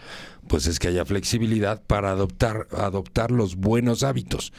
pues 0.49 0.67
es 0.67 0.79
que 0.79 0.89
haya 0.89 1.05
flexibilidad 1.05 1.83
para 1.87 2.11
adoptar, 2.11 2.69
adoptar 2.77 3.31
los 3.31 3.57
buenos 3.57 4.03
hábitos. 4.03 4.53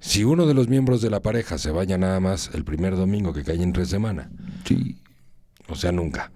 Si 0.00 0.24
uno 0.24 0.46
de 0.46 0.54
los 0.54 0.68
miembros 0.68 1.00
de 1.00 1.10
la 1.10 1.20
pareja 1.20 1.58
se 1.58 1.70
vaya 1.70 1.96
nada 1.96 2.20
más 2.20 2.50
el 2.54 2.64
primer 2.64 2.96
domingo 2.96 3.32
que 3.32 3.44
cae 3.44 3.62
entre 3.62 3.86
semana, 3.86 4.30
Sí. 4.64 4.96
o 5.68 5.74
sea, 5.74 5.92
nunca. 5.92 6.30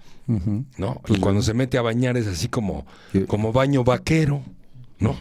¿no? 0.78 1.00
Y 1.08 1.18
cuando 1.18 1.42
se 1.42 1.54
mete 1.54 1.76
a 1.76 1.82
bañar 1.82 2.16
es 2.16 2.28
así 2.28 2.46
como, 2.46 2.86
como 3.26 3.52
baño 3.52 3.82
vaquero, 3.82 4.42
¿no? 5.00 5.16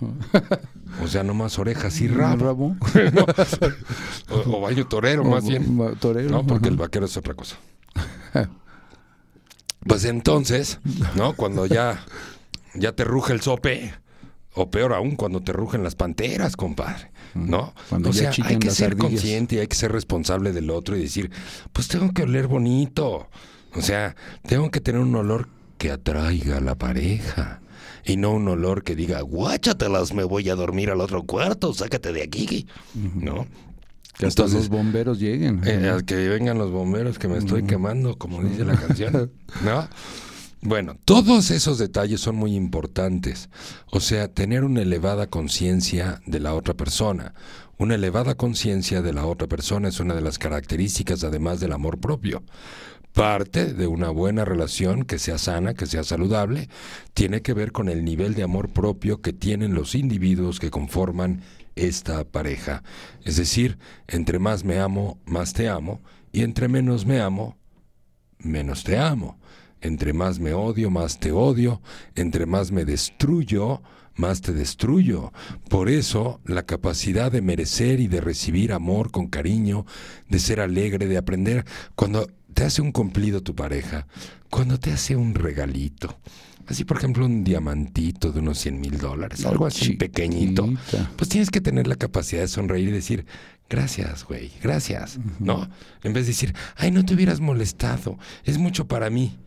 O 1.04 1.08
sea, 1.08 1.24
nomás 1.24 1.58
orejas 1.58 2.00
y 2.02 2.08
rabo. 2.08 2.46
Rabo. 2.46 2.76
¿no? 3.14 3.26
O, 4.30 4.58
o 4.58 4.62
baño 4.62 4.86
torero, 4.88 5.24
más 5.24 5.48
bien. 5.48 5.80
Torero. 6.00 6.30
No, 6.30 6.46
porque 6.46 6.70
el 6.70 6.76
vaquero 6.76 7.06
es 7.06 7.18
otra 7.18 7.34
cosa. 7.34 7.58
Pues 9.88 10.04
entonces, 10.06 10.80
¿no? 11.16 11.34
Cuando 11.34 11.66
ya, 11.66 12.06
ya 12.76 12.92
te 12.92 13.06
ruge 13.06 13.34
el 13.34 13.42
sope, 13.42 13.94
o 14.54 14.70
peor 14.70 14.94
aún, 14.94 15.16
cuando 15.16 15.42
te 15.42 15.54
rugen 15.54 15.84
las 15.84 15.96
panteras, 15.96 16.58
compadre, 16.58 17.12
¿no? 17.34 17.74
Cuando 17.88 18.10
o 18.10 18.14
sea, 18.14 18.32
hay 18.44 18.58
que 18.58 18.72
ser 18.72 18.92
ardillas. 18.92 19.10
consciente 19.10 19.56
y 19.56 19.60
hay 19.60 19.68
que 19.68 19.78
ser 19.78 19.92
responsable 19.92 20.52
del 20.52 20.70
otro 20.70 20.98
y 20.98 21.02
decir, 21.02 21.32
pues 21.72 21.88
tengo 21.88 22.12
que 22.12 22.24
oler 22.24 22.48
bonito. 22.48 23.30
O 23.74 23.82
sea, 23.82 24.16
tengo 24.46 24.70
que 24.70 24.82
tener 24.82 25.00
un 25.00 25.16
olor 25.16 25.48
que 25.78 25.92
atraiga 25.92 26.58
a 26.58 26.62
la 26.62 26.76
pareja. 26.76 27.62
Y 28.06 28.18
no 28.18 28.32
un 28.32 28.48
olor 28.48 28.84
que 28.84 28.96
diga, 28.96 29.22
guáchatelas, 29.22 30.14
me 30.14 30.24
voy 30.24 30.50
a 30.50 30.56
dormir 30.56 30.90
al 30.90 31.02
otro 31.02 31.24
cuarto, 31.24 31.74
sácate 31.74 32.12
de 32.14 32.24
aquí. 32.24 32.68
¿No? 33.16 33.46
Que 34.18 34.26
hasta 34.26 34.44
Entonces, 34.44 34.60
los 34.60 34.70
bomberos 34.70 35.20
lleguen. 35.20 35.62
eh, 35.66 35.98
que 36.06 36.16
vengan 36.28 36.58
los 36.58 36.72
bomberos 36.72 37.18
que 37.18 37.28
me 37.28 37.38
estoy 37.38 37.64
quemando, 37.64 38.18
como 38.18 38.44
dice 38.44 38.66
la 38.66 38.76
canción, 38.76 39.32
¿no? 39.64 39.88
Bueno, 40.62 40.98
todos 41.06 41.52
esos 41.52 41.78
detalles 41.78 42.20
son 42.20 42.36
muy 42.36 42.54
importantes. 42.54 43.50
O 43.92 44.02
sea, 44.02 44.28
tener 44.28 44.66
una 44.66 44.82
elevada 44.82 45.28
conciencia 45.28 46.22
de 46.26 46.42
la 46.42 46.54
otra 46.54 46.74
persona. 46.74 47.34
Una 47.78 47.96
elevada 47.96 48.36
conciencia 48.36 49.02
de 49.02 49.14
la 49.14 49.26
otra 49.26 49.48
persona 49.48 49.88
es 49.88 50.02
una 50.02 50.16
de 50.16 50.22
las 50.22 50.38
características, 50.38 51.24
además 51.24 51.62
del 51.62 51.72
amor 51.72 51.98
propio. 51.98 52.44
Parte 53.14 53.74
de 53.74 53.88
una 53.88 54.10
buena 54.10 54.46
relación 54.46 55.04
que 55.04 55.20
sea 55.20 55.38
sana, 55.38 55.74
que 55.74 55.86
sea 55.86 56.04
saludable, 56.04 56.70
tiene 57.14 57.42
que 57.42 57.54
ver 57.54 57.72
con 57.72 57.90
el 57.90 58.06
nivel 58.06 58.34
de 58.36 58.44
amor 58.44 58.70
propio 58.70 59.22
que 59.22 59.34
tienen 59.34 59.74
los 59.74 59.96
individuos 59.96 60.60
que 60.60 60.70
conforman 60.70 61.42
esta 61.76 62.24
pareja. 62.24 62.84
Es 63.24 63.38
decir, 63.38 63.78
entre 64.08 64.40
más 64.40 64.64
me 64.64 64.80
amo, 64.80 65.18
más 65.26 65.54
te 65.54 65.68
amo, 65.70 66.02
y 66.32 66.44
entre 66.44 66.68
menos 66.68 67.06
me 67.06 67.20
amo, 67.20 67.58
menos 68.40 68.84
te 68.84 68.98
amo. 68.98 69.40
Entre 69.82 70.14
más 70.14 70.40
me 70.40 70.54
odio, 70.54 70.90
más 70.90 71.20
te 71.20 71.32
odio. 71.32 71.82
Entre 72.16 72.46
más 72.46 72.72
me 72.72 72.86
destruyo, 72.86 73.82
más 74.16 74.42
te 74.42 74.54
destruyo. 74.54 75.32
Por 75.70 75.90
eso, 75.90 76.42
la 76.46 76.64
capacidad 76.64 77.32
de 77.32 77.42
merecer 77.42 78.00
y 78.00 78.08
de 78.08 78.22
recibir 78.22 78.74
amor 78.74 79.12
con 79.12 79.28
cariño, 79.28 79.86
de 80.28 80.40
ser 80.40 80.60
alegre, 80.60 81.08
de 81.08 81.18
aprender, 81.18 81.66
cuando 81.96 82.28
te 82.60 82.66
hace 82.66 82.82
un 82.82 82.92
cumplido 82.92 83.42
tu 83.42 83.56
pareja, 83.56 84.06
cuando 84.50 84.78
te 84.78 84.92
hace 84.92 85.16
un 85.16 85.34
regalito, 85.34 86.20
así 86.68 86.84
por 86.84 86.98
ejemplo 86.98 87.26
un 87.26 87.46
diamantito 87.46 88.34
de 88.34 88.42
unos 88.42 88.60
100 88.60 88.82
mil 88.82 88.98
dólares, 88.98 89.46
algo 89.46 89.66
así 89.66 89.94
pequeñito, 89.94 90.70
pues 91.16 91.30
tienes 91.30 91.52
que 91.52 91.62
tener 91.62 91.88
la 91.88 91.96
capacidad 91.96 92.42
de 92.42 92.50
sonreír 92.50 92.90
y 92.90 92.92
decir, 92.92 93.26
gracias, 93.70 94.26
güey, 94.26 94.52
gracias, 94.62 95.20
¿no? 95.40 95.70
En 96.04 96.12
vez 96.12 96.26
de 96.26 96.32
decir, 96.32 96.54
ay, 96.76 96.92
no 96.92 97.06
te 97.06 97.14
hubieras 97.14 97.40
molestado, 97.40 98.20
es 98.44 98.58
mucho 98.58 98.90
para 98.90 99.10
mí. 99.10 99.38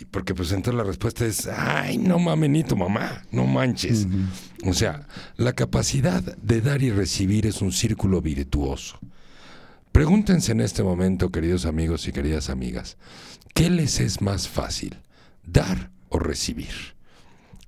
Y 0.00 0.04
porque 0.06 0.34
pues 0.34 0.50
entonces 0.50 0.74
la 0.74 0.82
respuesta 0.82 1.24
es, 1.24 1.46
ay, 1.46 1.96
no 1.96 2.18
mames 2.18 2.50
ni 2.50 2.64
tu 2.64 2.76
mamá, 2.76 3.22
no 3.30 3.46
manches. 3.46 4.08
O 4.66 4.72
sea, 4.72 5.06
la 5.36 5.52
capacidad 5.52 6.20
de 6.20 6.60
dar 6.60 6.82
y 6.82 6.90
recibir 6.90 7.46
es 7.46 7.62
un 7.62 7.70
círculo 7.70 8.20
virtuoso. 8.20 8.98
Pregúntense 9.92 10.52
en 10.52 10.62
este 10.62 10.82
momento, 10.82 11.30
queridos 11.30 11.66
amigos 11.66 12.08
y 12.08 12.12
queridas 12.12 12.48
amigas, 12.48 12.96
¿qué 13.54 13.68
les 13.68 14.00
es 14.00 14.22
más 14.22 14.48
fácil, 14.48 14.96
dar 15.44 15.90
o 16.08 16.18
recibir? 16.18 16.72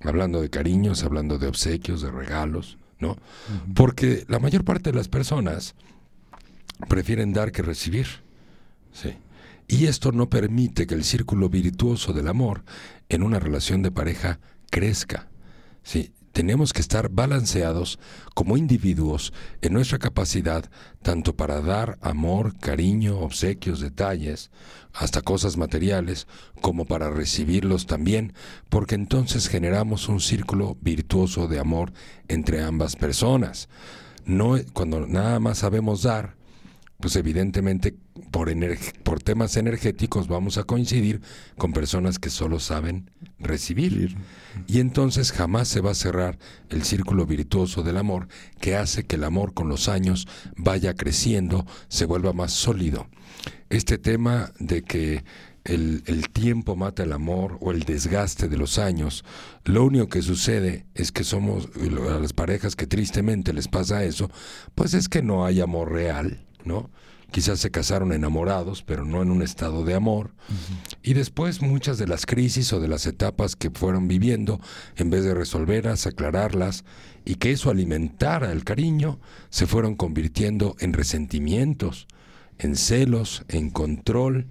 Hablando 0.01 0.41
de 0.41 0.49
cariños, 0.49 1.03
hablando 1.03 1.37
de 1.37 1.47
obsequios, 1.47 2.01
de 2.01 2.11
regalos, 2.11 2.77
¿no? 2.99 3.17
Porque 3.75 4.25
la 4.27 4.39
mayor 4.39 4.63
parte 4.63 4.91
de 4.91 4.97
las 4.97 5.07
personas 5.07 5.75
prefieren 6.89 7.31
dar 7.31 7.51
que 7.51 7.61
recibir. 7.61 8.07
Sí. 8.91 9.13
Y 9.67 9.85
esto 9.85 10.11
no 10.11 10.29
permite 10.29 10.87
que 10.87 10.95
el 10.95 11.03
círculo 11.03 11.49
virtuoso 11.49 12.13
del 12.13 12.27
amor 12.27 12.63
en 13.09 13.23
una 13.23 13.39
relación 13.39 13.81
de 13.81 13.91
pareja 13.91 14.39
crezca. 14.69 15.27
Sí, 15.83 16.11
tenemos 16.35 16.73
que 16.73 16.81
estar 16.81 17.07
balanceados 17.07 17.97
como 18.33 18.57
individuos 18.57 19.31
en 19.61 19.71
nuestra 19.71 19.99
capacidad 19.99 20.69
tanto 21.01 21.37
para 21.37 21.61
dar 21.61 21.97
amor, 22.01 22.59
cariño, 22.59 23.19
obsequios, 23.19 23.79
detalles, 23.79 24.51
hasta 24.91 25.21
cosas 25.21 25.55
materiales, 25.55 26.27
como 26.59 26.83
para 26.83 27.09
recibirlos 27.09 27.85
también, 27.85 28.33
porque 28.67 28.95
entonces 28.95 29.47
generamos 29.47 30.09
un 30.09 30.19
círculo 30.19 30.75
virtuoso 30.81 31.47
de 31.47 31.57
amor 31.57 31.93
entre 32.27 32.61
ambas 32.61 32.97
personas. 32.97 33.69
No 34.25 34.57
cuando 34.73 35.07
nada 35.07 35.39
más 35.39 35.59
sabemos 35.59 36.01
dar, 36.03 36.35
pues 36.99 37.15
evidentemente 37.15 37.95
por, 38.31 38.49
por 39.03 39.21
temas 39.21 39.57
energéticos 39.57 40.27
vamos 40.27 40.57
a 40.57 40.63
coincidir 40.63 41.21
con 41.57 41.73
personas 41.73 42.19
que 42.19 42.29
solo 42.29 42.59
saben 42.59 43.11
recibir. 43.39 44.15
Y 44.67 44.79
entonces 44.79 45.31
jamás 45.31 45.67
se 45.67 45.81
va 45.81 45.91
a 45.91 45.95
cerrar 45.95 46.37
el 46.69 46.83
círculo 46.83 47.25
virtuoso 47.25 47.83
del 47.83 47.97
amor 47.97 48.27
que 48.59 48.75
hace 48.75 49.03
que 49.03 49.17
el 49.17 49.23
amor 49.23 49.53
con 49.53 49.69
los 49.69 49.89
años 49.89 50.27
vaya 50.55 50.93
creciendo, 50.93 51.65
se 51.89 52.05
vuelva 52.05 52.33
más 52.33 52.53
sólido. 52.53 53.07
Este 53.69 53.97
tema 53.97 54.51
de 54.59 54.81
que 54.83 55.23
el, 55.65 56.03
el, 56.05 56.29
tiempo 56.29 56.75
mata 56.75 57.03
el 57.03 57.11
amor 57.11 57.57
o 57.59 57.71
el 57.71 57.83
desgaste 57.83 58.47
de 58.47 58.55
los 58.55 58.77
años, 58.77 59.25
lo 59.63 59.83
único 59.83 60.07
que 60.07 60.21
sucede 60.21 60.85
es 60.93 61.11
que 61.11 61.23
somos, 61.23 61.69
a 61.75 62.19
las 62.19 62.33
parejas 62.33 62.75
que 62.75 62.85
tristemente 62.85 63.51
les 63.51 63.67
pasa 63.67 64.03
eso, 64.03 64.29
pues 64.75 64.93
es 64.93 65.09
que 65.09 65.23
no 65.23 65.43
hay 65.43 65.61
amor 65.61 65.91
real 65.91 66.45
¿no? 66.65 66.89
Quizás 67.31 67.59
se 67.59 67.71
casaron 67.71 68.13
enamorados, 68.13 68.83
pero 68.83 69.03
no 69.03 69.21
en 69.21 69.31
un 69.31 69.41
estado 69.41 69.83
de 69.83 69.93
amor. 69.93 70.31
Y 71.03 71.13
después 71.13 71.61
muchas 71.61 71.97
de 71.97 72.07
las 72.07 72.25
crisis 72.25 72.71
o 72.71 72.79
de 72.79 72.87
las 72.87 73.05
etapas 73.07 73.55
que 73.55 73.71
fueron 73.71 74.07
viviendo, 74.07 74.61
en 74.95 75.09
vez 75.09 75.23
de 75.23 75.33
resolverlas, 75.33 76.07
aclararlas, 76.07 76.85
y 77.25 77.35
que 77.35 77.51
eso 77.51 77.69
alimentara 77.69 78.51
el 78.51 78.63
cariño, 78.63 79.19
se 79.49 79.67
fueron 79.67 79.95
convirtiendo 79.95 80.75
en 80.79 80.93
resentimientos, 80.93 82.07
en 82.57 82.75
celos, 82.75 83.43
en 83.49 83.69
control 83.69 84.47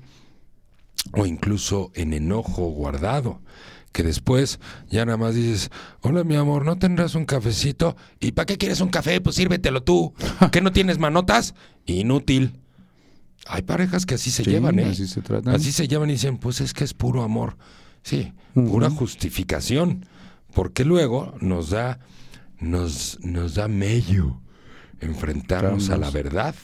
o 1.13 1.27
incluso 1.27 1.91
en 1.95 2.13
enojo 2.13 2.67
guardado 2.69 3.41
que 3.95 4.03
después 4.03 4.59
ya 4.91 5.07
nada 5.07 5.17
más 5.17 5.37
dices, 5.37 5.71
hola 6.01 6.25
mi 6.25 6.35
amor, 6.35 6.65
¿no 6.65 6.77
tendrás 6.77 7.15
un 7.15 7.25
cafecito? 7.25 7.97
¿Y 8.19 8.33
para 8.33 8.45
qué 8.45 8.59
quieres 8.59 8.81
un 8.81 8.89
café? 8.89 9.21
Pues 9.21 9.37
sírvetelo 9.37 9.85
tú. 9.85 10.13
¿Qué 10.53 10.61
no 10.61 10.73
tienes 10.73 10.99
manotas? 10.99 11.55
Inútil. 11.87 12.61
Hay 13.47 13.63
parejas 13.63 14.05
que 14.05 14.17
así 14.17 14.33
se 14.33 14.43
llevan, 14.43 14.81
¿eh? 14.81 14.87
Así 14.87 15.07
se 15.07 15.23
tratan. 15.23 15.55
Así 15.55 15.71
se 15.71 15.87
llevan 15.87 16.11
y 16.11 16.15
dicen, 16.15 16.39
pues 16.39 16.61
es 16.61 16.75
que 16.75 16.83
es 16.83 16.93
puro 16.93 17.23
amor. 17.23 17.57
Sí, 18.03 18.33
pura 18.53 18.91
justificación. 18.91 20.07
Porque 20.53 20.85
luego 20.85 21.37
nos 21.41 21.71
da, 21.71 22.01
nos, 22.59 23.21
nos 23.23 23.55
da 23.55 23.69
medio 23.69 24.43
enfrentarnos 25.01 25.91
a 25.91 25.99
la 25.99 26.11
verdad. 26.11 26.57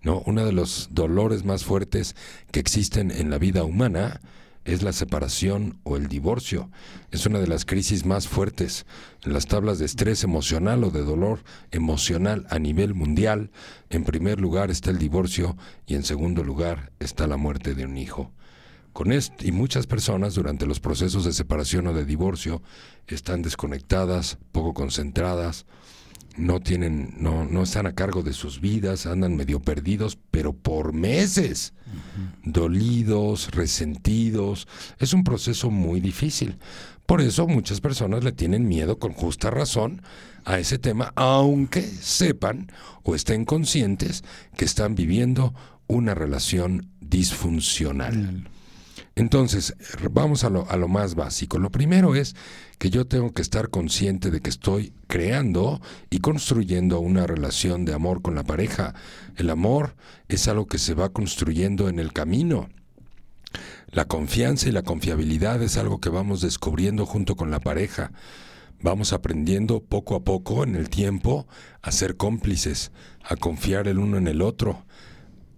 ¿no? 0.00 0.22
Uno 0.24 0.46
de 0.46 0.52
los 0.52 0.88
dolores 0.90 1.44
más 1.44 1.64
fuertes 1.64 2.16
que 2.50 2.60
existen 2.60 3.10
en 3.10 3.28
la 3.28 3.36
vida 3.36 3.62
humana 3.62 4.22
es 4.64 4.82
la 4.82 4.92
separación 4.92 5.78
o 5.82 5.96
el 5.96 6.08
divorcio. 6.08 6.70
Es 7.10 7.26
una 7.26 7.40
de 7.40 7.46
las 7.46 7.64
crisis 7.64 8.04
más 8.06 8.28
fuertes 8.28 8.86
en 9.24 9.32
las 9.32 9.46
tablas 9.46 9.78
de 9.78 9.86
estrés 9.86 10.24
emocional 10.24 10.84
o 10.84 10.90
de 10.90 11.02
dolor 11.02 11.42
emocional 11.70 12.46
a 12.50 12.58
nivel 12.58 12.94
mundial. 12.94 13.50
En 13.90 14.04
primer 14.04 14.40
lugar 14.40 14.70
está 14.70 14.90
el 14.90 14.98
divorcio 14.98 15.56
y 15.86 15.94
en 15.94 16.04
segundo 16.04 16.44
lugar 16.44 16.92
está 17.00 17.26
la 17.26 17.36
muerte 17.36 17.74
de 17.74 17.84
un 17.84 17.96
hijo. 17.96 18.32
Con 18.92 19.10
esto, 19.10 19.46
y 19.46 19.52
muchas 19.52 19.86
personas 19.86 20.34
durante 20.34 20.66
los 20.66 20.78
procesos 20.78 21.24
de 21.24 21.32
separación 21.32 21.86
o 21.86 21.94
de 21.94 22.04
divorcio 22.04 22.62
están 23.06 23.42
desconectadas, 23.42 24.38
poco 24.52 24.74
concentradas, 24.74 25.64
no 26.36 26.60
tienen, 26.60 27.14
no, 27.18 27.44
no 27.44 27.62
están 27.62 27.86
a 27.86 27.94
cargo 27.94 28.22
de 28.22 28.32
sus 28.32 28.60
vidas, 28.60 29.06
andan 29.06 29.36
medio 29.36 29.60
perdidos, 29.60 30.18
pero 30.30 30.52
por 30.52 30.92
meses, 30.92 31.74
dolidos, 32.44 33.50
resentidos. 33.50 34.66
Es 34.98 35.12
un 35.12 35.24
proceso 35.24 35.70
muy 35.70 36.00
difícil. 36.00 36.58
Por 37.06 37.20
eso 37.20 37.46
muchas 37.46 37.80
personas 37.80 38.24
le 38.24 38.32
tienen 38.32 38.66
miedo 38.66 38.98
con 38.98 39.12
justa 39.12 39.50
razón 39.50 40.02
a 40.44 40.58
ese 40.58 40.78
tema, 40.78 41.12
aunque 41.16 41.82
sepan 41.82 42.70
o 43.02 43.14
estén 43.14 43.44
conscientes 43.44 44.24
que 44.56 44.64
están 44.64 44.94
viviendo 44.94 45.54
una 45.86 46.14
relación 46.14 46.88
disfuncional. 47.00 48.48
Entonces, 49.14 49.74
vamos 50.10 50.42
a 50.44 50.50
lo, 50.50 50.88
más 50.88 51.14
básico. 51.14 51.58
Lo 51.58 51.70
primero 51.70 52.14
es 52.14 52.34
que 52.78 52.88
yo 52.88 53.06
tengo 53.06 53.32
que 53.32 53.42
estar 53.42 53.68
consciente 53.68 54.30
de 54.30 54.40
que 54.40 54.48
estoy 54.48 54.94
creando 55.06 55.82
y 56.08 56.20
construyendo 56.20 56.98
una 57.00 57.26
relación 57.26 57.84
de 57.84 57.92
amor 57.92 58.22
con 58.22 58.34
la 58.34 58.44
pareja. 58.44 58.94
El 59.36 59.50
amor 59.50 59.96
es 60.28 60.48
algo 60.48 60.66
que 60.66 60.78
se 60.78 60.94
va 60.94 61.10
construyendo 61.10 61.88
en 61.88 61.98
el 61.98 62.12
camino. 62.12 62.70
La 63.88 64.06
confianza 64.06 64.70
y 64.70 64.72
la 64.72 64.82
confiabilidad 64.82 65.62
es 65.62 65.76
algo 65.76 66.00
que 66.00 66.08
vamos 66.08 66.40
descubriendo 66.40 67.04
junto 67.04 67.36
con 67.36 67.50
la 67.50 67.60
pareja. 67.60 68.12
Vamos 68.80 69.12
aprendiendo 69.12 69.80
poco 69.80 70.16
a 70.16 70.24
poco 70.24 70.64
en 70.64 70.74
el 70.74 70.88
tiempo 70.88 71.46
a 71.82 71.92
ser 71.92 72.16
cómplices, 72.16 72.90
a 73.22 73.36
confiar 73.36 73.86
el 73.88 73.98
uno 73.98 74.16
en 74.16 74.26
el 74.26 74.40
otro, 74.40 74.86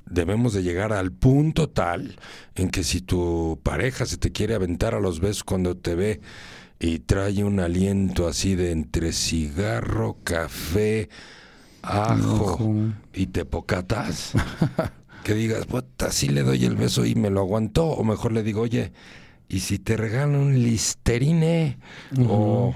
debemos 0.06 0.52
de 0.52 0.62
llegar 0.62 0.92
al 0.92 1.12
punto 1.12 1.68
tal 1.68 2.16
en 2.54 2.70
que 2.70 2.84
si 2.84 3.00
tu 3.00 3.58
pareja 3.62 4.06
se 4.06 4.16
te 4.16 4.32
quiere 4.32 4.54
aventar 4.54 4.94
a 4.94 5.00
los 5.00 5.20
besos 5.20 5.44
cuando 5.44 5.76
te 5.76 5.94
ve 5.94 6.20
y 6.78 6.98
trae 7.00 7.44
un 7.44 7.60
aliento 7.60 8.26
así 8.26 8.54
de 8.54 8.72
entre 8.72 9.12
cigarro, 9.12 10.18
café, 10.22 11.08
ajo 11.82 12.74
y 13.12 13.26
te 13.26 13.44
pocatas, 13.44 14.32
que 15.24 15.34
digas, 15.34 15.66
puta, 15.66 16.10
sí 16.10 16.28
le 16.28 16.42
doy 16.42 16.64
el 16.64 16.76
beso 16.76 17.04
y 17.06 17.14
me 17.14 17.30
lo 17.30 17.40
aguantó, 17.40 17.86
o 17.86 18.04
mejor 18.04 18.32
le 18.32 18.42
digo, 18.42 18.60
oye, 18.60 18.92
¿y 19.48 19.60
si 19.60 19.78
te 19.78 19.96
regalo 19.96 20.38
un 20.38 20.62
listerine? 20.62 21.78
O 22.28 22.74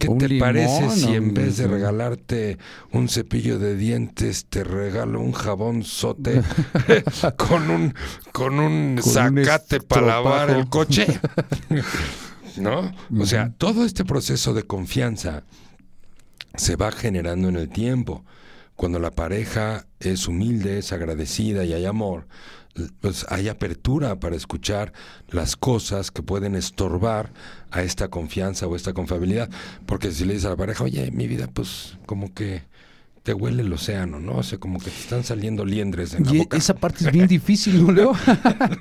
¿Qué 0.00 0.08
te 0.08 0.38
parece 0.38 0.88
si 0.88 1.14
en 1.14 1.34
vez 1.34 1.58
de 1.58 1.66
regalarte 1.66 2.56
un 2.90 3.10
cepillo 3.10 3.58
de 3.58 3.76
dientes 3.76 4.46
te 4.48 4.64
regalo 4.64 5.20
un 5.20 5.32
jabón 5.32 5.84
sote 5.84 6.40
con 7.36 7.68
un 7.70 7.94
con 8.32 8.58
un 8.58 8.98
zacate 9.02 9.80
para 9.82 10.06
lavar 10.06 10.48
el 10.48 10.70
coche? 10.70 11.06
¿No? 12.56 12.92
O 13.18 13.26
sea, 13.26 13.52
todo 13.58 13.84
este 13.84 14.06
proceso 14.06 14.54
de 14.54 14.62
confianza 14.62 15.44
se 16.54 16.76
va 16.76 16.92
generando 16.92 17.50
en 17.50 17.56
el 17.56 17.68
tiempo. 17.68 18.24
Cuando 18.80 18.98
la 18.98 19.10
pareja 19.10 19.84
es 19.98 20.26
humilde, 20.26 20.78
es 20.78 20.90
agradecida 20.90 21.66
y 21.66 21.74
hay 21.74 21.84
amor, 21.84 22.26
pues 23.02 23.26
hay 23.28 23.48
apertura 23.48 24.18
para 24.18 24.36
escuchar 24.36 24.94
las 25.28 25.54
cosas 25.54 26.10
que 26.10 26.22
pueden 26.22 26.54
estorbar 26.54 27.30
a 27.70 27.82
esta 27.82 28.08
confianza 28.08 28.66
o 28.66 28.74
esta 28.74 28.94
confiabilidad. 28.94 29.50
Porque 29.84 30.10
si 30.12 30.24
le 30.24 30.32
dices 30.32 30.46
a 30.46 30.50
la 30.52 30.56
pareja, 30.56 30.82
oye, 30.82 31.10
mi 31.10 31.28
vida, 31.28 31.46
pues 31.52 31.98
como 32.06 32.32
que 32.32 32.62
te 33.22 33.34
huele 33.34 33.64
el 33.64 33.70
océano, 33.70 34.18
¿no? 34.18 34.36
O 34.36 34.42
sea, 34.42 34.56
como 34.56 34.78
que 34.78 34.88
te 34.88 34.98
están 34.98 35.24
saliendo 35.24 35.66
liendres 35.66 36.14
en 36.14 36.24
la 36.24 36.32
boca. 36.32 36.56
Esa 36.56 36.74
parte 36.74 37.04
es 37.04 37.12
bien 37.12 37.26
difícil, 37.26 37.84
¿no, 37.84 37.92
Leo? 37.92 38.12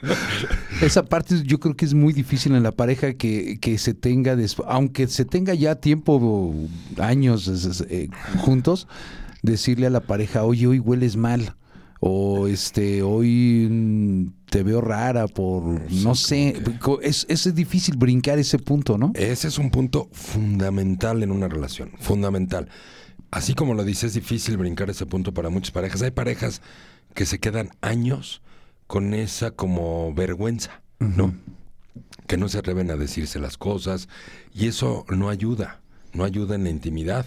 esa 0.81 1.03
parte 1.03 1.43
yo 1.43 1.59
creo 1.59 1.75
que 1.75 1.83
es 1.83 1.93
muy 1.93 2.13
difícil 2.13 2.55
en 2.55 2.63
la 2.63 2.71
pareja 2.71 3.15
que, 3.15 3.59
que 3.59 3.77
se 3.77 3.93
tenga, 3.93 4.37
aunque 4.65 5.07
se 5.07 5.25
tenga 5.25 5.53
ya 5.55 5.75
tiempo, 5.75 6.55
años 6.99 7.83
eh, 7.89 8.07
juntos, 8.37 8.87
decirle 9.41 9.87
a 9.87 9.89
la 9.89 10.01
pareja, 10.01 10.43
oye, 10.43 10.67
hoy 10.67 10.79
hueles 10.79 11.15
mal 11.15 11.55
o 11.99 12.47
este 12.47 13.01
hoy 13.01 13.67
mm, 13.69 14.27
te 14.49 14.63
veo 14.63 14.79
rara 14.79 15.27
por 15.27 15.63
no 15.91 16.15
sé 16.15 16.61
es, 17.01 17.25
es 17.27 17.55
difícil 17.55 17.97
brincar 17.97 18.39
ese 18.39 18.57
punto 18.57 18.97
no 18.97 19.11
ese 19.15 19.49
es 19.49 19.57
un 19.57 19.69
punto 19.69 20.07
fundamental 20.13 21.23
en 21.23 21.31
una 21.31 21.47
relación 21.47 21.91
fundamental. 21.99 22.69
Así 23.31 23.53
como 23.53 23.75
lo 23.75 23.83
dices 23.83 24.05
es 24.05 24.13
difícil 24.15 24.57
brincar 24.57 24.89
ese 24.89 25.05
punto 25.05 25.35
para 25.35 25.49
muchas 25.49 25.69
parejas. 25.69 26.01
Hay 26.01 26.09
parejas 26.09 26.63
que 27.13 27.27
se 27.27 27.37
quedan 27.39 27.69
años 27.81 28.41
con 28.87 29.13
esa 29.13 29.51
como 29.51 30.13
vergüenza 30.15 30.81
no 30.99 31.35
que 32.27 32.37
no 32.37 32.49
se 32.49 32.57
atreven 32.57 32.91
a 32.91 32.95
decirse 32.95 33.39
las 33.39 33.57
cosas 33.57 34.09
y 34.53 34.67
eso 34.67 35.05
no 35.09 35.29
ayuda 35.29 35.81
no 36.13 36.23
ayuda 36.23 36.55
en 36.55 36.63
la 36.63 36.69
intimidad 36.69 37.25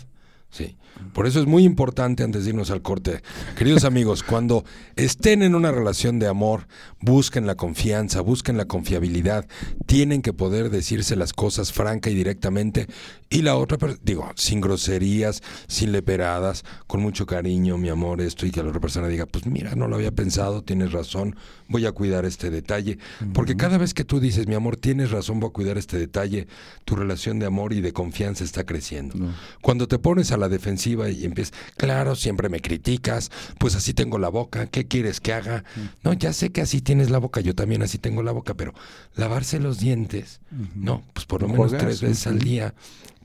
Sí. 0.52 0.76
Por 1.14 1.26
eso 1.26 1.40
es 1.40 1.46
muy 1.46 1.64
importante 1.64 2.22
antes 2.22 2.44
de 2.44 2.50
irnos 2.50 2.70
al 2.70 2.82
corte. 2.82 3.22
Queridos 3.56 3.84
amigos, 3.84 4.22
cuando 4.28 4.64
estén 4.96 5.42
en 5.42 5.54
una 5.54 5.72
relación 5.72 6.18
de 6.18 6.28
amor, 6.28 6.68
busquen 7.00 7.46
la 7.46 7.54
confianza, 7.54 8.20
busquen 8.20 8.58
la 8.58 8.66
confiabilidad. 8.66 9.46
Tienen 9.86 10.20
que 10.20 10.34
poder 10.34 10.68
decirse 10.68 11.16
las 11.16 11.32
cosas 11.32 11.72
franca 11.72 12.10
y 12.10 12.14
directamente. 12.14 12.86
Y 13.32 13.40
la 13.40 13.56
otra, 13.56 13.78
digo, 14.02 14.30
sin 14.36 14.60
groserías, 14.60 15.42
sin 15.66 15.90
leperadas, 15.90 16.64
con 16.86 17.00
mucho 17.00 17.24
cariño, 17.24 17.78
mi 17.78 17.88
amor, 17.88 18.20
esto, 18.20 18.44
y 18.44 18.50
que 18.50 18.62
la 18.62 18.68
otra 18.68 18.80
persona 18.80 19.08
diga, 19.08 19.24
pues 19.24 19.46
mira, 19.46 19.74
no 19.74 19.88
lo 19.88 19.96
había 19.96 20.10
pensado, 20.10 20.62
tienes 20.62 20.92
razón, 20.92 21.34
voy 21.68 21.86
a 21.86 21.92
cuidar 21.92 22.26
este 22.26 22.50
detalle. 22.50 22.98
Porque 23.32 23.56
cada 23.56 23.78
vez 23.78 23.94
que 23.94 24.04
tú 24.04 24.20
dices, 24.20 24.46
mi 24.46 24.54
amor, 24.54 24.76
tienes 24.76 25.10
razón, 25.10 25.40
voy 25.40 25.48
a 25.48 25.52
cuidar 25.54 25.78
este 25.78 25.98
detalle, 25.98 26.46
tu 26.84 26.94
relación 26.94 27.38
de 27.38 27.46
amor 27.46 27.72
y 27.72 27.80
de 27.80 27.94
confianza 27.94 28.44
está 28.44 28.64
creciendo. 28.64 29.14
Cuando 29.62 29.88
te 29.88 29.98
pones 29.98 30.30
a 30.32 30.36
la 30.36 30.50
defensiva 30.50 31.08
y 31.08 31.24
empiezas, 31.24 31.54
claro, 31.78 32.16
siempre 32.16 32.50
me 32.50 32.60
criticas, 32.60 33.30
pues 33.56 33.74
así 33.74 33.94
tengo 33.94 34.18
la 34.18 34.28
boca, 34.28 34.66
¿qué 34.66 34.86
quieres 34.86 35.20
que 35.20 35.32
haga? 35.32 35.64
No, 36.04 36.12
ya 36.12 36.34
sé 36.34 36.50
que 36.50 36.60
así 36.60 36.82
tienes 36.82 37.08
la 37.08 37.16
boca, 37.16 37.40
yo 37.40 37.54
también 37.54 37.82
así 37.82 37.96
tengo 37.96 38.22
la 38.22 38.32
boca, 38.32 38.52
pero 38.52 38.74
lavarse 39.16 39.58
los 39.58 39.78
dientes, 39.78 40.40
no, 40.74 41.02
pues 41.14 41.24
por 41.24 41.40
lo 41.40 41.48
menos 41.48 41.72
tres 41.72 42.02
veces 42.02 42.26
al 42.26 42.38
día, 42.38 42.74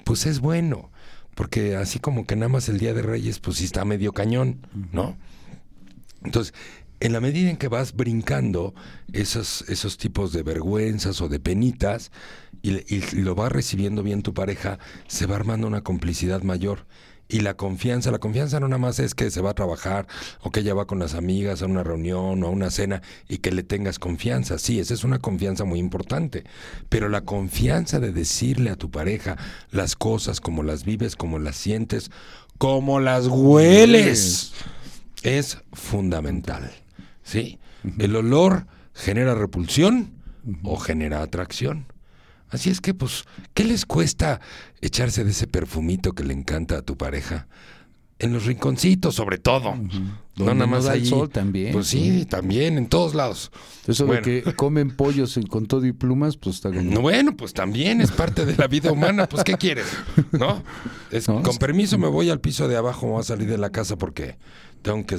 pues 0.08 0.26
es 0.26 0.40
bueno, 0.40 0.90
porque 1.36 1.76
así 1.76 2.00
como 2.00 2.26
que 2.26 2.38
nada 2.38 2.48
más 2.48 2.70
el 2.70 2.80
Día 2.80 2.94
de 2.94 3.02
Reyes, 3.02 3.40
pues 3.40 3.58
sí 3.58 3.66
está 3.66 3.84
medio 3.84 4.14
cañón, 4.14 4.66
¿no? 4.94 5.18
Entonces, 6.24 6.54
en 7.02 7.12
la 7.12 7.20
medida 7.20 7.50
en 7.50 7.58
que 7.58 7.68
vas 7.68 7.94
brincando 7.94 8.74
esos, 9.12 9.66
esos 9.68 9.98
tipos 9.98 10.32
de 10.32 10.44
vergüenzas 10.44 11.20
o 11.20 11.28
de 11.28 11.42
penitas 11.42 12.14
y, 12.62 12.96
y 12.96 13.02
lo 13.22 13.36
va 13.36 13.50
recibiendo 13.50 14.02
bien 14.02 14.24
tu 14.24 14.34
pareja, 14.34 14.80
se 15.08 15.26
va 15.26 15.36
armando 15.36 15.68
una 15.68 15.82
complicidad 15.82 16.42
mayor. 16.42 16.88
Y 17.30 17.42
la 17.42 17.56
confianza, 17.56 18.12
la 18.12 18.20
confianza 18.20 18.60
no 18.60 18.68
nada 18.68 18.80
más 18.80 19.00
es 19.00 19.14
que 19.14 19.30
se 19.30 19.42
va 19.42 19.52
a 19.52 19.56
trabajar 19.56 20.08
o 20.42 20.52
que 20.52 20.62
ella 20.62 20.74
va 20.74 20.88
con 20.88 21.00
las 21.00 21.14
amigas 21.14 21.62
a 21.62 21.66
una 21.66 21.84
reunión 21.84 22.44
o 22.44 22.48
a 22.48 22.50
una 22.50 22.70
cena 22.70 23.02
y 23.28 23.40
que 23.40 23.52
le 23.52 23.64
tengas 23.64 24.00
confianza. 24.00 24.58
Sí, 24.58 24.80
esa 24.80 24.94
es 24.94 25.04
una 25.04 25.20
confianza 25.20 25.66
muy 25.66 25.80
importante. 25.80 26.46
Pero 26.90 27.10
la 27.10 27.22
confianza 27.22 28.00
de 28.00 28.14
decirle 28.14 28.70
a 28.70 28.76
tu 28.76 28.90
pareja 28.92 29.38
las 29.72 29.96
cosas 29.96 30.40
como 30.40 30.64
las 30.64 30.86
vives, 30.86 31.16
como 31.16 31.38
las 31.40 31.58
sientes, 31.58 32.12
como 32.58 33.00
las 33.00 33.28
hueles 33.28 34.54
es 35.24 35.58
fundamental. 35.74 36.72
¿Sí? 37.24 37.60
El 38.00 38.16
olor 38.16 38.68
genera 38.94 39.36
repulsión 39.36 40.14
o 40.64 40.78
genera 40.78 41.22
atracción. 41.22 41.86
Así 42.50 42.70
es 42.70 42.80
que, 42.82 42.94
pues, 42.94 43.26
¿qué 43.54 43.64
les 43.64 43.86
cuesta 43.86 44.40
echarse 44.82 45.24
de 45.24 45.32
ese 45.32 45.48
perfumito 45.48 46.14
que 46.14 46.24
le 46.24 46.34
encanta 46.34 46.78
a 46.78 46.82
tu 46.82 46.96
pareja? 46.98 47.48
En 48.20 48.34
los 48.34 48.46
rinconcitos, 48.46 49.14
sobre 49.14 49.38
todo. 49.38 49.76
No 49.76 50.46
nada 50.46 50.54
no 50.56 50.68
más 50.68 50.86
da 50.86 50.96
el 50.96 51.02
ahí. 51.02 51.06
sol 51.06 51.30
también. 51.30 51.72
Pues 51.72 51.86
sí, 51.88 52.26
también, 52.26 52.78
en 52.80 52.88
todos 52.88 53.14
lados. 53.14 53.52
Eso 53.86 54.08
Bueno. 54.08 54.24
de 54.26 54.42
que 54.44 54.54
comen 54.56 54.90
pollos 54.96 55.40
con 55.50 55.68
todo 55.68 55.86
y 55.86 55.92
plumas, 55.92 56.36
pues 56.36 56.56
está 56.56 56.70
como... 56.70 56.82
No, 56.82 57.02
bueno, 57.02 57.38
pues 57.38 57.54
también 57.54 58.02
es 58.02 58.10
parte 58.12 58.46
de 58.48 58.56
la 58.56 58.66
vida 58.68 58.92
humana. 58.92 59.28
Pues, 59.30 59.44
¿qué 59.44 59.54
quieres? 59.56 59.86
¿No? 60.32 60.64
Es- 61.12 61.28
No, 61.28 61.44
con 61.44 61.52
es- 61.52 61.58
permiso, 61.60 62.00
me 62.00 62.08
voy 62.08 62.32
al 62.32 62.40
piso 62.42 62.68
de 62.68 62.76
abajo, 62.78 63.06
me 63.06 63.12
voy 63.14 63.22
a 63.22 63.24
salir 63.24 63.48
de 63.50 63.58
la 63.60 63.70
casa 63.72 63.98
porque 63.98 64.38
tengo 64.82 65.06
que 65.06 65.18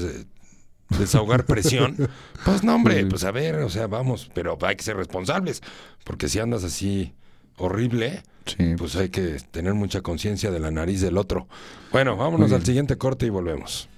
desahogar 0.99 1.45
presión. 1.47 1.97
Pues 2.45 2.64
no, 2.64 2.74
hombre, 2.74 3.07
pues 3.07 3.22
a 3.22 3.31
ver, 3.31 3.57
o 3.57 3.70
sea, 3.70 3.87
vamos, 3.87 4.29
pero 4.35 4.59
hay 4.62 4.74
que 4.74 4.83
ser 4.83 4.97
responsables. 4.97 5.62
Porque 6.05 6.29
si 6.29 6.39
andas 6.41 6.64
así 6.64 7.12
horrible, 7.59 8.23
Sí. 8.47 8.75
pues 8.79 8.97
hay 8.97 9.11
que 9.11 9.37
tener 9.51 9.75
mucha 9.75 10.01
conciencia 10.01 10.51
de 10.51 10.59
la 10.59 10.71
nariz 10.71 11.01
del 11.03 11.19
otro. 11.19 11.47
Bueno, 11.93 12.17
vámonos 12.17 12.51
al 12.53 12.65
siguiente 12.65 12.97
corte 12.97 13.27
y 13.27 13.31
volvemos. 13.31 13.89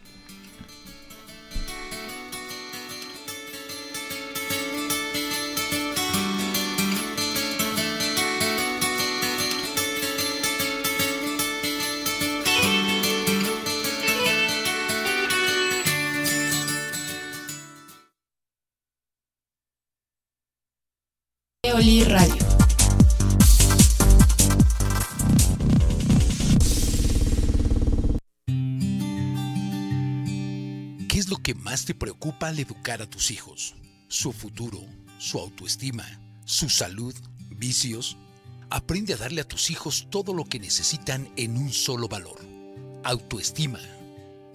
Que 31.50 31.54
más 31.56 31.84
te 31.84 31.96
preocupa 31.96 32.46
al 32.46 32.60
educar 32.60 33.02
a 33.02 33.10
tus 33.10 33.32
hijos? 33.32 33.74
¿Su 34.06 34.32
futuro? 34.32 34.86
¿Su 35.18 35.40
autoestima? 35.40 36.06
¿Su 36.44 36.68
salud? 36.68 37.12
¿Vicios? 37.50 38.16
Aprende 38.70 39.14
a 39.14 39.16
darle 39.16 39.40
a 39.40 39.48
tus 39.48 39.68
hijos 39.70 40.06
todo 40.10 40.32
lo 40.32 40.44
que 40.44 40.60
necesitan 40.60 41.28
en 41.34 41.56
un 41.56 41.72
solo 41.72 42.06
valor. 42.06 42.38
Autoestima. 43.02 43.80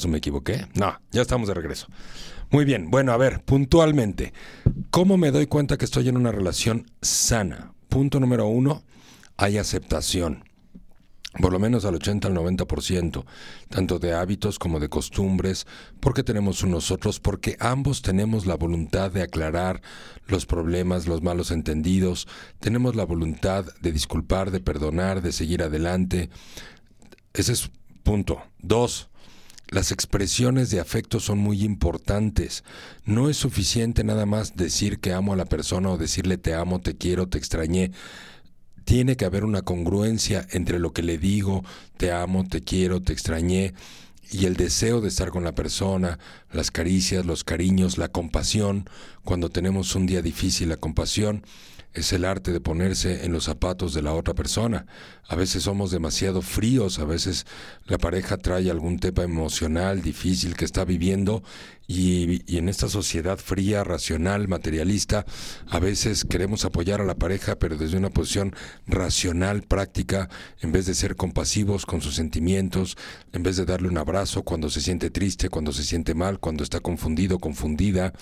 ¿Acaso 0.00 0.08
me 0.08 0.18
equivoqué? 0.18 0.66
No, 0.74 0.98
ya 1.12 1.20
estamos 1.20 1.46
de 1.48 1.54
regreso. 1.54 1.86
Muy 2.50 2.64
bien, 2.64 2.90
bueno, 2.90 3.12
a 3.12 3.18
ver, 3.18 3.42
puntualmente, 3.44 4.32
¿cómo 4.90 5.18
me 5.18 5.30
doy 5.30 5.46
cuenta 5.46 5.76
que 5.76 5.84
estoy 5.84 6.08
en 6.08 6.16
una 6.16 6.32
relación 6.32 6.90
sana? 7.02 7.74
Punto 7.90 8.18
número 8.18 8.46
uno, 8.46 8.82
hay 9.36 9.58
aceptación 9.58 10.44
por 11.40 11.52
lo 11.52 11.60
menos 11.60 11.84
al 11.84 11.94
80 11.94 12.26
al 12.26 12.34
90%, 12.34 13.24
tanto 13.68 14.00
de 14.00 14.14
hábitos 14.14 14.58
como 14.58 14.80
de 14.80 14.88
costumbres, 14.88 15.64
porque 16.00 16.24
tenemos 16.24 16.64
unos 16.64 16.90
otros, 16.90 17.20
porque 17.20 17.56
ambos 17.60 18.02
tenemos 18.02 18.46
la 18.46 18.56
voluntad 18.56 19.12
de 19.12 19.22
aclarar 19.22 19.80
los 20.26 20.44
problemas, 20.44 21.06
los 21.06 21.22
malos 21.22 21.52
entendidos, 21.52 22.26
tenemos 22.58 22.96
la 22.96 23.04
voluntad 23.04 23.64
de 23.80 23.92
disculpar, 23.92 24.50
de 24.50 24.58
perdonar, 24.58 25.22
de 25.22 25.30
seguir 25.30 25.62
adelante. 25.62 26.30
Ese 27.32 27.52
es 27.52 27.70
punto. 28.02 28.42
Dos, 28.58 29.08
las 29.70 29.92
expresiones 29.92 30.70
de 30.70 30.80
afecto 30.80 31.20
son 31.20 31.38
muy 31.38 31.62
importantes. 31.64 32.64
No 33.04 33.30
es 33.30 33.36
suficiente 33.36 34.04
nada 34.04 34.26
más 34.26 34.56
decir 34.56 35.00
que 35.00 35.12
amo 35.12 35.32
a 35.32 35.36
la 35.36 35.46
persona 35.46 35.90
o 35.90 35.98
decirle 35.98 36.38
te 36.38 36.54
amo, 36.54 36.80
te 36.80 36.96
quiero, 36.96 37.28
te 37.28 37.38
extrañé 37.38 37.92
tiene 38.84 39.16
que 39.16 39.24
haber 39.24 39.44
una 39.44 39.62
congruencia 39.62 40.44
entre 40.50 40.80
lo 40.80 40.92
que 40.92 41.04
le 41.04 41.16
digo, 41.16 41.62
te 41.96 42.10
amo, 42.10 42.44
te 42.48 42.62
quiero, 42.62 43.00
te 43.00 43.12
extrañé, 43.12 43.72
y 44.32 44.46
el 44.46 44.56
deseo 44.56 45.00
de 45.00 45.08
estar 45.08 45.30
con 45.30 45.44
la 45.44 45.54
persona, 45.54 46.18
las 46.52 46.70
caricias, 46.70 47.24
los 47.24 47.44
cariños, 47.44 47.98
la 47.98 48.08
compasión, 48.08 48.88
cuando 49.30 49.48
tenemos 49.48 49.94
un 49.94 50.06
día 50.06 50.22
difícil, 50.22 50.70
la 50.70 50.76
compasión 50.76 51.44
es 51.94 52.12
el 52.12 52.24
arte 52.24 52.50
de 52.50 52.58
ponerse 52.58 53.24
en 53.24 53.32
los 53.32 53.44
zapatos 53.44 53.94
de 53.94 54.02
la 54.02 54.12
otra 54.12 54.34
persona. 54.34 54.86
A 55.28 55.36
veces 55.36 55.62
somos 55.62 55.92
demasiado 55.92 56.42
fríos, 56.42 56.98
a 56.98 57.04
veces 57.04 57.46
la 57.86 57.96
pareja 57.96 58.38
trae 58.38 58.68
algún 58.72 58.98
tema 58.98 59.22
emocional 59.22 60.02
difícil 60.02 60.56
que 60.56 60.64
está 60.64 60.84
viviendo 60.84 61.44
y, 61.86 62.42
en 62.56 62.68
esta 62.68 62.88
sociedad 62.88 63.38
fría, 63.38 63.84
racional, 63.84 64.48
materialista, 64.48 65.24
a 65.68 65.78
veces 65.78 66.24
queremos 66.24 66.64
apoyar 66.64 67.00
a 67.00 67.04
la 67.04 67.14
pareja 67.14 67.56
pero 67.56 67.76
desde 67.76 67.98
una 67.98 68.10
posición 68.10 68.52
racional, 68.88 69.62
práctica, 69.62 70.28
en 70.60 70.72
vez 70.72 70.86
de 70.86 70.96
ser 70.96 71.14
compasivos 71.14 71.86
con 71.86 72.00
sus 72.00 72.16
sentimientos, 72.16 72.96
en 73.32 73.44
vez 73.44 73.56
de 73.56 73.64
darle 73.64 73.86
un 73.86 73.98
abrazo 73.98 74.42
cuando 74.42 74.70
se 74.70 74.80
siente 74.80 75.08
triste, 75.08 75.50
cuando 75.50 75.70
se 75.70 75.84
siente 75.84 76.14
mal, 76.14 76.40
cuando 76.40 76.64
está 76.64 76.80
confundido, 76.80 77.38
confundida. 77.38 78.12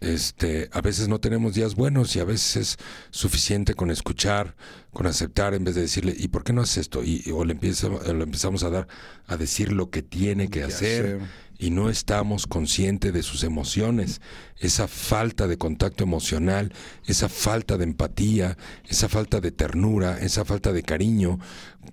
Este, 0.00 0.68
a 0.72 0.82
veces 0.82 1.08
no 1.08 1.20
tenemos 1.20 1.54
días 1.54 1.74
buenos 1.74 2.14
y 2.16 2.20
a 2.20 2.24
veces 2.24 2.56
es 2.56 2.78
suficiente 3.10 3.74
con 3.74 3.90
escuchar, 3.90 4.54
con 4.92 5.06
aceptar 5.06 5.54
en 5.54 5.64
vez 5.64 5.74
de 5.74 5.82
decirle, 5.82 6.14
¿y 6.16 6.28
por 6.28 6.44
qué 6.44 6.52
no 6.52 6.60
haces 6.60 6.78
esto? 6.78 7.02
Y, 7.02 7.24
o 7.32 7.44
le, 7.44 7.52
empieza, 7.52 7.88
le 7.88 8.22
empezamos 8.22 8.62
a 8.62 8.70
dar 8.70 8.88
a 9.26 9.36
decir 9.36 9.72
lo 9.72 9.90
que 9.90 10.02
tiene 10.02 10.48
que 10.48 10.62
hacer 10.62 11.20
y 11.58 11.70
no 11.70 11.88
estamos 11.88 12.46
conscientes 12.46 13.12
de 13.12 13.22
sus 13.22 13.42
emociones. 13.42 14.20
Esa 14.58 14.88
falta 14.88 15.46
de 15.46 15.56
contacto 15.56 16.04
emocional, 16.04 16.72
esa 17.06 17.28
falta 17.28 17.78
de 17.78 17.84
empatía, 17.84 18.56
esa 18.88 19.08
falta 19.08 19.40
de 19.40 19.52
ternura, 19.52 20.18
esa 20.18 20.44
falta 20.44 20.72
de 20.72 20.82
cariño, 20.82 21.38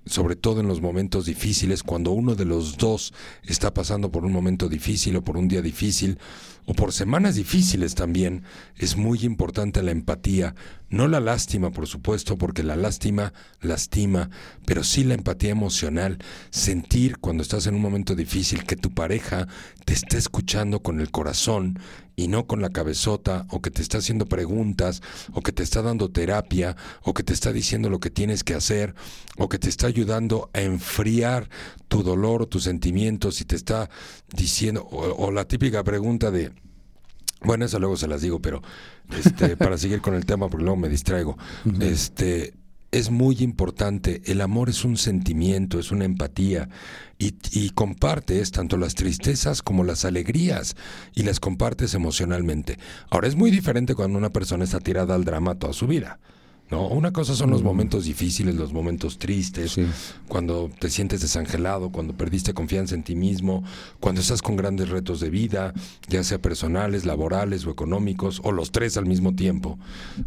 sobre 0.05 0.35
todo 0.35 0.59
en 0.59 0.67
los 0.67 0.81
momentos 0.81 1.25
difíciles, 1.25 1.83
cuando 1.83 2.11
uno 2.11 2.35
de 2.35 2.45
los 2.45 2.77
dos 2.77 3.13
está 3.43 3.73
pasando 3.73 4.11
por 4.11 4.25
un 4.25 4.33
momento 4.33 4.67
difícil 4.67 5.15
o 5.15 5.23
por 5.23 5.37
un 5.37 5.47
día 5.47 5.61
difícil, 5.61 6.19
o 6.65 6.73
por 6.73 6.93
semanas 6.93 7.35
difíciles 7.35 7.95
también, 7.95 8.43
es 8.77 8.95
muy 8.95 9.19
importante 9.23 9.83
la 9.83 9.91
empatía, 9.91 10.55
no 10.89 11.07
la 11.07 11.19
lástima, 11.19 11.71
por 11.71 11.87
supuesto, 11.87 12.37
porque 12.37 12.63
la 12.63 12.75
lástima 12.75 13.33
lastima, 13.61 14.29
pero 14.65 14.83
sí 14.83 15.03
la 15.03 15.15
empatía 15.15 15.51
emocional, 15.51 16.19
sentir 16.51 17.17
cuando 17.17 17.43
estás 17.43 17.67
en 17.67 17.75
un 17.75 17.81
momento 17.81 18.15
difícil 18.15 18.63
que 18.63 18.75
tu 18.75 18.93
pareja 18.93 19.47
te 19.85 19.93
está 19.93 20.17
escuchando 20.17 20.81
con 20.81 20.99
el 20.99 21.11
corazón 21.11 21.79
y 22.15 22.27
no 22.27 22.47
con 22.47 22.61
la 22.61 22.69
cabezota, 22.69 23.45
o 23.49 23.61
que 23.61 23.71
te 23.71 23.81
está 23.81 23.97
haciendo 23.97 24.25
preguntas, 24.25 25.01
o 25.33 25.41
que 25.41 25.51
te 25.51 25.63
está 25.63 25.81
dando 25.81 26.09
terapia, 26.09 26.75
o 27.03 27.13
que 27.13 27.23
te 27.23 27.33
está 27.33 27.51
diciendo 27.51 27.89
lo 27.89 27.99
que 27.99 28.09
tienes 28.09 28.43
que 28.43 28.53
hacer, 28.53 28.95
o 29.37 29.49
que 29.49 29.59
te 29.59 29.69
está 29.69 29.87
ayudando 29.87 30.49
a 30.53 30.61
enfriar 30.61 31.49
tu 31.87 32.03
dolor 32.03 32.43
o 32.43 32.47
tus 32.47 32.63
sentimientos 32.63 33.41
y 33.41 33.45
te 33.45 33.55
está 33.55 33.89
diciendo, 34.35 34.83
o, 34.83 35.25
o 35.25 35.31
la 35.31 35.45
típica 35.45 35.83
pregunta 35.83 36.31
de, 36.31 36.51
bueno, 37.43 37.65
eso 37.65 37.79
luego 37.79 37.97
se 37.97 38.07
las 38.07 38.21
digo, 38.21 38.39
pero 38.39 38.61
este, 39.17 39.57
para 39.57 39.77
seguir 39.77 40.01
con 40.01 40.13
el 40.13 40.25
tema, 40.25 40.47
porque 40.49 40.63
luego 40.63 40.77
me 40.77 40.89
distraigo, 40.89 41.37
este, 41.79 42.53
es 42.93 43.09
muy 43.09 43.37
importante. 43.39 44.21
El 44.25 44.39
amor 44.39 44.69
es 44.69 44.85
un 44.85 44.97
sentimiento, 44.97 45.79
es 45.79 45.91
una 45.91 46.05
empatía 46.05 46.69
y, 47.17 47.69
compartes 47.71 48.51
tanto 48.51 48.77
las 48.77 48.95
tristezas 48.95 49.61
como 49.61 49.83
las 49.83 50.05
alegrías 50.05 50.75
y 51.15 51.23
las 51.23 51.39
compartes 51.39 51.95
emocionalmente. 51.95 52.77
Ahora 53.09 53.27
es 53.27 53.35
muy 53.35 53.49
diferente 53.49 53.95
cuando 53.95 54.17
una 54.17 54.31
persona 54.31 54.63
está 54.63 54.79
tirada 54.79 55.15
al 55.15 55.25
drama 55.25 55.55
toda 55.55 55.73
su 55.73 55.87
vida. 55.87 56.19
No, 56.71 56.87
una 56.87 57.11
cosa 57.11 57.35
son 57.35 57.51
los 57.51 57.61
momentos 57.61 58.05
difíciles, 58.05 58.55
los 58.55 58.73
momentos 58.73 59.19
tristes, 59.19 59.73
sí. 59.73 59.85
cuando 60.27 60.71
te 60.79 60.89
sientes 60.89 61.21
desangelado, 61.21 61.91
cuando 61.91 62.13
perdiste 62.13 62.53
confianza 62.53 62.95
en 62.95 63.03
ti 63.03 63.15
mismo, 63.15 63.63
cuando 63.99 64.21
estás 64.21 64.41
con 64.41 64.55
grandes 64.55 64.89
retos 64.89 65.19
de 65.19 65.29
vida, 65.29 65.73
ya 66.07 66.23
sea 66.23 66.39
personales, 66.39 67.05
laborales 67.05 67.65
o 67.67 67.71
económicos, 67.71 68.41
o 68.43 68.51
los 68.51 68.71
tres 68.71 68.97
al 68.97 69.05
mismo 69.05 69.35
tiempo. 69.35 69.77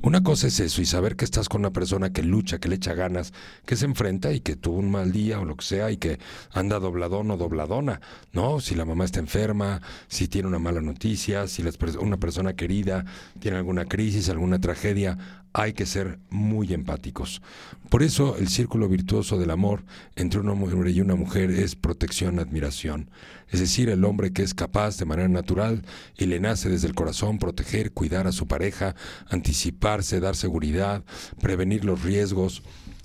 Una 0.02 0.22
cosa 0.22 0.46
es 0.46 0.60
eso 0.60 0.80
y 0.80 0.86
saber 0.86 1.16
que 1.16 1.24
estás 1.24 1.48
con 1.48 1.62
una 1.62 1.72
persona 1.72 2.12
que 2.12 2.22
lucha, 2.22 2.58
que 2.58 2.68
le 2.68 2.76
echa 2.76 2.94
ganas, 2.94 3.32
que 3.64 3.74
se 3.74 3.86
enfrenta 3.86 4.32
y 4.32 4.40
que 4.40 4.54
tuvo 4.54 4.78
un 4.78 4.90
mal 4.90 5.10
día 5.10 5.40
o 5.40 5.44
lo 5.44 5.56
que 5.56 5.64
sea 5.64 5.90
y 5.90 5.96
que 5.96 6.20
anda 6.52 6.78
dobladón 6.78 7.30
o 7.30 7.36
dobladona, 7.36 8.00
¿no? 8.32 8.60
Si 8.60 8.74
la 8.74 8.84
mamá 8.84 9.04
está 9.04 9.18
enferma, 9.18 9.80
si 10.06 10.28
tiene 10.28 10.46
una 10.46 10.58
mala 10.58 10.80
noticia, 10.80 11.48
si 11.48 11.62
las, 11.62 11.76
una 11.98 12.18
persona 12.18 12.54
querida 12.54 13.04
tiene 13.40 13.56
alguna 13.56 13.86
crisis, 13.86 14.28
alguna 14.28 14.60
tragedia, 14.60 15.18
hay 15.58 15.72
que 15.72 15.86
ser 15.86 16.18
muy 16.28 16.74
empáticos. 16.74 17.40
Por 17.88 18.02
eso 18.02 18.36
el 18.36 18.48
círculo 18.48 18.90
virtuoso 18.90 19.38
del 19.38 19.50
amor 19.50 19.84
entre 20.14 20.40
un 20.40 20.50
hombre 20.50 20.90
y 20.90 21.00
una 21.00 21.14
mujer 21.14 21.50
es 21.50 21.74
protección, 21.76 22.38
admiración. 22.38 23.10
Es 23.48 23.60
decir, 23.60 23.88
el 23.88 24.04
hombre 24.04 24.34
que 24.34 24.42
es 24.42 24.52
capaz 24.52 24.98
de 24.98 25.06
manera 25.06 25.28
natural 25.28 25.82
y 26.18 26.26
le 26.26 26.40
nace 26.40 26.68
desde 26.68 26.88
el 26.88 26.94
corazón 26.94 27.38
proteger, 27.38 27.92
cuidar 27.92 28.26
a 28.26 28.32
su 28.32 28.46
pareja, 28.46 28.96
anticiparse, 29.30 30.20
dar 30.20 30.36
seguridad, 30.36 31.04
prevenir 31.40 31.86
los 31.86 32.02
riesgos, 32.02 32.62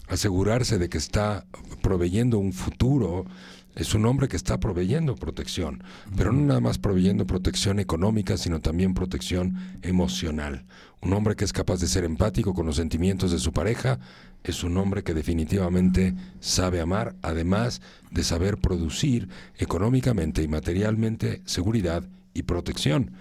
asegurarse 0.10 0.78
de 0.78 0.90
que 0.90 0.98
está 0.98 1.46
proveyendo 1.82 2.38
un 2.38 2.52
futuro 2.52 3.28
es 3.76 3.94
un 3.94 4.06
hombre 4.06 4.28
que 4.28 4.38
está 4.38 4.60
proveyendo 4.60 5.16
protección, 5.16 5.84
pero 6.16 6.32
no 6.32 6.42
nada 6.46 6.60
más 6.60 6.78
proveyendo 6.78 7.26
protección 7.26 7.80
económica, 7.80 8.38
sino 8.38 8.60
también 8.60 8.94
protección 8.94 9.56
emocional. 9.82 10.66
Un 11.02 11.14
hombre 11.14 11.36
que 11.36 11.46
es 11.46 11.54
capaz 11.54 11.80
de 11.80 11.88
ser 11.88 12.04
empático 12.04 12.54
con 12.54 12.66
los 12.66 12.76
sentimientos 12.76 13.32
de 13.32 13.40
su 13.40 13.54
pareja 13.54 14.00
es 14.44 14.64
un 14.64 14.78
hombre 14.78 15.04
que 15.04 15.14
definitivamente 15.14 16.16
sabe 16.40 16.82
amar, 16.82 17.16
además 17.22 17.82
de 18.12 18.24
saber 18.24 18.58
producir 18.58 19.30
económicamente 19.58 20.44
y 20.44 20.48
materialmente 20.48 21.42
seguridad 21.46 22.04
y 22.34 22.44
protección. 22.44 23.12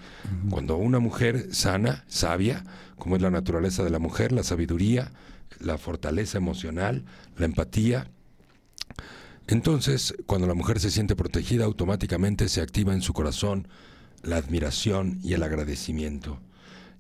Cuando 0.51 0.77
una 0.77 0.99
mujer 0.99 1.49
sana, 1.53 2.05
sabia, 2.07 2.65
como 2.99 3.17
es 3.17 3.23
la 3.23 3.31
naturaleza 3.31 3.83
de 3.83 3.91
la 3.91 3.99
mujer, 3.99 4.33
la 4.33 4.43
sabiduría, 4.43 5.13
la 5.59 5.79
fortaleza 5.79 6.39
emocional, 6.39 7.05
la 7.37 7.47
empatía, 7.47 8.11
entonces, 9.51 10.15
cuando 10.27 10.47
la 10.47 10.55
mujer 10.55 10.79
se 10.79 10.91
siente 10.91 11.17
protegida, 11.17 11.65
automáticamente 11.65 12.49
se 12.49 12.61
activa 12.61 12.95
en 12.95 13.03
su 13.03 13.13
corazón 13.13 13.67
la 14.23 14.37
admiración 14.37 15.19
y 15.23 15.35
el 15.35 15.43
agradecimiento. 15.43 16.41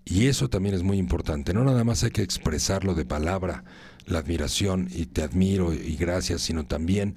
Y 0.04 0.26
eso 0.26 0.48
también 0.48 0.74
es 0.74 0.82
muy 0.82 0.98
importante. 0.98 1.54
No 1.54 1.62
nada 1.64 1.84
más 1.84 2.02
hay 2.02 2.10
que 2.10 2.22
expresarlo 2.22 2.94
de 2.94 3.04
palabra, 3.04 3.64
la 4.06 4.18
admiración 4.18 4.88
y 4.90 5.06
te 5.06 5.22
admiro 5.22 5.72
y 5.72 5.94
gracias, 5.96 6.40
sino 6.40 6.66
también 6.66 7.14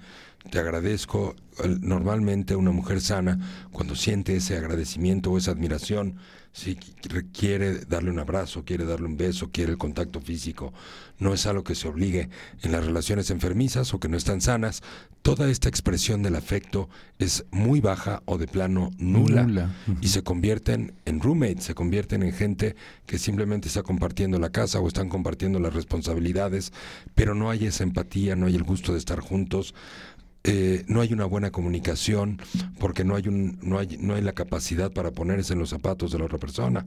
te 0.52 0.60
agradezco. 0.60 1.36
Normalmente 1.82 2.56
una 2.56 2.72
mujer 2.72 3.02
sana, 3.02 3.40
cuando 3.72 3.96
siente 3.96 4.36
ese 4.36 4.58
agradecimiento 4.58 5.32
o 5.32 5.38
esa 5.40 5.52
admiración, 5.52 6.18
si 6.54 6.76
quiere 6.76 7.80
darle 7.86 8.12
un 8.12 8.20
abrazo, 8.20 8.64
quiere 8.64 8.86
darle 8.86 9.08
un 9.08 9.18
beso, 9.18 9.49
quiere 9.51 9.72
el 9.72 9.80
contacto 9.80 10.22
físico, 10.22 10.72
no 11.18 11.34
es 11.34 11.47
algo 11.47 11.64
que 11.64 11.74
se 11.74 11.88
obligue 11.88 12.30
en 12.62 12.72
las 12.72 12.86
relaciones 12.86 13.32
enfermizas 13.32 13.91
o 13.93 13.99
que 13.99 14.08
no 14.08 14.18
están 14.18 14.39
sanas. 14.39 14.84
Toda 15.24 15.49
esta 15.49 15.68
expresión 15.68 16.22
del 16.22 16.36
afecto 16.36 16.89
es 17.18 17.45
muy 17.49 17.80
baja 17.80 18.22
o 18.26 18.38
de 18.38 18.47
plano 18.47 18.91
nula, 18.99 19.43
nula. 19.43 19.76
y 19.99 20.10
se 20.10 20.22
convierten 20.22 20.93
en 21.06 21.22
roommates, 21.22 21.64
se 21.64 21.74
convierten 21.74 22.22
en 22.22 22.34
gente 22.34 22.76
que 23.08 23.18
simplemente 23.18 23.68
está 23.68 23.82
compartiendo 23.82 24.38
la 24.38 24.51
casa 24.51 24.80
o 24.80 24.88
están 24.88 25.10
compartiendo 25.10 25.60
las 25.60 25.74
responsabilidades, 25.74 26.72
pero 27.16 27.34
no 27.34 27.49
hay 27.49 27.66
esa 27.66 27.84
empatía, 27.84 28.36
no 28.36 28.45
hay 28.45 28.56
el 28.56 28.64
gusto 28.64 28.91
de 28.91 28.99
estar 28.99 29.22
juntos. 29.22 29.74
Eh, 30.46 30.84
no 30.88 31.00
hay 31.00 31.14
una 31.14 31.26
buena 31.26 31.52
comunicación 31.52 32.41
porque 32.78 33.06
no 33.06 33.16
hay, 33.16 33.30
un, 33.30 33.60
no, 33.62 33.80
hay, 33.80 33.98
no 34.00 34.16
hay 34.16 34.22
la 34.22 34.34
capacidad 34.34 34.91
para 34.91 35.12
ponerse 35.12 35.54
en 35.54 35.60
los 35.60 35.70
zapatos 35.70 36.12
de 36.12 36.20
la 36.20 36.26
otra 36.26 36.38
persona. 36.38 36.86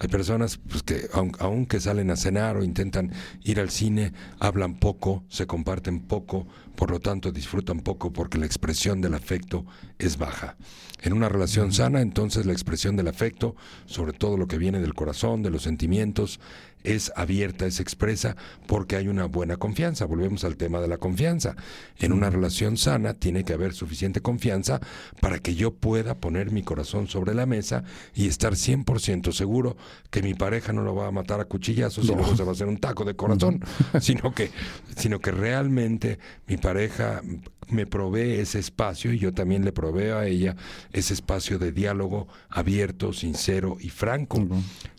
Hay 0.00 0.08
personas 0.08 0.58
pues, 0.68 0.82
que 0.82 1.08
aun, 1.12 1.32
aunque 1.40 1.80
salen 1.80 2.10
a 2.10 2.16
cenar 2.16 2.56
o 2.56 2.62
intentan 2.62 3.12
ir 3.42 3.58
al 3.58 3.70
cine, 3.70 4.12
hablan 4.38 4.78
poco, 4.78 5.24
se 5.28 5.46
comparten 5.46 6.00
poco, 6.00 6.46
por 6.76 6.90
lo 6.90 7.00
tanto 7.00 7.32
disfrutan 7.32 7.80
poco 7.80 8.12
porque 8.12 8.38
la 8.38 8.46
expresión 8.46 9.00
del 9.00 9.14
afecto 9.14 9.64
es 9.98 10.16
baja. 10.16 10.56
En 11.00 11.12
una 11.12 11.28
relación 11.28 11.72
sana, 11.72 12.00
entonces 12.00 12.46
la 12.46 12.52
expresión 12.52 12.96
del 12.96 13.08
afecto, 13.08 13.56
sobre 13.86 14.12
todo 14.12 14.36
lo 14.36 14.46
que 14.46 14.58
viene 14.58 14.80
del 14.80 14.94
corazón, 14.94 15.42
de 15.42 15.50
los 15.50 15.62
sentimientos, 15.62 16.40
es 16.84 17.12
abierta, 17.16 17.66
es 17.66 17.80
expresa, 17.80 18.36
porque 18.66 18.96
hay 18.96 19.08
una 19.08 19.26
buena 19.26 19.56
confianza. 19.56 20.04
Volvemos 20.06 20.44
al 20.44 20.56
tema 20.56 20.80
de 20.80 20.88
la 20.88 20.98
confianza. 20.98 21.56
En 21.98 22.12
una 22.12 22.30
relación 22.30 22.76
sana 22.76 23.14
tiene 23.14 23.44
que 23.44 23.52
haber 23.52 23.72
suficiente 23.74 24.20
confianza 24.20 24.80
para 25.20 25.38
que 25.38 25.54
yo 25.54 25.74
pueda 25.74 26.14
poner 26.16 26.50
mi 26.50 26.62
corazón 26.62 27.08
sobre 27.08 27.34
la 27.34 27.46
mesa 27.46 27.84
y 28.14 28.28
estar 28.28 28.54
100% 28.54 29.32
seguro 29.32 29.76
que 30.10 30.22
mi 30.22 30.34
pareja 30.34 30.72
no 30.72 30.82
lo 30.82 30.94
va 30.94 31.08
a 31.08 31.12
matar 31.12 31.40
a 31.40 31.44
cuchillazos 31.44 32.04
y 32.04 32.14
luego 32.14 32.36
se 32.36 32.42
va 32.42 32.50
a 32.50 32.52
hacer 32.52 32.68
un 32.68 32.78
taco 32.78 33.04
de 33.04 33.14
corazón, 33.14 33.62
sino 34.00 34.32
que, 34.34 34.50
sino 34.96 35.20
que 35.20 35.30
realmente 35.30 36.18
mi 36.46 36.56
pareja 36.56 37.22
me 37.70 37.86
provee 37.86 38.40
ese 38.40 38.58
espacio 38.58 39.12
y 39.12 39.18
yo 39.18 39.32
también 39.32 39.64
le 39.64 39.72
proveo 39.72 40.18
a 40.18 40.26
ella 40.26 40.56
ese 40.92 41.14
espacio 41.14 41.58
de 41.58 41.72
diálogo 41.72 42.28
abierto, 42.48 43.12
sincero 43.12 43.76
y 43.80 43.90
franco. 43.90 44.46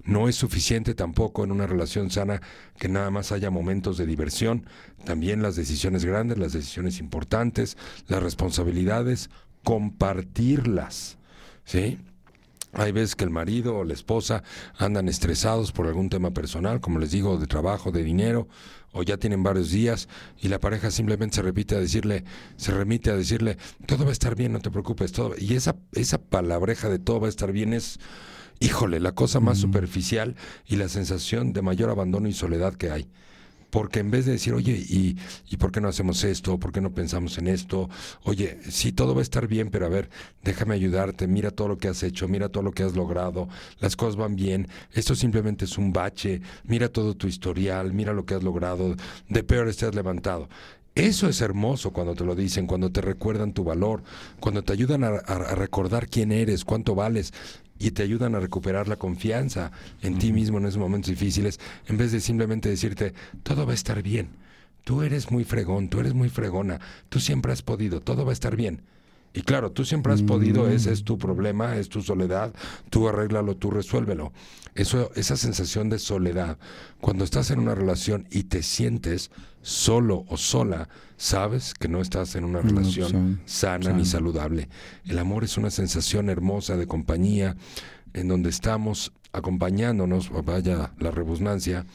No 0.10 0.28
es 0.28 0.36
suficiente 0.36 0.95
tampoco 0.95 1.43
en 1.43 1.51
una 1.51 1.68
relación 1.68 2.10
sana 2.10 2.41
que 2.80 2.89
nada 2.89 3.12
más 3.12 3.32
haya 3.32 3.51
momentos 3.51 3.95
de 3.95 4.07
diversión, 4.07 4.66
también 5.05 5.43
las 5.43 5.55
decisiones 5.55 6.03
grandes, 6.03 6.39
las 6.39 6.51
decisiones 6.51 6.97
importantes, 6.97 7.78
las 8.07 8.24
responsabilidades, 8.24 9.30
compartirlas. 9.64 11.20
¿Sí? 11.64 11.99
Hay 12.74 12.91
veces 12.91 13.16
que 13.16 13.24
el 13.24 13.30
marido 13.30 13.78
o 13.78 13.84
la 13.84 13.93
esposa 13.93 14.41
andan 14.80 15.07
estresados 15.10 15.72
por 15.72 15.86
algún 15.86 16.10
tema 16.10 16.32
personal, 16.32 16.82
como 16.82 16.97
les 16.97 17.12
digo, 17.12 17.38
de 17.38 17.45
trabajo, 17.45 17.91
de 17.91 18.03
dinero, 18.03 18.47
o 18.93 19.03
ya 19.03 19.18
tienen 19.18 19.43
varios 19.43 19.70
días 19.70 20.10
y 20.41 20.47
la 20.47 20.60
pareja 20.60 20.89
simplemente 20.89 21.36
se 21.36 21.43
repite 21.43 21.76
a 21.76 21.80
decirle, 21.80 22.24
se 22.57 22.72
remite 22.72 23.12
a 23.12 23.16
decirle, 23.16 23.60
todo 23.86 24.05
va 24.05 24.10
a 24.10 24.14
estar 24.14 24.36
bien, 24.36 24.53
no 24.53 24.60
te 24.60 24.72
preocupes, 24.72 25.12
todo. 25.12 25.36
Y 25.38 25.53
esa, 25.53 25.76
esa 25.93 26.18
palabreja 26.18 26.89
de 26.89 26.97
todo 26.97 27.20
va 27.20 27.28
a 27.28 27.30
estar 27.30 27.51
bien 27.51 27.74
es, 27.74 27.99
híjole, 28.60 28.99
la 28.99 29.14
cosa 29.14 29.39
más 29.39 29.57
superficial 29.57 30.36
y 30.68 30.76
la 30.76 30.89
sensación 30.89 31.53
de 31.53 31.62
mayor 31.62 31.89
abandono 31.89 32.28
y 32.28 32.34
soledad 32.34 32.76
que 32.76 32.91
hay. 32.91 33.07
Porque 33.70 33.99
en 33.99 34.10
vez 34.10 34.26
de 34.26 34.32
decir, 34.32 34.53
oye, 34.53 34.72
¿y, 34.72 35.16
¿y 35.47 35.57
por 35.57 35.72
qué 35.72 35.80
no 35.80 35.88
hacemos 35.88 36.24
esto? 36.24 36.57
¿Por 36.57 36.72
qué 36.72 36.82
no 36.82 36.91
pensamos 36.91 37.38
en 37.38 37.47
esto? 37.47 37.88
Oye, 38.24 38.57
sí, 38.68 38.91
todo 38.91 39.14
va 39.14 39.20
a 39.20 39.22
estar 39.22 39.47
bien, 39.47 39.70
pero 39.70 39.86
a 39.86 39.89
ver, 39.89 40.10
déjame 40.43 40.74
ayudarte, 40.74 41.28
mira 41.28 41.51
todo 41.51 41.68
lo 41.68 41.78
que 41.78 41.88
has 41.88 42.01
hecho, 42.01 42.28
mira 42.28 42.49
todo 42.49 42.64
lo 42.64 42.72
que 42.72 42.82
has 42.82 42.95
logrado, 42.95 43.47
las 43.80 43.95
cosas 43.95 44.16
van 44.16 44.36
bien, 44.36 44.68
esto 44.93 45.14
simplemente 45.14 45.66
es 45.66 45.78
un 45.78 45.93
bache, 45.93 46.41
mira 46.64 46.89
todo 46.89 47.16
tu 47.16 47.28
historial, 47.28 47.93
mira 47.93 48.12
lo 48.14 48.26
que 48.26 48.34
has 48.34 48.43
logrado, 48.43 48.95
de 49.28 49.43
peor 49.43 49.72
te 49.76 49.86
has 49.86 49.93
levantado. 49.93 50.49
Eso 51.00 51.30
es 51.30 51.39
hermoso 51.39 51.91
cuando 51.93 52.14
te 52.14 52.26
lo 52.26 52.36
dicen, 52.36 52.68
cuando 52.68 52.91
te 52.91 53.00
recuerdan 53.00 53.54
tu 53.54 53.64
valor, 53.64 54.04
cuando 54.41 54.64
te 54.64 54.74
ayudan 54.74 55.06
a, 55.06 55.08
a 55.08 55.56
recordar 55.56 56.10
quién 56.10 56.34
eres, 56.34 56.66
cuánto 56.66 56.93
vales 56.93 57.34
y 57.80 57.91
te 57.91 58.04
ayudan 58.04 58.36
a 58.36 58.41
recuperar 58.41 58.89
la 58.89 58.97
confianza 58.97 59.72
en 60.02 60.20
ti 60.20 60.34
mismo 60.34 60.58
en 60.58 60.66
esos 60.66 60.78
momentos 60.78 61.10
difíciles, 61.10 61.58
en 61.88 61.95
vez 61.95 62.12
de 62.12 62.20
simplemente 62.20 62.68
decirte, 62.68 63.14
todo 63.43 63.66
va 63.66 63.72
a 63.72 63.76
estar 63.76 64.04
bien. 64.04 64.28
Tú 64.84 65.02
eres 65.02 65.32
muy 65.32 65.45
fregón, 65.45 65.88
tú 65.88 66.02
eres 66.02 66.14
muy 66.14 66.28
fregona, 66.28 66.82
tú 67.08 67.22
siempre 67.22 67.54
has 67.54 67.62
podido, 67.62 68.02
todo 68.02 68.26
va 68.26 68.32
a 68.32 68.34
estar 68.34 68.58
bien. 68.58 68.82
Y 69.34 69.42
claro, 69.42 69.72
tú 69.72 69.86
siempre 69.86 70.14
has 70.14 70.24
podido, 70.24 70.68
ese 70.68 70.92
es 70.92 71.04
tu 71.04 71.18
problema, 71.18 71.76
es 71.78 71.90
tu 71.90 72.02
soledad, 72.02 72.54
tú 72.90 73.08
arréglalo, 73.08 73.56
tú 73.56 73.70
resuélvelo. 73.70 74.34
Eso, 74.76 75.12
esa 75.16 75.38
sensación 75.38 75.90
de 75.90 76.00
soledad, 76.00 76.58
cuando 77.00 77.24
estás 77.24 77.52
en 77.52 77.60
una 77.60 77.76
relación 77.76 78.28
y 78.32 78.44
te 78.44 78.64
sientes 78.64 79.30
solo 79.62 80.26
o 80.30 80.38
sola, 80.38 80.90
sabes 81.18 81.74
que 81.74 81.88
no 81.88 82.02
estás 82.02 82.36
en 82.36 82.44
una 82.44 82.62
relación 82.62 83.42
sana 83.46 83.92
ni 83.92 84.06
saludable. 84.06 84.70
El 85.06 85.20
amor 85.20 85.44
es 85.44 85.58
una 85.58 85.70
sensación 85.70 86.30
hermosa 86.30 86.78
de 86.78 86.88
compañía, 86.88 87.56
en 88.14 88.28
donde 88.28 88.50
estamos 88.50 89.12
acompañándonos, 89.32 90.32
vaya 90.44 90.92
la 90.98 91.12
rebusnancia, 91.12 91.86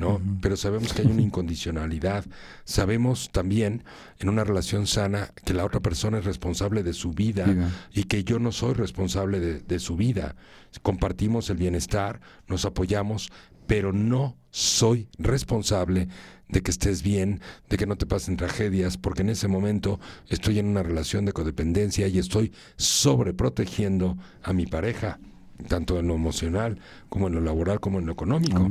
¿no? 0.00 0.20
Pero 0.40 0.56
sabemos 0.56 0.92
que 0.92 1.02
hay 1.02 1.08
una 1.08 1.22
incondicionalidad. 1.22 2.24
Sabemos 2.64 3.30
también 3.30 3.84
en 4.18 4.28
una 4.28 4.42
relación 4.42 4.86
sana 4.86 5.32
que 5.44 5.54
la 5.54 5.64
otra 5.64 5.80
persona 5.80 6.18
es 6.18 6.24
responsable 6.24 6.82
de 6.82 6.94
su 6.94 7.12
vida, 7.12 7.46
y 7.92 8.04
que 8.04 8.24
yo 8.24 8.38
no 8.38 8.50
soy 8.50 8.74
responsable 8.74 9.38
de, 9.38 9.60
de 9.60 9.78
su 9.78 9.96
vida. 9.96 10.34
Compartimos 10.82 11.50
el 11.50 11.58
bienestar, 11.58 12.20
nos 12.48 12.64
apoyamos, 12.64 13.30
pero 13.66 13.92
no 13.92 14.36
soy 14.50 15.08
responsable 15.18 16.08
de 16.48 16.62
que 16.62 16.70
estés 16.70 17.02
bien, 17.02 17.40
de 17.68 17.76
que 17.76 17.86
no 17.86 17.96
te 17.96 18.06
pasen 18.06 18.36
tragedias, 18.36 18.96
porque 18.96 19.22
en 19.22 19.30
ese 19.30 19.48
momento 19.48 20.00
estoy 20.28 20.58
en 20.58 20.66
una 20.66 20.82
relación 20.82 21.24
de 21.24 21.32
codependencia 21.32 22.08
y 22.08 22.18
estoy 22.18 22.52
sobreprotegiendo 22.76 24.16
a 24.42 24.52
mi 24.52 24.66
pareja, 24.66 25.20
tanto 25.68 25.98
en 25.98 26.08
lo 26.08 26.14
emocional 26.14 26.80
como 27.08 27.28
en 27.28 27.34
lo 27.34 27.40
laboral 27.40 27.80
como 27.80 27.98
en 27.98 28.06
lo 28.06 28.12
económico. 28.12 28.68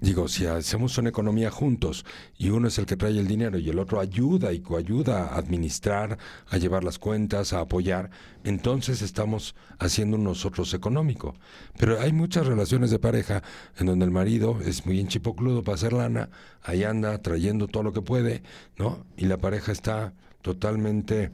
Digo, 0.00 0.28
si 0.28 0.46
hacemos 0.46 0.96
una 0.96 1.10
economía 1.10 1.50
juntos 1.50 2.06
y 2.38 2.48
uno 2.48 2.68
es 2.68 2.78
el 2.78 2.86
que 2.86 2.96
trae 2.96 3.10
el 3.18 3.26
dinero 3.26 3.58
y 3.58 3.68
el 3.68 3.78
otro 3.78 4.00
ayuda 4.00 4.50
y 4.54 4.60
coayuda 4.60 5.26
a 5.26 5.36
administrar, 5.36 6.16
a 6.48 6.56
llevar 6.56 6.84
las 6.84 6.98
cuentas, 6.98 7.52
a 7.52 7.60
apoyar, 7.60 8.10
entonces 8.42 9.02
estamos 9.02 9.54
haciendo 9.78 10.16
nosotros 10.16 10.72
económico. 10.72 11.34
Pero 11.78 12.00
hay 12.00 12.12
muchas 12.12 12.46
relaciones 12.46 12.90
de 12.90 12.98
pareja 12.98 13.42
en 13.76 13.88
donde 13.88 14.06
el 14.06 14.10
marido 14.10 14.58
es 14.64 14.86
muy 14.86 15.00
enchipocludo 15.00 15.62
para 15.62 15.74
hacer 15.74 15.92
lana, 15.92 16.30
ahí 16.62 16.82
anda 16.84 17.18
trayendo 17.18 17.68
todo 17.68 17.82
lo 17.82 17.92
que 17.92 18.00
puede, 18.00 18.42
¿no? 18.78 19.04
Y 19.18 19.26
la 19.26 19.36
pareja 19.36 19.70
está 19.70 20.14
totalmente 20.40 21.30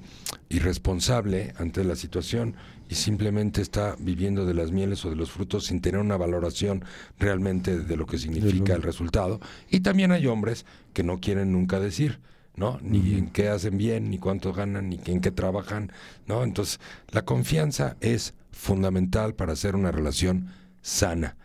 irresponsable 0.48 1.54
ante 1.56 1.84
la 1.84 1.94
situación 1.94 2.56
y 2.88 2.94
simplemente 2.94 3.62
está 3.62 3.96
viviendo 3.98 4.46
de 4.46 4.54
las 4.54 4.70
mieles 4.70 5.04
o 5.04 5.10
de 5.10 5.16
los 5.16 5.30
frutos 5.30 5.66
sin 5.66 5.80
tener 5.80 6.00
una 6.00 6.16
valoración 6.16 6.84
realmente 7.18 7.78
de 7.78 7.96
lo 7.96 8.06
que 8.06 8.18
significa 8.18 8.74
el 8.74 8.82
resultado. 8.82 9.40
Y 9.70 9.80
también 9.80 10.12
hay 10.12 10.26
hombres 10.26 10.66
que 10.92 11.02
no 11.02 11.20
quieren 11.20 11.52
nunca 11.52 11.80
decir, 11.80 12.20
¿no? 12.54 12.78
Ni 12.82 13.14
en 13.14 13.30
qué 13.30 13.48
hacen 13.48 13.76
bien, 13.76 14.10
ni 14.10 14.18
cuánto 14.18 14.52
ganan, 14.52 14.88
ni 14.88 15.00
en 15.06 15.20
qué 15.20 15.30
trabajan, 15.30 15.92
¿no? 16.26 16.42
Entonces, 16.42 16.80
la 17.10 17.24
confianza 17.24 17.96
es 18.00 18.34
fundamental 18.52 19.34
para 19.34 19.52
hacer 19.52 19.74
una 19.76 19.92
relación 19.92 20.48
sana. 20.80 21.36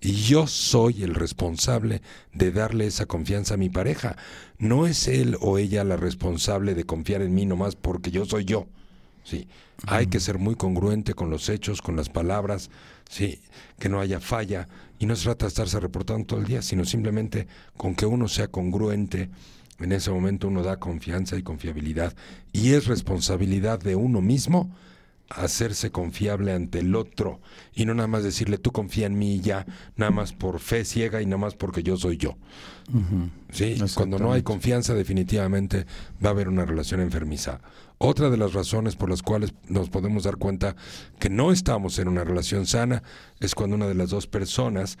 Y 0.00 0.12
yo 0.12 0.46
soy 0.46 1.02
el 1.02 1.14
responsable 1.14 2.02
de 2.32 2.52
darle 2.52 2.86
esa 2.86 3.06
confianza 3.06 3.54
a 3.54 3.56
mi 3.58 3.70
pareja. 3.70 4.16
No 4.58 4.86
es 4.86 5.08
él 5.08 5.36
o 5.40 5.58
ella 5.58 5.84
la 5.84 5.96
responsable 5.96 6.74
de 6.74 6.84
confiar 6.84 7.22
en 7.22 7.34
mí 7.34 7.46
nomás 7.46 7.76
porque 7.76 8.10
yo 8.10 8.24
soy 8.24 8.44
yo. 8.44 8.66
Sí, 9.26 9.48
hay 9.88 10.06
que 10.06 10.20
ser 10.20 10.38
muy 10.38 10.54
congruente 10.54 11.12
con 11.12 11.30
los 11.30 11.48
hechos, 11.48 11.82
con 11.82 11.96
las 11.96 12.08
palabras, 12.08 12.70
sí, 13.10 13.40
que 13.76 13.88
no 13.88 13.98
haya 13.98 14.20
falla 14.20 14.68
y 15.00 15.06
no 15.06 15.16
se 15.16 15.24
trata 15.24 15.46
de 15.46 15.48
estarse 15.48 15.80
reportando 15.80 16.26
todo 16.26 16.38
el 16.38 16.46
día, 16.46 16.62
sino 16.62 16.84
simplemente 16.84 17.48
con 17.76 17.96
que 17.96 18.06
uno 18.06 18.28
sea 18.28 18.46
congruente. 18.46 19.28
En 19.80 19.90
ese 19.90 20.12
momento 20.12 20.46
uno 20.46 20.62
da 20.62 20.78
confianza 20.78 21.36
y 21.36 21.42
confiabilidad 21.42 22.14
y 22.52 22.74
es 22.74 22.86
responsabilidad 22.86 23.80
de 23.80 23.96
uno 23.96 24.20
mismo 24.20 24.70
hacerse 25.28 25.90
confiable 25.90 26.52
ante 26.52 26.78
el 26.78 26.94
otro 26.94 27.40
y 27.74 27.84
no 27.84 27.94
nada 27.94 28.06
más 28.06 28.22
decirle 28.22 28.58
tú 28.58 28.70
confía 28.70 29.06
en 29.06 29.18
mí 29.18 29.34
y 29.34 29.40
ya, 29.40 29.66
nada 29.96 30.12
más 30.12 30.32
por 30.32 30.60
fe 30.60 30.84
ciega 30.84 31.20
y 31.20 31.26
nada 31.26 31.38
más 31.38 31.54
porque 31.54 31.82
yo 31.82 31.96
soy 31.96 32.16
yo. 32.16 32.36
Sí, 33.50 33.76
cuando 33.94 34.18
no 34.18 34.32
hay 34.32 34.42
confianza 34.42 34.94
definitivamente 34.94 35.86
va 36.24 36.28
a 36.28 36.32
haber 36.32 36.48
una 36.48 36.64
relación 36.64 37.00
enfermiza. 37.00 37.60
Otra 37.98 38.30
de 38.30 38.36
las 38.36 38.52
razones 38.52 38.94
por 38.94 39.10
las 39.10 39.22
cuales 39.22 39.54
nos 39.68 39.90
podemos 39.90 40.24
dar 40.24 40.36
cuenta 40.36 40.76
que 41.18 41.30
no 41.30 41.50
estamos 41.50 41.98
en 41.98 42.08
una 42.08 42.22
relación 42.22 42.66
sana 42.66 43.02
es 43.40 43.54
cuando 43.54 43.74
una 43.74 43.88
de 43.88 43.94
las 43.94 44.10
dos 44.10 44.26
personas 44.26 44.98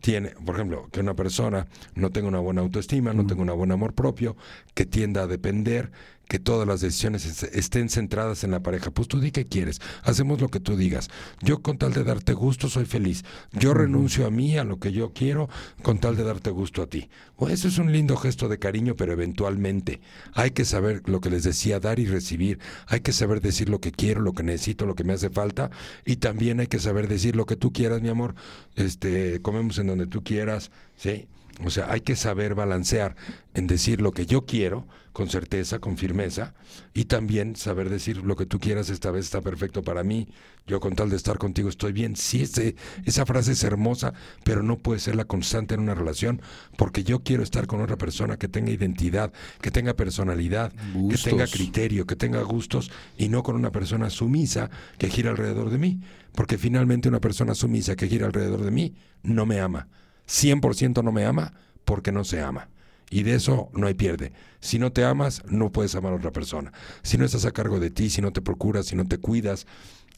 tiene, 0.00 0.30
por 0.44 0.54
ejemplo, 0.54 0.88
que 0.90 1.00
una 1.00 1.14
persona 1.14 1.66
no 1.94 2.10
tenga 2.10 2.28
una 2.28 2.40
buena 2.40 2.62
autoestima, 2.62 3.12
no 3.12 3.26
tenga 3.26 3.42
un 3.42 3.58
buen 3.58 3.72
amor 3.72 3.94
propio, 3.94 4.36
que 4.74 4.86
tienda 4.86 5.22
a 5.22 5.26
depender, 5.26 5.90
que 6.28 6.38
todas 6.38 6.68
las 6.68 6.80
decisiones 6.80 7.42
estén 7.42 7.88
centradas 7.88 8.44
en 8.44 8.50
la 8.50 8.60
pareja. 8.60 8.90
Pues 8.90 9.08
tú 9.08 9.18
di 9.18 9.30
qué 9.30 9.46
quieres, 9.46 9.80
hacemos 10.02 10.40
lo 10.40 10.48
que 10.48 10.60
tú 10.60 10.76
digas. 10.76 11.08
Yo 11.40 11.62
con 11.62 11.78
tal 11.78 11.92
de 11.94 12.04
darte 12.04 12.34
gusto 12.34 12.68
soy 12.68 12.84
feliz. 12.84 13.24
Yo 13.52 13.74
renuncio 13.74 14.26
a 14.26 14.30
mí, 14.30 14.56
a 14.58 14.64
lo 14.64 14.78
que 14.78 14.92
yo 14.92 15.12
quiero, 15.12 15.48
con 15.82 15.98
tal 15.98 16.16
de 16.16 16.24
darte 16.24 16.50
gusto 16.50 16.82
a 16.82 16.86
ti. 16.86 17.08
O 17.36 17.48
eso 17.48 17.68
es 17.68 17.78
un 17.78 17.92
lindo 17.92 18.16
gesto 18.16 18.48
de 18.48 18.58
cariño, 18.58 18.94
pero 18.94 19.12
eventualmente 19.12 20.00
hay 20.34 20.50
que 20.50 20.64
saber 20.64 21.02
lo 21.06 21.20
que 21.20 21.30
les 21.30 21.44
decía, 21.44 21.80
dar 21.80 21.98
y 21.98 22.06
recibir. 22.06 22.58
Hay 22.86 23.00
que 23.00 23.12
saber 23.12 23.40
decir 23.40 23.68
lo 23.68 23.80
que 23.80 23.92
quiero, 23.92 24.20
lo 24.20 24.34
que 24.34 24.42
necesito, 24.42 24.86
lo 24.86 24.94
que 24.94 25.04
me 25.04 25.14
hace 25.14 25.30
falta. 25.30 25.70
Y 26.04 26.16
también 26.16 26.60
hay 26.60 26.66
que 26.66 26.78
saber 26.78 27.08
decir 27.08 27.36
lo 27.36 27.46
que 27.46 27.56
tú 27.56 27.72
quieras, 27.72 28.02
mi 28.02 28.08
amor. 28.08 28.34
Este, 28.76 29.40
comemos 29.40 29.78
en 29.78 29.86
donde 29.86 30.06
tú 30.06 30.22
quieras, 30.22 30.70
¿sí? 30.96 31.26
O 31.64 31.70
sea, 31.70 31.90
hay 31.90 32.02
que 32.02 32.14
saber 32.14 32.54
balancear 32.54 33.16
en 33.54 33.66
decir 33.66 34.00
lo 34.00 34.12
que 34.12 34.26
yo 34.26 34.46
quiero 34.46 34.86
con 35.12 35.28
certeza, 35.28 35.80
con 35.80 35.96
firmeza, 35.96 36.54
y 36.94 37.06
también 37.06 37.56
saber 37.56 37.90
decir 37.90 38.18
lo 38.18 38.36
que 38.36 38.46
tú 38.46 38.60
quieras 38.60 38.88
esta 38.88 39.10
vez 39.10 39.24
está 39.24 39.40
perfecto 39.40 39.82
para 39.82 40.04
mí, 40.04 40.28
yo 40.68 40.78
con 40.78 40.94
tal 40.94 41.10
de 41.10 41.16
estar 41.16 41.38
contigo 41.38 41.68
estoy 41.68 41.92
bien. 41.92 42.14
Sí, 42.14 42.42
ese, 42.42 42.76
esa 43.04 43.26
frase 43.26 43.50
es 43.52 43.64
hermosa, 43.64 44.12
pero 44.44 44.62
no 44.62 44.78
puede 44.78 45.00
ser 45.00 45.16
la 45.16 45.24
constante 45.24 45.74
en 45.74 45.80
una 45.80 45.96
relación, 45.96 46.40
porque 46.76 47.02
yo 47.02 47.24
quiero 47.24 47.42
estar 47.42 47.66
con 47.66 47.80
otra 47.80 47.96
persona 47.96 48.36
que 48.36 48.46
tenga 48.46 48.70
identidad, 48.70 49.32
que 49.60 49.72
tenga 49.72 49.94
personalidad, 49.94 50.72
que 51.10 51.18
tenga 51.18 51.48
criterio, 51.48 52.06
que 52.06 52.14
tenga 52.14 52.42
gustos, 52.42 52.92
y 53.16 53.28
no 53.28 53.42
con 53.42 53.56
una 53.56 53.72
persona 53.72 54.10
sumisa 54.10 54.70
que 54.98 55.08
gira 55.08 55.30
alrededor 55.30 55.70
de 55.70 55.78
mí, 55.78 56.00
porque 56.32 56.58
finalmente 56.58 57.08
una 57.08 57.20
persona 57.20 57.56
sumisa 57.56 57.96
que 57.96 58.06
gira 58.06 58.26
alrededor 58.26 58.62
de 58.62 58.70
mí 58.70 58.94
no 59.24 59.46
me 59.46 59.58
ama. 59.58 59.88
100% 60.28 61.02
no 61.02 61.12
me 61.12 61.24
ama 61.24 61.54
porque 61.84 62.12
no 62.12 62.24
se 62.24 62.40
ama. 62.42 62.68
Y 63.10 63.22
de 63.22 63.34
eso 63.34 63.70
no 63.72 63.86
hay 63.86 63.94
pierde. 63.94 64.32
Si 64.60 64.78
no 64.78 64.92
te 64.92 65.04
amas, 65.04 65.42
no 65.48 65.72
puedes 65.72 65.94
amar 65.94 66.12
a 66.12 66.16
otra 66.16 66.30
persona. 66.32 66.72
Si 67.02 67.16
no 67.16 67.24
estás 67.24 67.46
a 67.46 67.52
cargo 67.52 67.80
de 67.80 67.90
ti, 67.90 68.10
si 68.10 68.20
no 68.20 68.32
te 68.32 68.42
procuras, 68.42 68.86
si 68.86 68.96
no 68.96 69.06
te 69.06 69.16
cuidas, 69.16 69.66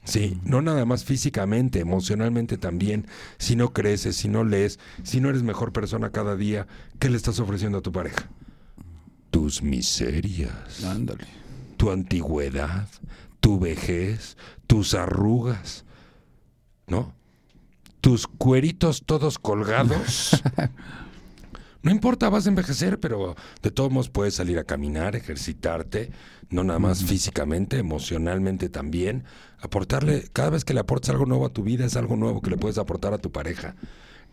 sí, 0.03 0.41
no 0.43 0.61
nada 0.61 0.85
más 0.85 1.05
físicamente, 1.05 1.79
emocionalmente 1.79 2.59
también, 2.59 3.07
si 3.39 3.55
no 3.55 3.73
creces, 3.73 4.17
si 4.17 4.29
no 4.29 4.43
lees, 4.43 4.81
si 5.05 5.21
no 5.21 5.29
eres 5.29 5.45
mejor 5.45 5.73
persona 5.73 6.11
cada 6.11 6.35
día, 6.35 6.67
¿qué 6.99 7.09
le 7.11 7.17
estás 7.17 7.39
ofreciendo 7.39 7.79
a 7.79 7.83
tu 7.83 7.93
pareja? 7.93 8.29
Tus 9.31 9.63
miserias, 9.63 10.83
Ándale. 10.83 11.25
tu 11.77 11.93
antigüedad, 11.93 12.89
tu 13.39 13.61
vejez, 13.61 14.37
tus 14.67 14.95
arrugas, 14.95 15.85
¿no? 16.89 17.15
Tus 18.01 18.27
cueritos 18.27 19.03
todos 19.05 19.39
colgados. 19.39 20.43
No 21.83 21.91
importa, 21.91 22.29
vas 22.29 22.45
a 22.45 22.51
envejecer, 22.51 23.01
pero 23.01 23.37
de 23.63 23.71
todos 23.71 23.91
modos 23.91 24.11
puedes 24.11 24.35
salir 24.35 24.59
a 24.59 24.65
caminar, 24.65 25.17
ejercitarte, 25.17 26.11
no 26.51 26.63
nada 26.63 26.79
más 26.79 27.03
físicamente, 27.03 27.79
emocionalmente 27.79 28.69
también. 28.69 29.25
Aportarle, 29.61 30.25
cada 30.35 30.51
vez 30.51 30.67
que 30.67 30.75
le 30.75 30.81
aportas 30.81 31.09
algo 31.09 31.25
nuevo 31.25 31.47
a 31.47 31.53
tu 31.55 31.63
vida, 31.63 31.87
es 31.87 31.97
algo 31.97 32.17
nuevo 32.17 32.43
que 32.43 32.51
le 32.51 32.59
puedes 32.59 32.77
aportar 32.77 33.15
a 33.15 33.19
tu 33.19 33.33
pareja. 33.33 33.77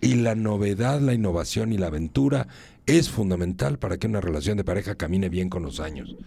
Y 0.02 0.16
la 0.16 0.36
novedad, 0.36 1.00
la 1.00 1.14
innovación 1.14 1.72
y 1.72 1.78
la 1.78 1.88
aventura 1.88 2.50
es 2.86 3.10
fundamental 3.10 3.80
para 3.80 3.98
que 3.98 4.08
una 4.08 4.20
relación 4.20 4.58
de 4.58 4.66
pareja 4.66 4.96
camine 4.96 5.30
bien 5.30 5.50
con 5.50 5.64
los 5.64 5.80
años. 5.80 6.18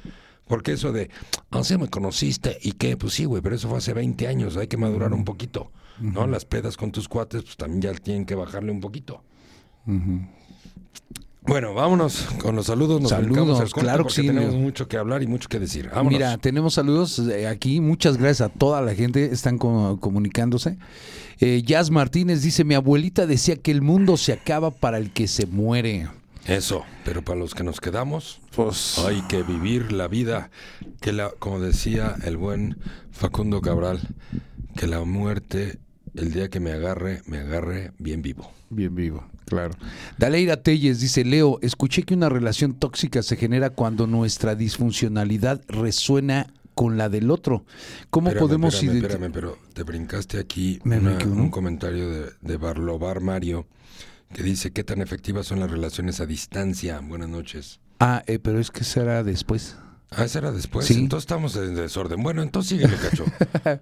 Porque 0.47 0.73
eso 0.73 0.91
de, 0.91 1.11
ah, 1.51 1.63
sí, 1.63 1.77
me 1.77 1.89
conociste, 1.89 2.59
¿y 2.63 2.73
qué? 2.73 2.97
Pues 2.97 3.13
sí, 3.13 3.27
güey, 3.27 3.43
pero 3.43 3.55
eso 3.55 3.69
fue 3.69 3.79
hace 3.79 3.93
20 3.93 4.27
años, 4.27 4.57
hay 4.57 4.69
que 4.69 4.79
madurar 4.79 5.13
un 5.13 5.25
poquito, 5.25 5.71
¿no? 6.01 6.27
Las 6.27 6.45
pedas 6.45 6.77
con 6.77 6.91
tus 6.93 7.09
cuates, 7.09 7.43
pues 7.43 7.57
también 7.57 7.83
ya 7.83 7.93
tienen 7.95 8.25
que 8.27 8.35
bajarle 8.35 8.73
un 8.73 8.81
poquito. 8.81 9.23
Bueno, 11.43 11.73
vámonos 11.73 12.27
con 12.43 12.55
los 12.55 12.67
saludos. 12.67 13.01
Nos 13.01 13.11
Saludos, 13.11 13.73
claro 13.73 14.05
que 14.05 14.11
sí, 14.13 14.27
tenemos 14.27 14.55
mucho 14.55 14.87
que 14.89 14.99
hablar 14.99 15.23
y 15.23 15.27
mucho 15.27 15.49
que 15.49 15.59
decir. 15.59 15.89
Vámonos. 15.89 16.13
Mira, 16.13 16.37
tenemos 16.39 16.75
saludos 16.75 17.19
eh, 17.19 17.49
aquí. 17.49 17.81
Muchas 17.81 18.19
gracias 18.19 18.51
a 18.51 18.53
toda 18.53 18.83
la 18.83 18.95
gente. 18.95 19.25
Están 19.33 19.57
co- 19.57 19.99
comunicándose. 20.01 20.77
Eh, 21.41 21.63
Jazz 21.65 21.91
Martínez 21.91 22.43
dice: 22.43 22.63
Mi 22.65 22.75
abuelita 22.75 23.27
decía 23.27 23.57
que 23.57 23.71
el 23.71 23.81
mundo 23.81 24.17
se 24.19 24.35
acaba 24.35 24.71
para 24.71 24.99
el 24.99 25.13
que 25.13 25.27
se 25.29 25.47
muere. 25.47 26.09
Eso, 26.47 26.85
pero 27.05 27.23
para 27.23 27.39
los 27.39 27.55
que 27.55 27.65
nos 27.65 27.81
quedamos, 27.81 28.41
Pues, 28.55 28.99
hay 28.99 29.23
que 29.23 29.43
vivir 29.43 29.93
la 29.93 30.09
vida. 30.09 30.51
Que 31.01 31.13
la, 31.13 31.31
como 31.39 31.59
decía 31.61 32.17
el 32.25 32.37
buen 32.37 32.77
Facundo 33.13 33.61
Cabral, 33.63 34.01
que 34.77 34.87
la 34.87 35.03
muerte, 35.05 35.79
el 36.15 36.33
día 36.33 36.49
que 36.49 36.61
me 36.61 36.73
agarre, 36.73 37.23
me 37.27 37.39
agarre 37.39 37.93
bien 37.99 38.23
vivo. 38.23 38.51
Bien 38.71 38.95
vivo, 38.95 39.25
claro. 39.47 39.75
Daleira 40.19 40.63
Telles 40.63 41.01
dice, 41.01 41.25
Leo, 41.25 41.59
escuché 41.63 42.03
que 42.05 42.15
una 42.15 42.29
relación 42.29 42.75
tóxica 42.75 43.23
se 43.23 43.37
genera 43.37 43.71
cuando 43.71 44.07
nuestra 44.07 44.55
disfuncionalidad 44.55 45.61
resuena 45.69 46.53
con 46.75 46.97
la 46.97 47.09
del 47.09 47.31
otro. 47.31 47.65
¿Cómo 48.11 48.29
Espérame, 48.29 48.47
podemos 48.49 48.75
espérame, 48.75 48.95
identi- 48.99 49.07
espérame, 49.11 49.33
pero 49.33 49.59
te 49.75 49.83
brincaste 49.83 50.39
aquí 50.39 50.79
una- 50.85 51.19
un 51.25 51.51
comentario 51.51 52.09
de, 52.11 52.31
de 52.41 52.57
Barlobar 52.57 53.21
Mario 53.21 53.67
que 54.33 54.43
dice 54.45 54.71
qué 54.73 54.85
tan 54.85 55.03
efectivas 55.03 55.47
son 55.47 55.59
las 55.61 55.71
relaciones 55.71 56.21
a 56.21 56.27
distancia. 56.27 57.01
Buenas 57.01 57.29
noches. 57.29 57.81
Ah, 57.99 58.23
eh, 58.29 58.39
pero 58.39 58.61
es 58.61 58.71
que 58.71 58.85
será 58.85 59.25
después. 59.25 59.77
Ah, 60.11 60.25
esa 60.25 60.41
era 60.41 60.51
después. 60.51 60.87
Sí. 60.87 60.95
Entonces 60.95 61.23
estamos 61.23 61.55
en 61.55 61.77
desorden. 61.77 62.21
Bueno, 62.23 62.43
entonces 62.43 62.71
síguele, 62.71 62.97
cacho. 62.97 63.25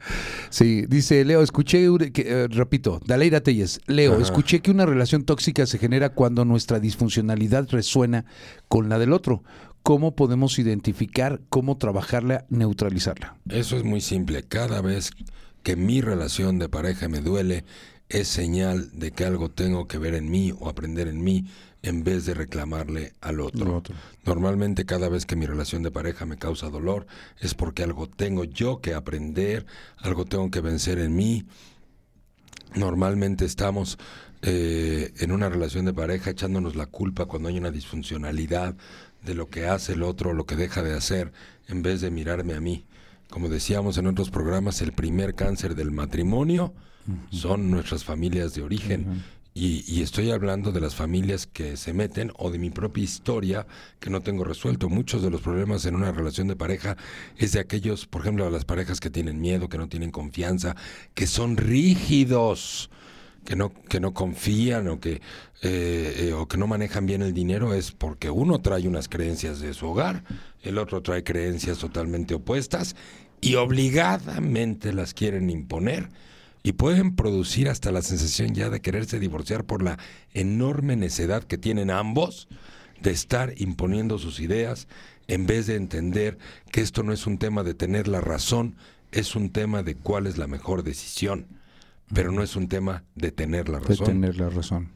Sí, 0.51 0.85
dice 0.87 1.25
Leo, 1.25 1.43
escuché, 1.43 1.87
que, 2.13 2.23
eh, 2.27 2.49
repito, 2.49 3.01
Daleira 3.07 3.41
Telles, 3.41 3.81
Leo, 3.87 4.13
Ajá. 4.15 4.23
escuché 4.23 4.61
que 4.61 4.71
una 4.71 4.85
relación 4.85 5.25
tóxica 5.25 5.67
se 5.67 5.79
genera 5.79 6.11
cuando 6.11 6.45
nuestra 6.45 6.81
disfuncionalidad 6.81 7.67
resuena 7.71 8.27
con 8.69 8.89
la 8.89 8.99
del 8.99 9.13
otro. 9.15 9.43
¿Cómo 9.83 10.15
podemos 10.15 10.59
identificar, 10.59 11.41
cómo 11.49 11.79
trabajarla, 11.79 12.45
neutralizarla? 12.51 13.37
Eso 13.49 13.79
es 13.79 13.85
muy 13.85 14.03
simple. 14.03 14.43
Cada 14.43 14.83
vez 14.83 15.13
que 15.63 15.77
mi 15.77 16.03
relación 16.03 16.59
de 16.59 16.69
pareja 16.69 17.09
me 17.09 17.21
duele, 17.21 17.65
es 18.09 18.29
señal 18.29 18.91
de 18.93 19.11
que 19.13 19.25
algo 19.25 19.51
tengo 19.51 19.87
que 19.87 19.99
ver 19.99 20.15
en 20.15 20.31
mí 20.31 20.53
o 20.59 20.69
aprender 20.69 21.09
en 21.09 21.23
mí 21.23 21.47
en 21.83 22.05
vez 22.05 22.27
de 22.27 22.35
reclamarle 22.35 23.13
al 23.21 23.41
otro. 23.41 23.67
Al 23.67 23.75
otro. 23.75 23.95
Normalmente 24.25 24.85
cada 24.85 25.09
vez 25.09 25.27
que 25.27 25.37
mi 25.37 25.47
relación 25.47 25.83
de 25.83 25.91
pareja 25.91 26.27
me 26.27 26.37
causa 26.37 26.71
dolor 26.71 27.07
es 27.41 27.55
porque 27.55 27.83
algo 27.83 28.09
tengo 28.09 28.45
yo 28.45 28.81
que 28.81 28.95
aprender, 28.95 29.67
algo 29.99 30.25
tengo 30.25 30.51
que 30.51 30.61
vencer 30.61 30.99
en 30.99 31.15
mí. 31.15 31.47
Normalmente 32.75 33.45
estamos 33.45 33.99
eh, 34.43 35.13
en 35.19 35.33
una 35.33 35.49
relación 35.49 35.85
de 35.85 35.95
pareja 35.95 36.31
echándonos 36.31 36.77
la 36.77 36.87
culpa 36.87 37.27
cuando 37.27 37.49
hay 37.49 37.59
una 37.59 37.71
disfuncionalidad 37.71 38.77
de 39.25 39.35
lo 39.35 39.49
que 39.49 39.67
hace 39.67 39.95
el 39.95 40.03
otro, 40.03 40.33
lo 40.33 40.47
que 40.47 40.57
deja 40.57 40.83
de 40.83 40.95
hacer, 40.95 41.33
en 41.67 41.83
vez 41.83 42.01
de 42.01 42.11
mirarme 42.11 42.55
a 42.55 42.61
mí. 42.61 42.87
Como 43.31 43.49
decíamos 43.49 43.99
en 43.99 44.07
otros 44.07 44.31
programas, 44.31 44.81
el 44.81 44.93
primer 44.93 45.35
cáncer 45.35 45.75
del 45.75 45.91
matrimonio 45.91 46.73
son 47.31 47.71
nuestras 47.71 48.05
familias 48.05 48.55
de 48.55 48.63
origen. 48.63 49.23
Y, 49.55 49.85
y 49.89 50.03
estoy 50.03 50.31
hablando 50.31 50.71
de 50.71 50.81
las 50.81 50.95
familias 50.95 51.47
que 51.47 51.77
se 51.77 51.93
meten 51.93 52.31
o 52.37 52.51
de 52.51 52.59
mi 52.59 52.71
propia 52.71 53.03
historia 53.03 53.67
que 53.99 54.11
no 54.11 54.21
tengo 54.21 54.45
resuelto. 54.45 54.89
Muchos 54.89 55.23
de 55.23 55.31
los 55.31 55.41
problemas 55.41 55.85
en 55.87 55.97
una 55.97 56.13
relación 56.13 56.47
de 56.47 56.55
pareja 56.55 56.97
es 57.37 57.53
de 57.53 57.61
aquellos, 57.61 58.07
por 58.07 58.23
ejemplo, 58.23 58.45
de 58.45 58.53
las 58.53 58.65
parejas 58.65 59.01
que 59.01 59.11
tienen 59.11 59.41
miedo, 59.41 59.69
que 59.69 59.79
no 59.79 59.89
tienen 59.89 60.11
confianza, 60.13 60.77
que 61.15 61.27
son 61.27 61.57
rígidos, 61.57 62.91
que 63.49 63.57
no, 63.57 63.73
que 63.73 63.99
no 63.99 64.13
confían 64.13 64.89
o 64.89 65.01
que, 65.01 65.23
eh, 65.63 66.15
eh, 66.19 66.33
o 66.35 66.47
que 66.47 66.59
no 66.59 66.67
manejan 66.67 67.07
bien 67.07 67.23
el 67.23 67.33
dinero, 67.33 67.73
es 67.73 67.93
porque 67.93 68.29
uno 68.29 68.61
trae 68.61 68.87
unas 68.87 69.09
creencias 69.09 69.61
de 69.61 69.73
su 69.73 69.87
hogar, 69.87 70.23
el 70.63 70.77
otro 70.77 71.01
trae 71.01 71.25
creencias 71.25 71.79
totalmente 71.79 72.35
opuestas 72.35 72.95
y 73.41 73.55
obligadamente 73.55 74.93
las 74.93 75.15
quieren 75.15 75.49
imponer 75.49 76.11
y 76.69 76.75
pueden 76.75 77.17
producir 77.17 77.71
hasta 77.71 77.91
la 77.93 78.03
sensación 78.03 78.55
ya 78.55 78.69
de 78.69 78.83
quererse 78.83 79.19
divorciar 79.19 79.65
por 79.65 79.83
la 79.83 79.99
enorme 80.35 80.97
necedad 80.97 81.43
que 81.43 81.57
tienen 81.57 81.91
ambos 81.91 82.47
de 83.01 83.11
estar 83.11 83.55
imponiendo 83.57 84.19
sus 84.19 84.39
ideas 84.39 84.87
en 85.29 85.47
vez 85.47 85.67
de 85.67 85.77
entender 85.77 86.37
que 86.71 86.83
esto 86.83 87.03
no 87.03 87.15
es 87.15 87.27
un 87.27 87.39
tema 87.39 87.63
de 87.63 87.73
tener 87.73 88.07
la 88.07 88.21
razón, 88.21 88.77
es 89.13 89.35
un 89.35 89.49
tema 89.49 89.83
de 89.83 89.95
cuál 89.95 90.27
es 90.27 90.37
la 90.37 90.47
mejor 90.47 90.83
decisión, 90.83 91.47
pero 92.13 92.33
no 92.33 92.43
es 92.43 92.55
un 92.55 92.69
tema 92.69 93.03
de 93.15 93.33
tener 93.33 93.71
la 93.71 93.79
De 93.79 93.87
razón. 93.87 94.07
tener 94.07 94.37
la 94.37 94.51
razón. 94.51 94.91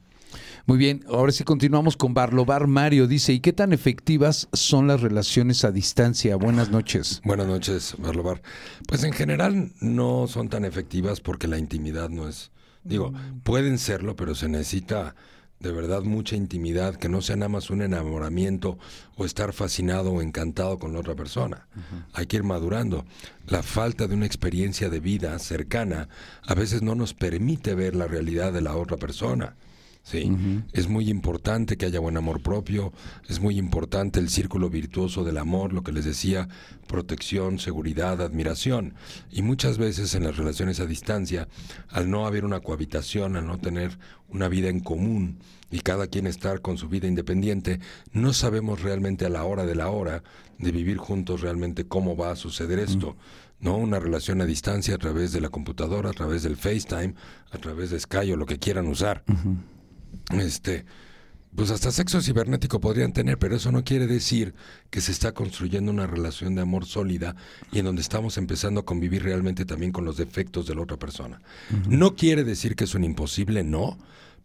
Muy 0.65 0.79
bien, 0.79 1.05
ahora 1.09 1.33
sí 1.33 1.43
continuamos 1.43 1.97
con 1.97 2.15
Barlobar 2.15 2.69
Mario. 2.69 3.09
Dice, 3.09 3.33
¿y 3.33 3.41
qué 3.41 3.53
tan 3.53 3.73
efectivas 3.73 4.49
son 4.53 4.87
las 4.87 5.01
relaciones 5.01 5.65
a 5.65 5.73
distancia? 5.73 6.37
Buenas 6.37 6.71
noches. 6.71 7.21
Buenas 7.25 7.49
noches, 7.49 7.97
Barlobar. 7.99 8.43
Pues 8.87 9.03
en 9.03 9.13
general 9.13 9.73
no 9.81 10.29
son 10.29 10.49
tan 10.49 10.65
efectivas 10.65 11.21
porque 11.21 11.49
la 11.49 11.59
intimidad 11.59 12.11
no 12.11 12.29
es, 12.29 12.53
digo, 12.85 13.13
pueden 13.43 13.77
serlo, 13.77 14.15
pero 14.15 14.37
se 14.37 14.49
necesita 14.49 15.17
de 15.59 15.73
verdad 15.73 16.03
mucha 16.03 16.37
intimidad, 16.37 16.95
que 16.95 17.09
no 17.09 17.23
sea 17.23 17.37
nada 17.37 17.49
más 17.49 17.71
un 17.71 17.83
enamoramiento 17.83 18.79
o 19.17 19.25
estar 19.25 19.53
fascinado 19.53 20.13
o 20.13 20.23
encantado 20.23 20.79
con 20.79 20.93
la 20.93 21.01
otra 21.01 21.17
persona. 21.17 21.67
Hay 22.13 22.27
que 22.27 22.37
ir 22.37 22.45
madurando. 22.45 23.05
La 23.49 23.65
falta 23.65 24.07
de 24.07 24.15
una 24.15 24.27
experiencia 24.27 24.91
de 24.91 25.01
vida 25.01 25.37
cercana 25.41 26.09
a 26.45 26.55
veces 26.55 26.83
no 26.83 26.95
nos 26.95 27.15
permite 27.15 27.75
ver 27.75 27.97
la 27.97 28.07
realidad 28.07 28.53
de 28.53 28.61
la 28.61 28.77
otra 28.77 28.97
persona. 28.97 29.57
Sí, 30.05 30.33
es 30.73 30.89
muy 30.89 31.09
importante 31.09 31.77
que 31.77 31.87
haya 31.87 32.01
buen 32.01 32.17
amor 32.17 32.43
propio, 32.43 32.93
es 33.29 33.41
muy 33.41 33.57
importante 33.57 34.19
el 34.19 34.31
círculo 34.31 34.69
virtuoso 34.69 35.23
del 35.23 35.39
amor, 35.39 35.73
lo 35.73 35.85
que 35.85 35.93
les 35.93 36.05
decía, 36.05 36.49
protección, 36.89 37.61
seguridad, 37.61 38.21
admiración. 38.21 38.95
Y 39.31 39.43
muchas 39.43 39.79
veces 39.79 40.15
en 40.17 40.25
las 40.25 40.37
relaciones 40.37 40.81
a 40.81 40.87
distancia, 40.87 41.47
al 41.89 42.11
no 42.11 42.27
haber 42.27 42.45
una 42.45 42.59
cohabitación, 42.61 43.37
al 43.37 43.47
no 43.47 43.59
tener 43.59 43.97
una 44.29 44.49
vida 44.49 44.69
en 44.69 44.81
común 44.81 45.39
y 45.71 45.81
cada 45.81 46.09
quien 46.09 46.27
estar 46.27 46.61
con 46.61 46.79
su 46.79 46.89
vida 46.89 47.07
independiente, 47.07 47.79
no 48.13 48.33
sabemos 48.33 48.83
realmente 48.83 49.25
a 49.25 49.29
la 49.31 49.45
hora 49.45 49.67
de 49.67 49.77
la 49.77 49.89
hora 49.89 50.25
de 50.59 50.73
vivir 50.73 50.97
juntos 50.97 51.43
realmente 51.43 51.87
cómo 51.87 52.17
va 52.17 52.33
a 52.33 52.37
suceder 52.37 52.81
esto. 52.81 53.17
¿no? 53.61 53.77
Una 53.77 54.01
relación 54.01 54.41
a 54.41 54.47
distancia 54.47 54.97
a 54.97 54.99
través 54.99 55.33
de 55.33 55.41
la 55.41 55.49
computadora, 55.49 56.11
a 56.11 56.13
través 56.13 56.43
del 56.43 56.57
FaceTime, 56.57 57.15
a 57.53 57.59
través 57.59 57.91
de 57.91 58.01
Skype 58.01 58.35
o 58.35 58.37
lo 58.37 58.47
que 58.47 58.59
quieran 58.59 58.89
usar. 58.89 59.23
Este, 60.31 60.85
pues 61.55 61.71
hasta 61.71 61.93
sexo 61.93 62.23
cibernético 62.23 62.81
podrían 62.81 63.13
tener, 63.13 63.39
pero 63.39 63.57
eso 63.57 63.71
no 63.71 63.85
quiere 63.85 64.07
decir 64.07 64.55
que 64.91 65.03
se 65.03 65.13
está 65.13 65.33
construyendo 65.33 65.91
una 65.91 66.07
relación 66.07 66.55
de 66.55 66.63
amor 66.63 66.87
sólida 66.87 67.37
y 67.71 67.81
en 67.81 67.85
donde 67.85 68.01
estamos 68.01 68.39
empezando 68.39 68.81
a 68.81 68.85
convivir 68.85 69.23
realmente 69.23 69.67
también 69.67 69.93
con 69.93 70.07
los 70.07 70.17
defectos 70.17 70.67
de 70.67 70.75
la 70.75 70.83
otra 70.83 70.97
persona. 70.97 71.43
No 71.87 72.15
quiere 72.17 72.45
decir 72.45 72.75
que 72.75 72.85
es 72.85 72.95
un 72.95 73.05
imposible, 73.05 73.65
no, 73.65 73.99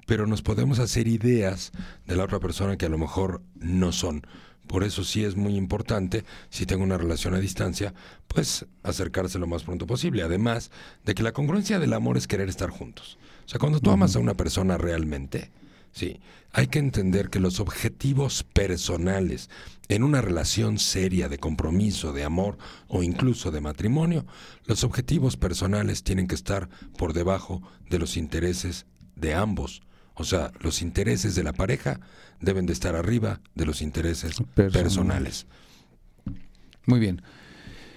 pero 0.05 0.27
nos 0.27 0.41
podemos 0.41 0.79
hacer 0.79 1.07
ideas 1.07 1.71
de 2.05 2.15
la 2.17 2.25
otra 2.25 2.39
persona 2.39 2.77
que 2.77 2.87
a 2.87 2.89
lo 2.89 2.97
mejor 2.97 3.41
no 3.55 3.93
son. 3.93 4.27
Por 4.67 4.83
eso 4.83 5.05
sí 5.05 5.23
es 5.23 5.37
muy 5.37 5.55
importante, 5.55 6.25
si 6.49 6.65
tengo 6.65 6.83
una 6.83 6.97
relación 6.97 7.33
a 7.33 7.39
distancia, 7.39 7.93
pues 8.27 8.65
acercarse 8.83 9.39
lo 9.39 9.47
más 9.47 9.63
pronto 9.63 9.87
posible. 9.87 10.23
Además 10.23 10.71
de 11.05 11.15
que 11.15 11.23
la 11.23 11.31
congruencia 11.31 11.79
del 11.79 11.93
amor 11.93 12.17
es 12.17 12.27
querer 12.27 12.49
estar 12.49 12.69
juntos. 12.69 13.17
O 13.45 13.49
sea, 13.49 13.59
cuando 13.59 13.79
tú 13.79 13.91
amas 13.91 14.17
a 14.17 14.19
una 14.19 14.33
persona 14.33 14.77
realmente, 14.77 15.51
sí, 15.97 16.19
hay 16.53 16.67
que 16.67 16.79
entender 16.79 17.29
que 17.29 17.39
los 17.39 17.59
objetivos 17.59 18.43
personales 18.43 19.49
en 19.89 20.03
una 20.03 20.21
relación 20.21 20.79
seria 20.79 21.29
de 21.29 21.37
compromiso, 21.37 22.13
de 22.13 22.23
amor 22.23 22.57
o 22.87 23.03
incluso 23.03 23.51
de 23.51 23.61
matrimonio, 23.61 24.25
los 24.65 24.83
objetivos 24.83 25.37
personales 25.37 26.03
tienen 26.03 26.27
que 26.27 26.35
estar 26.35 26.69
por 26.97 27.13
debajo 27.13 27.61
de 27.89 27.99
los 27.99 28.17
intereses 28.17 28.85
de 29.15 29.33
ambos. 29.33 29.81
O 30.13 30.23
sea, 30.23 30.51
los 30.59 30.81
intereses 30.81 31.35
de 31.35 31.43
la 31.43 31.53
pareja 31.53 31.99
deben 32.41 32.65
de 32.65 32.73
estar 32.73 32.95
arriba 32.95 33.39
de 33.55 33.65
los 33.65 33.81
intereses 33.81 34.37
Personales. 34.55 34.73
personales. 34.73 35.47
Muy 36.85 36.99
bien. 36.99 37.21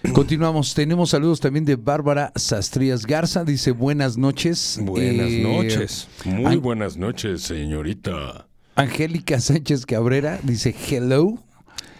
Continuamos. 0.14 0.74
Tenemos 0.74 1.10
saludos 1.10 1.40
también 1.40 1.64
de 1.64 1.76
Bárbara 1.76 2.32
Sastrías 2.34 3.04
Garza. 3.06 3.44
Dice 3.44 3.72
buenas 3.72 4.16
noches. 4.16 4.78
Buenas 4.82 5.30
Eh, 5.30 5.42
noches. 5.42 6.08
Muy 6.24 6.54
An- 6.54 6.62
buenas 6.62 6.96
noches, 6.96 7.42
señorita. 7.42 8.46
Angélica 8.76 9.40
Sánchez 9.40 9.84
Cabrera 9.84 10.38
dice 10.42 10.74
hello. 10.90 11.34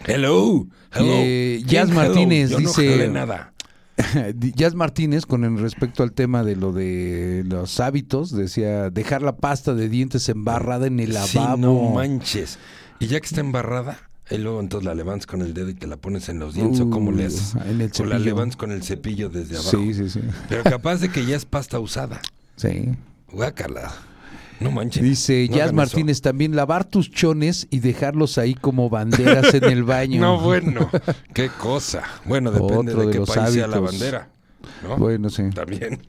Hello. 0.05 0.65
Hello. 0.93 1.05
Eh, 1.19 1.57
¿Quién 1.59 1.67
Jazz 1.67 1.89
hello? 1.89 1.95
Martínez 2.01 2.49
Yo 2.49 2.59
no 2.59 2.67
dice- 2.69 2.89
jalé 2.89 3.07
nada. 3.09 3.53
Jazz 4.55 4.73
Martínez, 4.73 5.27
con 5.27 5.43
el 5.43 5.59
respecto 5.59 6.01
al 6.01 6.13
tema 6.13 6.43
de 6.43 6.55
lo 6.55 6.71
de 6.71 7.43
los 7.45 7.79
hábitos, 7.79 8.35
decía 8.35 8.89
dejar 8.89 9.21
la 9.21 9.35
pasta 9.37 9.75
de 9.75 9.89
dientes 9.89 10.27
embarrada 10.29 10.87
en 10.87 10.99
el 10.99 11.13
Sí, 11.13 11.37
lavabo. 11.37 11.57
no 11.57 11.89
manches. 11.91 12.57
Y 12.99 13.07
ya 13.07 13.19
que 13.19 13.27
está 13.27 13.41
embarrada, 13.41 13.99
y 14.31 14.37
luego 14.37 14.59
entonces 14.59 14.85
la 14.85 14.95
levantas 14.95 15.27
con 15.27 15.41
el 15.41 15.53
dedo 15.53 15.69
y 15.69 15.73
te 15.73 15.87
la 15.87 15.97
pones 15.97 16.29
en 16.29 16.39
los 16.39 16.53
dientes, 16.55 16.79
¿o 16.79 16.89
cómo 16.89 17.11
le 17.11 17.25
Uh, 17.25 17.27
haces? 17.27 17.55
el 17.67 17.91
o 17.99 18.05
la 18.05 18.17
levantas 18.19 18.55
con 18.57 18.71
el 18.71 18.83
cepillo 18.83 19.29
desde 19.29 19.55
abajo. 19.55 19.71
Sí, 19.71 19.93
sí, 19.93 20.09
sí. 20.09 20.21
Pero 20.49 20.63
capaz 20.63 20.97
de 21.01 21.09
que 21.09 21.25
ya 21.25 21.35
es 21.35 21.45
pasta 21.45 21.79
usada. 21.79 22.21
Sí. 22.55 22.89
Guácala. 23.31 23.91
No 24.59 24.69
manches. 24.71 25.01
Dice 25.01 25.47
No 25.49 25.57
Jazz 25.57 25.73
Martínez 25.73 26.21
también 26.21 26.55
lavar 26.55 26.85
tus 26.85 27.09
chones 27.09 27.67
y 27.71 27.79
dejarlos 27.79 28.37
ahí 28.37 28.53
como 28.53 28.89
banderas 28.89 29.53
en 29.55 29.63
el 29.63 29.83
baño. 29.83 30.21
No, 30.21 30.39
bueno. 30.39 30.89
Qué 31.33 31.49
cosa. 31.49 32.03
Bueno, 32.25 32.51
depende 32.51 32.91
Otro 32.91 32.99
de, 33.01 33.05
de 33.07 33.11
qué 33.13 33.17
los 33.19 33.29
país 33.29 33.53
sea 33.53 33.67
la 33.67 33.77
hábitos. 33.77 33.99
bandera. 33.99 34.29
¿no? 34.83 34.97
Bueno, 34.97 35.29
sí. 35.31 35.43
También. 35.53 35.99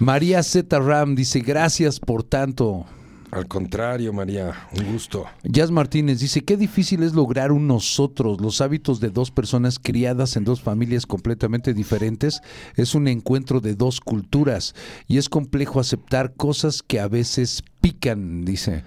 María 0.00 0.42
Z 0.42 0.78
Ram 0.80 1.14
dice 1.14 1.38
gracias 1.40 2.00
por 2.00 2.24
tanto. 2.24 2.86
Al 3.32 3.48
contrario, 3.48 4.12
María, 4.12 4.54
un 4.78 4.92
gusto. 4.92 5.26
Jazz 5.42 5.70
Martínez 5.70 6.20
dice, 6.20 6.42
qué 6.42 6.56
difícil 6.56 7.02
es 7.02 7.12
lograr 7.12 7.50
un 7.50 7.66
nosotros. 7.66 8.40
Los 8.40 8.60
hábitos 8.60 9.00
de 9.00 9.10
dos 9.10 9.30
personas 9.30 9.78
criadas 9.78 10.36
en 10.36 10.44
dos 10.44 10.60
familias 10.60 11.06
completamente 11.06 11.74
diferentes 11.74 12.40
es 12.76 12.94
un 12.94 13.08
encuentro 13.08 13.60
de 13.60 13.74
dos 13.74 14.00
culturas 14.00 14.74
y 15.08 15.18
es 15.18 15.28
complejo 15.28 15.80
aceptar 15.80 16.34
cosas 16.34 16.82
que 16.82 17.00
a 17.00 17.08
veces 17.08 17.64
pican, 17.80 18.44
dice. 18.44 18.84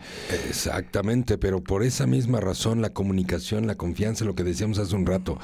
Exactamente, 0.47 1.37
pero 1.37 1.61
por 1.61 1.83
esa 1.83 2.07
misma 2.07 2.39
razón 2.39 2.81
la 2.81 2.89
comunicación, 2.89 3.67
la 3.67 3.75
confianza, 3.75 4.25
lo 4.25 4.35
que 4.35 4.43
decíamos 4.43 4.79
hace 4.79 4.95
un 4.95 5.05
rato. 5.05 5.37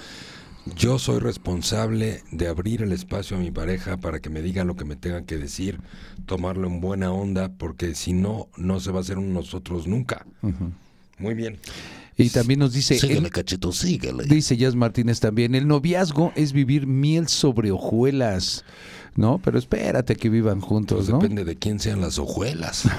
Yo 0.74 0.98
soy 0.98 1.20
responsable 1.20 2.24
de 2.32 2.48
abrir 2.48 2.82
el 2.82 2.92
espacio 2.92 3.38
a 3.38 3.40
mi 3.40 3.52
pareja 3.52 3.98
para 3.98 4.20
que 4.20 4.32
me 4.32 4.42
diga 4.42 4.64
lo 4.64 4.76
que 4.76 4.84
me 4.84 4.96
tenga 4.96 5.24
que 5.24 5.38
decir, 5.38 5.80
tomarlo 6.26 6.68
en 6.68 6.82
buena 6.82 7.12
onda, 7.12 7.50
porque 7.50 7.94
si 7.94 8.14
no, 8.14 8.50
no 8.58 8.80
se 8.80 8.92
va 8.92 8.98
a 8.98 9.02
hacer 9.02 9.20
un 9.20 9.32
nosotros 9.32 9.86
nunca. 9.86 10.26
Muy 11.20 11.36
bien. 11.36 11.60
Y 12.18 12.30
también 12.30 12.62
nos 12.62 12.74
dice, 12.74 12.98
Síguele, 12.98 13.30
cachito, 13.30 13.72
síguele. 13.72 14.24
dice 14.24 14.58
Jazz 14.58 14.74
Martínez 14.74 15.20
también, 15.20 15.54
el 15.54 15.68
noviazgo 15.68 16.32
es 16.36 16.52
vivir 16.52 16.88
miel 16.88 17.28
sobre 17.28 17.72
hojuelas, 17.72 18.64
¿no? 19.16 19.40
Pero 19.44 19.58
espérate 19.58 20.16
que 20.16 20.30
vivan 20.30 20.60
juntos, 20.62 20.98
Pues 20.98 21.10
¿no? 21.10 21.20
depende 21.20 21.44
de 21.46 21.56
quién 21.56 21.80
sean 21.80 22.02
las 22.02 22.20
hojuelas. 22.20 22.84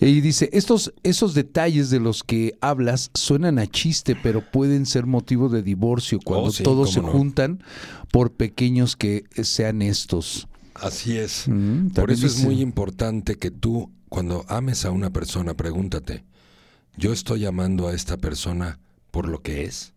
Y 0.00 0.20
dice, 0.20 0.48
estos, 0.52 0.94
esos 1.02 1.34
detalles 1.34 1.90
de 1.90 1.98
los 2.00 2.22
que 2.22 2.54
hablas 2.60 3.10
suenan 3.14 3.58
a 3.58 3.66
chiste, 3.66 4.16
pero 4.16 4.40
pueden 4.40 4.86
ser 4.86 5.06
motivo 5.06 5.48
de 5.48 5.62
divorcio 5.62 6.18
cuando 6.24 6.48
Oh, 6.48 6.52
sí, 6.52 6.62
todos 6.62 6.92
se 6.92 7.02
no. 7.02 7.08
juntan 7.08 7.62
por 8.10 8.32
pequeños 8.32 8.96
que 8.96 9.24
sean 9.42 9.82
estos. 9.82 10.46
Así 10.74 11.18
es. 11.18 11.44
Mm, 11.48 11.88
Por 11.88 12.10
eso 12.10 12.26
es 12.26 12.38
muy 12.42 12.60
importante 12.60 13.36
que 13.36 13.50
tú, 13.50 13.90
cuando 14.08 14.44
ames 14.48 14.84
a 14.84 14.92
una 14.92 15.10
persona, 15.10 15.54
pregúntate, 15.54 16.24
¿yo 16.96 17.12
estoy 17.12 17.44
amando 17.44 17.88
a 17.88 17.94
esta 17.94 18.16
persona 18.16 18.78
por 19.10 19.28
lo 19.28 19.42
que 19.42 19.64
es? 19.64 19.92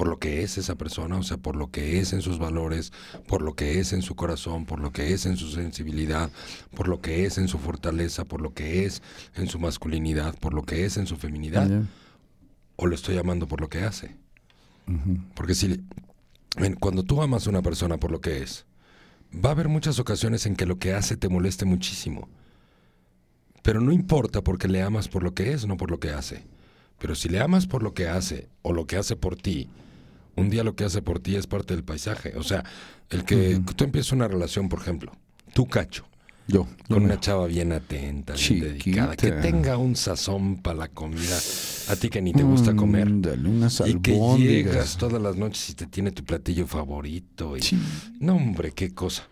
¿Por 0.00 0.08
lo 0.08 0.18
que 0.18 0.42
es 0.42 0.56
esa 0.56 0.76
persona? 0.76 1.18
O 1.18 1.22
sea, 1.22 1.36
por 1.36 1.56
lo 1.56 1.70
que 1.70 2.00
es 2.00 2.14
en 2.14 2.22
sus 2.22 2.38
valores, 2.38 2.90
por 3.26 3.42
lo 3.42 3.52
que 3.52 3.80
es 3.80 3.92
en 3.92 4.00
su 4.00 4.16
corazón, 4.16 4.64
por 4.64 4.80
lo 4.80 4.92
que 4.92 5.12
es 5.12 5.26
en 5.26 5.36
su 5.36 5.50
sensibilidad, 5.50 6.30
por 6.74 6.88
lo 6.88 7.02
que 7.02 7.26
es 7.26 7.36
en 7.36 7.48
su 7.48 7.58
fortaleza, 7.58 8.24
por 8.24 8.40
lo 8.40 8.54
que 8.54 8.86
es 8.86 9.02
en 9.34 9.46
su 9.46 9.58
masculinidad, 9.58 10.34
por 10.38 10.54
lo 10.54 10.62
que 10.62 10.86
es 10.86 10.96
en 10.96 11.06
su 11.06 11.18
feminidad. 11.18 11.68
¿O 12.76 12.86
lo 12.86 12.94
estoy 12.94 13.18
amando 13.18 13.46
por 13.46 13.60
lo 13.60 13.68
que 13.68 13.82
hace? 13.82 14.16
Porque 15.34 15.54
si 15.54 15.84
cuando 16.78 17.02
tú 17.02 17.20
amas 17.20 17.46
a 17.46 17.50
una 17.50 17.60
persona 17.60 17.98
por 17.98 18.10
lo 18.10 18.22
que 18.22 18.42
es, 18.42 18.64
va 19.34 19.50
a 19.50 19.52
haber 19.52 19.68
muchas 19.68 19.98
ocasiones 19.98 20.46
en 20.46 20.56
que 20.56 20.64
lo 20.64 20.78
que 20.78 20.94
hace 20.94 21.18
te 21.18 21.28
moleste 21.28 21.66
muchísimo. 21.66 22.26
Pero 23.62 23.82
no 23.82 23.92
importa 23.92 24.40
porque 24.40 24.66
le 24.66 24.80
amas 24.80 25.08
por 25.08 25.22
lo 25.22 25.34
que 25.34 25.52
es, 25.52 25.66
no 25.66 25.76
por 25.76 25.90
lo 25.90 26.00
que 26.00 26.08
hace. 26.08 26.46
Pero 26.98 27.14
si 27.14 27.28
le 27.28 27.40
amas 27.40 27.66
por 27.66 27.82
lo 27.82 27.92
que 27.92 28.08
hace 28.08 28.48
o 28.62 28.72
lo 28.72 28.86
que 28.86 28.96
hace 28.96 29.14
por 29.14 29.36
ti, 29.36 29.68
un 30.36 30.50
día 30.50 30.64
lo 30.64 30.74
que 30.76 30.84
hace 30.84 31.02
por 31.02 31.20
ti 31.20 31.36
es 31.36 31.46
parte 31.46 31.74
del 31.74 31.84
paisaje. 31.84 32.36
O 32.36 32.42
sea, 32.42 32.64
el 33.10 33.24
que 33.24 33.60
tú 33.76 33.84
empiezas 33.84 34.12
una 34.12 34.28
relación, 34.28 34.68
por 34.68 34.80
ejemplo, 34.80 35.12
tú 35.52 35.66
cacho, 35.66 36.06
Yo. 36.46 36.66
con 36.88 37.04
una 37.04 37.18
chava 37.20 37.46
bien 37.46 37.72
atenta, 37.72 38.34
bien 38.34 38.60
dedicada, 38.60 39.16
que 39.16 39.32
tenga 39.32 39.76
un 39.76 39.96
sazón 39.96 40.56
para 40.62 40.76
la 40.76 40.88
comida, 40.88 41.36
a 41.88 41.96
ti 41.96 42.08
que 42.08 42.22
ni 42.22 42.32
te 42.32 42.42
gusta 42.42 42.74
comer. 42.74 43.08
Unas 43.08 43.82
Y 43.86 44.00
que 44.00 44.18
llegas 44.38 44.96
todas 44.96 45.20
las 45.20 45.36
noches 45.36 45.70
y 45.70 45.74
te 45.74 45.86
tiene 45.86 46.10
tu 46.12 46.24
platillo 46.24 46.66
favorito. 46.66 47.56
Y, 47.56 47.62
Sí. 47.62 47.78
No, 48.20 48.36
hombre, 48.36 48.72
qué 48.72 48.92
cosa. 48.94 49.24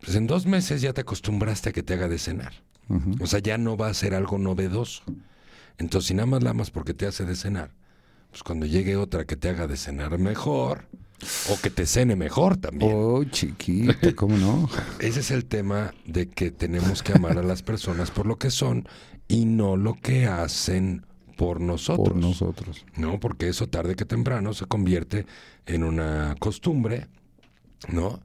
Pues 0.00 0.16
en 0.16 0.26
dos 0.26 0.44
meses 0.44 0.82
ya 0.82 0.92
te 0.92 1.00
acostumbraste 1.00 1.70
a 1.70 1.72
que 1.72 1.82
te 1.82 1.94
haga 1.94 2.08
de 2.08 2.18
cenar. 2.18 2.52
O 3.20 3.26
sea, 3.26 3.38
ya 3.38 3.56
no 3.56 3.76
va 3.78 3.88
a 3.88 3.94
ser 3.94 4.14
algo 4.14 4.36
novedoso. 4.38 5.02
Entonces, 5.78 6.08
si 6.08 6.14
nada 6.14 6.26
más 6.26 6.42
la 6.42 6.50
amas 6.50 6.70
porque 6.70 6.92
te 6.92 7.06
hace 7.06 7.24
de 7.24 7.34
cenar, 7.34 7.70
pues 8.34 8.42
cuando 8.42 8.66
llegue 8.66 8.96
otra 8.96 9.26
que 9.26 9.36
te 9.36 9.48
haga 9.48 9.68
de 9.68 9.76
cenar 9.76 10.18
mejor, 10.18 10.88
o 11.50 11.60
que 11.62 11.70
te 11.70 11.86
cene 11.86 12.16
mejor 12.16 12.56
también. 12.56 12.90
Oh, 12.92 13.22
chiquita, 13.22 14.12
¿cómo 14.16 14.36
no? 14.36 14.68
Ese 14.98 15.20
es 15.20 15.30
el 15.30 15.44
tema 15.44 15.94
de 16.04 16.28
que 16.28 16.50
tenemos 16.50 17.04
que 17.04 17.12
amar 17.12 17.38
a 17.38 17.44
las 17.44 17.62
personas 17.62 18.10
por 18.10 18.26
lo 18.26 18.36
que 18.36 18.50
son 18.50 18.88
y 19.28 19.44
no 19.44 19.76
lo 19.76 19.94
que 19.94 20.26
hacen 20.26 21.06
por 21.36 21.60
nosotros. 21.60 22.08
Por 22.08 22.16
nosotros. 22.16 22.84
No, 22.96 23.20
porque 23.20 23.46
eso 23.46 23.68
tarde 23.68 23.94
que 23.94 24.04
temprano 24.04 24.52
se 24.52 24.66
convierte 24.66 25.26
en 25.66 25.84
una 25.84 26.34
costumbre, 26.40 27.06
¿no? 27.92 28.18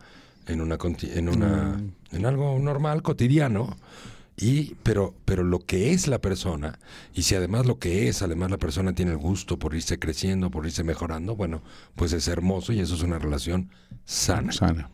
En 0.48 0.60
una 0.62 0.80
en 1.04 1.30
una 1.30 1.80
en 2.12 2.26
algo 2.26 2.58
normal, 2.58 3.04
cotidiano. 3.04 3.78
Y 4.42 4.76
pero 4.84 5.14
pero 5.26 5.44
lo 5.44 5.60
que 5.60 5.92
es 5.92 6.08
la 6.08 6.20
persona 6.20 6.80
y 7.14 7.24
si 7.24 7.36
además 7.36 7.66
lo 7.66 7.78
que 7.78 8.08
es, 8.08 8.22
además 8.22 8.50
la 8.52 8.58
persona 8.58 8.94
tiene 8.96 9.12
el 9.12 9.18
gusto 9.18 9.60
por 9.60 9.76
irse 9.76 10.00
creciendo, 10.00 10.50
por 10.50 10.66
irse 10.66 10.84
mejorando, 10.86 11.36
bueno, 11.36 11.62
pues 11.96 12.14
es 12.14 12.28
hermoso 12.30 12.72
y 12.72 12.80
eso 12.80 12.96
es 12.96 13.02
una 13.04 13.20
relación 13.20 13.70
sana. 14.06 14.54
Sana. 14.54 14.90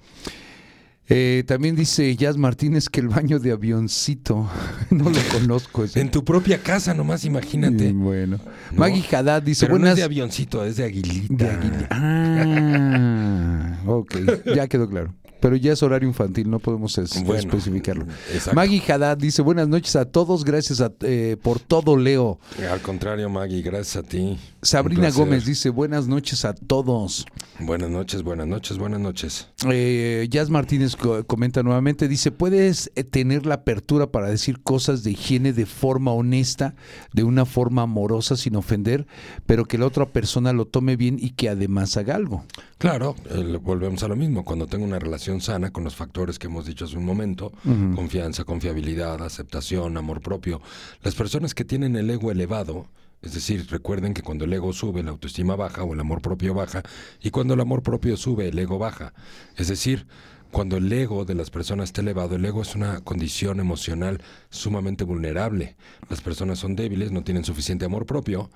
Eh, 1.08 1.44
también 1.46 1.76
dice 1.76 2.16
Jazz 2.16 2.36
Martínez 2.36 2.90
que 2.90 3.00
el 3.00 3.10
baño 3.10 3.38
de 3.38 3.52
avioncito, 3.52 4.50
no 4.90 5.12
lo 5.12 5.20
conozco. 5.32 5.84
ese. 5.84 6.02
En 6.02 6.10
tu 6.10 6.26
propia 6.26 6.58
casa, 6.64 6.96
nomás 6.96 7.26
imagínate. 7.26 7.90
Y 7.90 7.92
Bueno. 7.94 8.40
No, 8.72 8.80
Maggie 8.80 9.06
Haddad 9.16 9.44
dice, 9.44 9.68
Pero 9.68 9.78
no 9.78 9.88
es 9.88 9.96
de 9.98 10.02
avioncito, 10.02 10.66
es 10.66 10.78
de 10.78 10.86
aguilita. 10.86 11.36
De 11.46 11.52
aguila- 11.52 11.88
Ah, 11.92 13.78
ok, 13.86 14.16
ya 14.56 14.68
quedó 14.68 14.90
claro. 14.90 15.14
Pero 15.40 15.56
ya 15.56 15.74
es 15.74 15.84
horario 15.84 16.08
infantil, 16.08 16.50
no 16.50 16.60
podemos 16.60 16.98
es- 16.98 17.24
Bueno, 17.24 17.40
especificarlo. 17.40 18.06
exacto. 18.34 18.56
Maggie 18.56 18.82
Haddad 18.92 19.18
dice, 19.18 19.42
buenas 19.42 19.68
noches 19.68 19.96
a 19.96 20.06
todos, 20.06 20.44
gracias 20.46 20.82
a- 20.82 20.92
eh, 21.02 21.38
por 21.42 21.60
todo, 21.60 21.98
Leo. 21.98 22.40
Al 22.72 22.82
contrario, 22.82 23.30
Maggie, 23.30 23.62
gracias 23.62 23.98
a 23.98 24.08
ti. 24.08 24.38
Sabrina. 24.62 25.10
Gómez 25.12 25.46
dice, 25.46 25.70
buenas 25.70 26.08
noches 26.08 26.46
a 26.46 26.54
todos. 26.54 27.26
Buenas 27.60 27.90
noches, 27.90 28.24
buenas 28.24 28.48
noches, 28.48 28.78
buenas 28.78 29.00
noches. 29.00 29.48
Eh, 29.70 30.28
Jazz 30.30 30.50
Martínez 30.50 30.96
co- 30.96 31.24
comenta 31.26 31.62
nuevamente, 31.64 32.08
dice, 32.08 32.32
puedes 32.32 32.92
eh, 32.96 33.04
tener 33.04 33.46
la 33.46 33.56
apertura 33.56 34.08
para 34.12 34.30
decir 34.30 34.62
cosas 34.64 35.04
de 35.04 35.12
higiene 35.12 35.54
de 35.54 35.66
forma 35.66 36.12
honesta, 36.12 36.76
de 37.14 37.24
una 37.24 37.46
forma 37.46 37.84
amorosa, 37.84 38.36
sin 38.36 38.56
ofender, 38.56 39.06
pero 39.46 39.66
que 39.66 39.78
la 39.78 39.86
otra 39.86 40.06
persona 40.08 40.52
lo 40.54 40.66
tome 40.66 40.96
bien 40.96 41.18
y 41.20 41.32
que 41.32 41.50
además 41.50 41.96
haga 41.98 42.16
algo. 42.16 42.44
Claro, 42.78 43.16
eh, 43.30 43.58
volvemos 43.62 44.04
a 44.04 44.08
lo 44.08 44.16
mismo. 44.16 44.44
Cuando 44.44 44.68
tengo 44.68 44.84
una 44.86 45.00
relación 45.00 45.25
sana 45.42 45.72
con 45.72 45.84
los 45.84 45.96
factores 45.96 46.40
que 46.40 46.48
hemos 46.48 46.66
dicho 46.66 46.86
hace 46.86 46.98
un 46.98 47.06
momento, 47.06 47.52
confianza, 47.96 48.44
confiabilidad, 48.44 49.22
aceptación, 49.22 49.98
amor 49.98 50.22
propio, 50.22 50.62
las 51.02 51.16
personas 51.16 51.54
que 51.54 51.66
tienen 51.66 51.96
el 51.96 52.10
ego 52.10 52.32
elevado, 52.32 52.88
es 53.22 53.34
decir, 53.34 53.66
recuerden 53.70 54.14
que 54.14 54.22
cuando 54.22 54.46
el 54.46 54.54
ego 54.54 54.72
sube, 54.72 55.02
la 55.02 55.12
autoestima 55.12 55.56
baja 55.56 55.84
o 55.84 55.94
el 55.94 56.00
amor 56.00 56.22
propio 56.22 56.54
baja, 56.54 56.84
y 57.22 57.32
cuando 57.32 57.56
el 57.56 57.62
amor 57.62 57.82
propio 57.82 58.18
sube, 58.18 58.50
el 58.50 58.60
ego 58.60 58.78
baja. 58.78 59.14
Es 59.58 59.68
decir, 59.68 60.06
cuando 60.52 60.78
el 60.78 60.92
ego 60.94 61.26
de 61.26 61.36
las 61.36 61.50
personas 61.50 61.90
está 61.90 62.02
elevado, 62.02 62.36
el 62.36 62.46
ego 62.46 62.62
es 62.62 62.76
una 62.76 63.02
condición 63.02 63.60
emocional 63.60 64.22
sumamente 64.50 65.04
vulnerable. 65.04 65.76
Las 66.10 66.22
personas 66.22 66.60
son 66.60 66.76
débiles, 66.76 67.12
no 67.12 67.24
tienen 67.24 67.44
suficiente 67.44 67.86
amor 67.86 68.06
propio, 68.06 68.52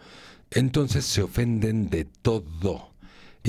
entonces 0.51 1.03
se 1.05 1.23
ofenden 1.23 1.89
de 1.89 2.05
todo 2.05 2.88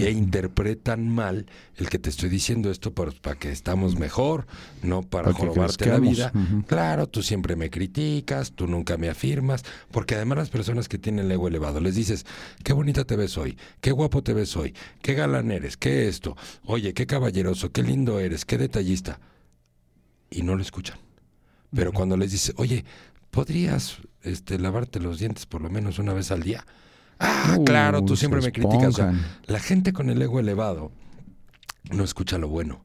e 0.05 0.11
interpretan 0.11 1.09
mal 1.09 1.47
el 1.77 1.89
que 1.89 1.99
te 1.99 2.11
estoy 2.11 2.29
diciendo 2.29 2.71
esto 2.71 2.93
para, 2.93 3.11
para 3.13 3.39
que 3.39 3.51
estamos 3.51 3.99
mejor, 3.99 4.47
no 4.83 5.03
para 5.03 5.33
Para 5.33 5.39
jorobarte 5.39 5.87
la 5.87 5.99
vida. 5.99 6.33
Claro, 6.67 7.09
tú 7.09 7.23
siempre 7.23 7.57
me 7.57 7.71
criticas, 7.71 8.53
tú 8.53 8.67
nunca 8.67 8.97
me 8.97 9.09
afirmas, 9.09 9.65
porque 9.91 10.15
además 10.15 10.39
las 10.39 10.51
personas 10.51 10.89
que 10.89 10.99
tienen 10.99 11.27
el 11.27 11.33
ego 11.33 11.49
elevado 11.49 11.81
les 11.81 11.95
dices, 11.95 12.27
qué 12.65 12.73
bonita 12.73 13.05
te 13.05 13.17
ves 13.17 13.37
hoy, 13.39 13.57
qué 13.81 13.93
guapo 13.93 14.23
te 14.23 14.33
ves 14.33 14.57
hoy, 14.57 14.75
qué 15.03 15.15
galán 15.15 15.51
eres, 15.51 15.77
qué 15.77 16.09
esto, 16.09 16.37
oye, 16.65 16.95
qué 16.95 17.07
caballeroso, 17.07 17.73
qué 17.73 17.83
lindo 17.83 18.19
eres, 18.21 18.45
qué 18.45 18.59
detallista. 18.59 19.21
Y 20.31 20.43
no 20.43 20.55
lo 20.55 20.63
escuchan. 20.63 20.99
Pero 21.75 21.93
cuando 21.93 22.17
les 22.17 22.33
dices, 22.33 22.55
oye, 22.57 22.85
¿podrías 23.31 23.99
este, 24.23 24.59
lavarte 24.59 25.01
los 25.01 25.19
dientes 25.19 25.47
por 25.47 25.61
lo 25.61 25.71
menos 25.71 25.99
una 25.99 26.13
vez 26.13 26.31
al 26.31 26.43
día? 26.43 26.65
Ah, 27.21 27.57
Uh, 27.59 27.65
claro, 27.65 28.05
tú 28.05 28.17
siempre 28.17 28.41
me 28.41 28.53
criticas. 28.53 28.89
O 28.89 28.93
sea, 28.93 29.15
la 29.47 29.61
gente 29.61 29.93
con 29.93 30.11
el 30.11 30.21
ego 30.21 30.41
elevado 30.41 30.91
no 31.93 32.03
escucha 32.05 32.39
lo 32.39 32.49
bueno, 32.49 32.85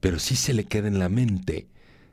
pero 0.00 0.18
sí 0.18 0.36
se 0.36 0.54
le 0.54 0.64
queda 0.64 0.88
en 0.88 0.98
la 0.98 1.08
mente 1.08 1.68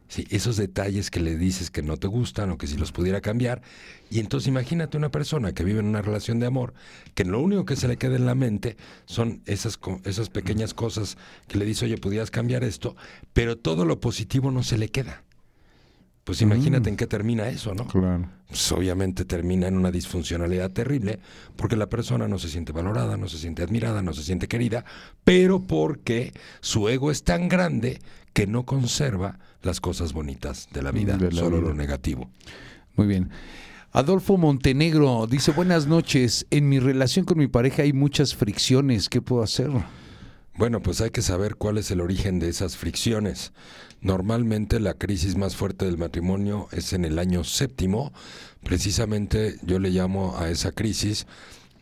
sí, 0.08 0.28
esos 0.30 0.58
detalles 0.58 1.12
que 1.12 1.20
le 1.20 1.38
dices 1.38 1.70
que 1.70 1.82
no 1.82 1.98
te 1.98 2.08
gustan 2.08 2.52
o 2.52 2.58
que 2.58 2.68
si 2.68 2.78
los 2.78 2.92
pudiera 2.92 3.22
cambiar. 3.22 3.62
Y 4.10 4.20
entonces 4.20 4.48
imagínate 4.48 4.98
una 4.98 5.10
persona 5.10 5.54
que 5.54 5.64
vive 5.64 5.80
en 5.80 5.88
una 5.88 6.02
relación 6.02 6.40
de 6.40 6.48
amor, 6.48 6.74
que 7.14 7.26
lo 7.26 7.40
único 7.40 7.66
que 7.66 7.76
se 7.76 7.88
le 7.88 7.98
queda 7.98 8.16
en 8.16 8.26
la 8.26 8.36
mente 8.36 8.78
son 9.06 9.42
esas, 9.46 9.80
esas 10.06 10.30
pequeñas 10.30 10.74
cosas 10.74 11.18
que 11.48 11.58
le 11.58 11.66
dice, 11.66 11.86
oye, 11.86 11.98
pudieras 11.98 12.32
cambiar 12.32 12.64
esto, 12.64 12.96
pero 13.34 13.58
todo 13.58 13.86
lo 13.86 14.00
positivo 14.00 14.52
no 14.52 14.64
se 14.64 14.78
le 14.78 14.90
queda. 14.90 15.24
Pues 16.28 16.42
imagínate 16.42 16.90
en 16.90 16.98
qué 16.98 17.08
termina 17.08 17.48
eso, 17.48 17.74
¿no? 17.74 17.88
Claro. 17.88 18.28
pues 18.50 18.70
obviamente 18.74 19.24
termina 19.24 19.70
en 19.70 19.78
una 19.78 19.92
disfuncionalidad 19.92 20.70
terrible 20.72 21.20
porque 21.56 21.78
la 21.78 21.88
persona 21.88 22.28
no 22.28 22.38
se 22.38 22.50
siente 22.50 22.74
valorada, 22.74 23.16
no 23.16 23.30
se 23.30 23.38
siente 23.38 23.64
admirada, 23.64 24.02
no 24.02 24.12
se 24.12 24.24
siente 24.24 24.50
querida, 24.50 24.84
pero 25.24 25.62
porque 25.62 26.34
su 26.60 26.90
ego 26.90 27.12
es 27.12 27.24
tan 27.24 27.48
grande 27.48 28.02
que 28.34 28.46
no 28.46 28.66
conserva 28.66 29.40
las 29.62 29.80
cosas 29.80 30.12
bonitas 30.12 30.68
de 30.74 30.82
la 30.84 30.92
vida, 30.92 31.16
De 31.16 31.32
la 31.32 31.40
solo 31.40 31.60
vida. 31.60 31.70
lo 31.70 31.74
negativo. 31.74 32.30
Muy 32.98 33.08
bien. 33.08 33.30
Adolfo 33.94 34.36
Montenegro 34.36 35.28
dice, 35.28 35.54
buenas 35.54 35.88
noches, 35.88 36.46
en 36.52 36.68
mi 36.68 36.80
relación 36.80 37.24
con 37.24 37.38
mi 37.38 37.48
pareja 37.48 37.84
hay 37.84 37.94
muchas 37.94 38.36
fricciones, 38.36 39.08
¿qué 39.08 39.22
puedo 39.22 39.44
hacer? 39.44 39.70
Bueno, 40.58 40.82
pues 40.82 41.00
hay 41.00 41.12
que 41.12 41.22
saber 41.22 41.56
cuál 41.56 41.78
es 41.78 41.90
el 41.90 42.02
origen 42.02 42.40
de 42.40 42.50
esas 42.50 42.76
fricciones. 42.76 43.54
Normalmente 44.02 44.80
la 44.80 44.94
crisis 44.94 45.36
más 45.36 45.56
fuerte 45.56 45.86
del 45.86 45.98
matrimonio 45.98 46.68
es 46.72 46.94
en 46.94 47.06
el 47.06 47.20
año 47.20 47.44
séptimo. 47.44 48.14
Precisamente 48.64 49.58
yo 49.64 49.80
le 49.80 49.90
llamo 49.90 50.38
a 50.38 50.50
esa 50.50 50.72
crisis 50.72 51.26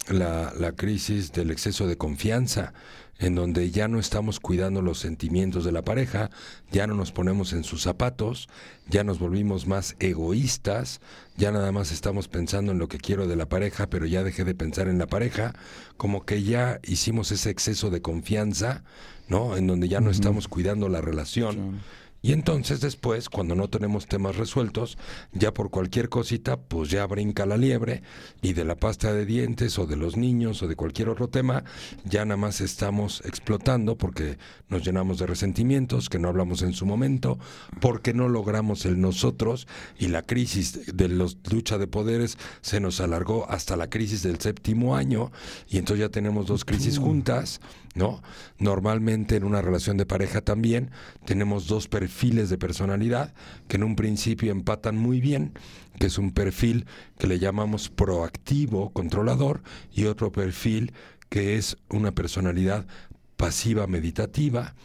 la, 0.08 0.54
la 0.58 0.72
crisis 0.72 1.32
del 1.32 1.52
exceso 1.52 1.88
de 1.88 1.98
confianza, 1.98 2.74
en 3.18 3.36
donde 3.36 3.72
ya 3.72 3.88
no 3.88 3.98
estamos 4.00 4.40
cuidando 4.40 4.82
los 4.82 5.00
sentimientos 5.00 5.64
de 5.64 5.72
la 5.72 5.84
pareja, 5.84 6.30
ya 6.72 6.86
no 6.86 6.96
nos 6.96 7.12
ponemos 7.12 7.54
en 7.54 7.64
sus 7.64 7.82
zapatos, 7.82 8.50
ya 8.88 9.04
nos 9.04 9.20
volvimos 9.20 9.68
más 9.68 9.96
egoístas, 10.00 11.00
ya 11.38 11.52
nada 11.52 11.72
más 11.72 11.92
estamos 11.92 12.28
pensando 12.28 12.74
en 12.74 12.78
lo 12.78 12.88
que 12.88 12.98
quiero 12.98 13.28
de 13.28 13.38
la 13.38 13.48
pareja, 13.48 13.88
pero 13.88 14.06
ya 14.06 14.24
dejé 14.24 14.44
de 14.44 14.54
pensar 14.54 14.90
en 14.90 14.98
la 14.98 15.08
pareja, 15.08 15.54
como 15.96 16.26
que 16.26 16.44
ya 16.44 16.80
hicimos 16.84 17.32
ese 17.32 17.50
exceso 17.50 17.90
de 17.90 18.02
confianza, 18.02 18.84
¿no? 19.30 19.56
En 19.56 19.66
donde 19.66 19.88
ya 19.88 20.02
no 20.02 20.12
estamos 20.12 20.48
cuidando 20.48 20.90
la 20.90 21.02
relación. 21.02 21.82
Y 22.26 22.34
entonces 22.34 22.82
después, 22.82 23.30
cuando 23.30 23.54
no 23.54 23.70
tenemos 23.70 24.08
temas 24.08 24.36
resueltos, 24.36 24.98
ya 25.32 25.54
por 25.54 25.70
cualquier 25.70 26.10
cosita, 26.10 26.58
pues 26.58 26.90
ya 26.90 27.06
brinca 27.06 27.46
la 27.46 27.56
liebre 27.56 28.02
y 28.42 28.54
de 28.54 28.66
la 28.66 28.74
pasta 28.74 29.14
de 29.14 29.28
dientes 29.28 29.78
o 29.78 29.86
de 29.86 29.96
los 29.96 30.18
niños 30.18 30.64
o 30.64 30.68
de 30.68 30.76
cualquier 30.76 31.10
otro 31.10 31.28
tema, 31.28 31.64
ya 32.04 32.26
nada 32.26 32.38
más 32.38 32.62
estamos 32.62 33.22
explotando 33.26 33.96
porque 33.96 34.40
nos 34.70 34.84
llenamos 34.84 35.20
de 35.20 35.28
resentimientos 35.28 36.10
que 36.10 36.18
no 36.18 36.30
hablamos 36.30 36.64
en 36.64 36.74
su 36.74 36.88
momento, 36.88 37.38
porque 37.80 38.16
no 38.16 38.28
logramos 38.28 38.88
el 38.88 39.00
nosotros 39.00 39.68
y 40.00 40.08
la 40.08 40.24
crisis 40.24 40.98
de 40.98 41.08
la 41.10 41.28
lucha 41.52 41.78
de 41.78 41.86
poderes 41.86 42.40
se 42.62 42.80
nos 42.80 43.02
alargó 43.02 43.48
hasta 43.52 43.76
la 43.76 43.92
crisis 43.92 44.24
del 44.24 44.40
séptimo 44.40 44.96
año 44.96 45.32
y 45.70 45.78
entonces 45.78 46.04
ya 46.04 46.10
tenemos 46.10 46.48
dos 46.48 46.66
crisis 46.66 46.98
juntas, 46.98 47.62
¿no? 47.94 48.24
Normalmente 48.58 49.36
en 49.36 49.44
una 49.44 49.62
relación 49.62 49.96
de 49.98 50.08
pareja 50.08 50.42
también 50.42 50.90
tenemos 51.24 51.68
dos 51.68 51.88
perfiles 51.88 52.15
de 52.16 52.58
personalidad 52.58 53.34
que 53.68 53.76
en 53.76 53.84
un 53.84 53.96
principio 53.96 54.52
empatan 54.52 54.98
muy 54.98 55.20
bien, 55.20 55.52
que 56.00 56.08
es 56.08 56.18
un 56.18 56.32
perfil 56.32 56.86
que 57.20 57.28
le 57.28 57.40
llamamos 57.40 57.90
proactivo, 57.90 58.90
controlador, 58.92 59.62
y 59.94 60.06
otro 60.06 60.32
perfil 60.32 60.94
que 61.30 61.58
es 61.58 61.78
una 61.90 62.14
personalidad 62.14 62.88
pasiva 63.36 63.86
meditativa, 63.86 64.76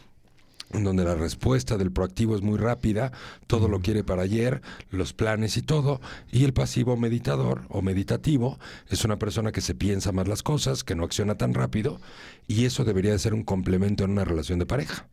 en 0.72 0.82
donde 0.82 1.04
la 1.04 1.14
respuesta 1.14 1.78
del 1.78 1.92
proactivo 1.92 2.34
es 2.34 2.42
muy 2.42 2.58
rápida, 2.58 3.12
todo 3.46 3.68
lo 3.68 3.80
quiere 3.80 4.02
para 4.02 4.22
ayer, 4.22 4.60
los 4.90 5.12
planes 5.12 5.56
y 5.56 5.62
todo, 5.62 6.00
y 6.32 6.44
el 6.44 6.52
pasivo 6.52 6.96
meditador 6.96 7.62
o 7.68 7.80
meditativo 7.80 8.58
es 8.88 9.04
una 9.04 9.18
persona 9.18 9.52
que 9.52 9.60
se 9.60 9.76
piensa 9.76 10.10
más 10.10 10.26
las 10.26 10.42
cosas, 10.42 10.82
que 10.82 10.96
no 10.96 11.04
acciona 11.04 11.36
tan 11.36 11.54
rápido, 11.54 12.00
y 12.48 12.64
eso 12.64 12.84
debería 12.84 13.12
de 13.12 13.18
ser 13.20 13.34
un 13.34 13.44
complemento 13.44 14.04
en 14.04 14.10
una 14.10 14.24
relación 14.24 14.58
de 14.58 14.66
pareja. 14.66 15.06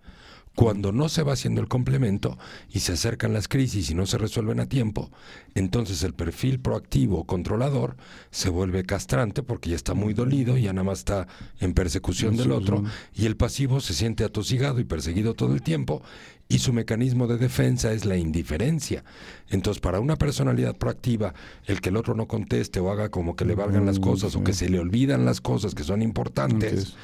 Cuando 0.58 0.92
no 0.92 1.08
se 1.08 1.22
va 1.22 1.34
haciendo 1.34 1.62
el 1.62 1.68
complemento 1.68 2.36
y 2.68 2.80
se 2.80 2.94
acercan 2.94 3.32
las 3.32 3.48
crisis 3.48 3.92
y 3.92 3.94
no 3.94 4.08
se 4.08 4.18
resuelven 4.18 4.60
a 4.60 4.66
tiempo, 4.66 5.12
entonces 5.54 6.02
el 6.02 6.16
perfil 6.16 6.60
proactivo 6.60 7.26
controlador 7.26 7.96
se 8.32 8.50
vuelve 8.50 8.84
castrante 8.84 9.44
porque 9.44 9.70
ya 9.70 9.76
está 9.76 9.94
muy 9.94 10.16
dolido 10.16 10.58
y 10.58 10.64
ya 10.64 10.74
nada 10.74 10.86
más 10.86 10.98
está 10.98 11.28
en 11.60 11.76
persecución 11.76 12.38
del 12.38 12.52
otro 12.52 12.84
y 13.14 13.28
el 13.28 13.38
pasivo 13.38 13.82
se 13.82 13.94
siente 13.94 14.24
atosigado 14.24 14.80
y 14.80 14.84
perseguido 14.84 15.36
todo 15.36 15.54
el 15.54 15.62
tiempo 15.62 16.02
y 16.50 16.58
su 16.58 16.74
mecanismo 16.74 17.28
de 17.28 17.38
defensa 17.38 17.92
es 17.92 18.06
la 18.06 18.18
indiferencia. 18.18 19.04
Entonces, 19.50 19.80
para 19.80 20.00
una 20.00 20.16
personalidad 20.16 20.76
proactiva, 20.76 21.36
el 21.66 21.82
que 21.82 21.90
el 21.90 21.98
otro 21.98 22.16
no 22.16 22.28
conteste 22.28 22.80
o 22.80 22.90
haga 22.90 23.10
como 23.10 23.36
que 23.36 23.46
le 23.46 23.54
valgan 23.54 23.86
las 23.86 24.00
cosas 24.00 24.36
o 24.36 24.44
que 24.44 24.54
se 24.54 24.70
le 24.70 24.80
olvidan 24.80 25.24
las 25.24 25.40
cosas 25.40 25.76
que 25.76 25.84
son 25.84 26.02
importantes, 26.02 26.96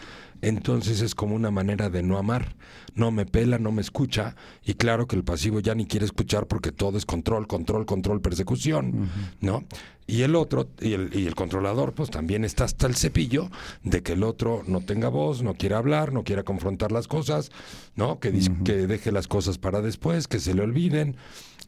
entonces 0.43 0.99
es 1.01 1.15
como 1.15 1.35
una 1.35 1.51
manera 1.51 1.89
de 1.89 2.03
no 2.03 2.17
amar. 2.17 2.55
No 2.95 3.11
me 3.11 3.25
pela, 3.25 3.57
no 3.57 3.71
me 3.71 3.81
escucha. 3.81 4.35
Y 4.63 4.73
claro 4.73 5.07
que 5.07 5.15
el 5.15 5.23
pasivo 5.23 5.61
ya 5.61 5.73
ni 5.73 5.85
quiere 5.85 6.05
escuchar 6.05 6.47
porque 6.47 6.73
todo 6.73 6.97
es 6.97 7.05
control, 7.05 7.47
control, 7.47 7.85
control, 7.85 8.19
persecución. 8.21 9.09
¿No? 9.39 9.63
Y 10.05 10.23
el 10.23 10.35
otro, 10.35 10.67
y 10.81 10.93
el, 10.93 11.11
y 11.13 11.27
el 11.27 11.35
controlador, 11.35 11.93
pues 11.93 12.09
también 12.09 12.43
está 12.43 12.65
hasta 12.65 12.88
el 12.88 12.95
cepillo 12.95 13.49
de 13.84 14.03
que 14.03 14.13
el 14.13 14.23
otro 14.23 14.63
no 14.67 14.81
tenga 14.81 15.07
voz, 15.07 15.43
no 15.43 15.53
quiera 15.53 15.77
hablar, 15.77 16.11
no 16.11 16.23
quiera 16.23 16.43
confrontar 16.43 16.91
las 16.91 17.07
cosas, 17.07 17.51
¿no? 17.95 18.19
Que, 18.19 18.34
dis- 18.34 18.63
que 18.63 18.88
deje 18.88 19.11
las 19.11 19.27
cosas 19.27 19.57
para 19.57 19.81
después, 19.81 20.27
que 20.27 20.39
se 20.39 20.53
le 20.53 20.61
olviden. 20.61 21.15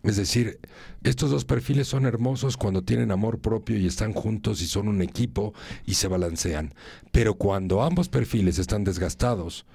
Es 0.03 0.17
decir, 0.17 0.59
estos 1.03 1.31
dos 1.31 1.45
perfiles 1.45 1.87
son 1.87 2.05
hermosos 2.05 2.57
cuando 2.57 2.83
tienen 2.83 3.09
amor 3.11 3.39
propio 3.39 3.77
y 3.77 3.87
están 3.87 4.13
juntos 4.13 4.61
y 4.61 4.67
son 4.67 4.87
un 4.87 5.01
equipo 5.01 5.53
y 5.85 5.95
se 5.95 6.07
balancean. 6.07 6.75
Pero 7.11 7.35
cuando 7.35 7.81
ambos 7.81 8.09
perfiles 8.09 8.59
están 8.59 8.83
desgastados, 8.83 9.65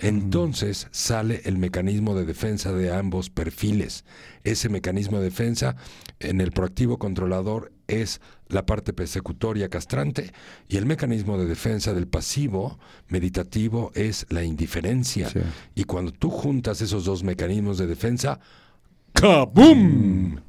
entonces 0.00 0.88
sale 0.90 1.42
el 1.44 1.58
mecanismo 1.58 2.14
de 2.14 2.24
defensa 2.24 2.72
de 2.72 2.92
ambos 2.92 3.28
perfiles. 3.30 4.04
Ese 4.44 4.70
mecanismo 4.70 5.18
de 5.18 5.24
defensa 5.24 5.76
en 6.18 6.40
el 6.40 6.52
proactivo 6.52 6.98
controlador 6.98 7.70
es 7.90 8.20
la 8.48 8.66
parte 8.66 8.92
persecutoria 8.92 9.68
castrante 9.68 10.32
y 10.68 10.76
el 10.76 10.86
mecanismo 10.86 11.38
de 11.38 11.46
defensa 11.46 11.94
del 11.94 12.08
pasivo 12.08 12.78
meditativo 13.08 13.92
es 13.94 14.26
la 14.30 14.44
indiferencia. 14.44 15.28
Sí. 15.28 15.40
Y 15.74 15.84
cuando 15.84 16.12
tú 16.12 16.30
juntas 16.30 16.80
esos 16.80 17.04
dos 17.04 17.22
mecanismos 17.22 17.78
de 17.78 17.86
defensa, 17.86 18.40
¡kaboom! 19.12 20.40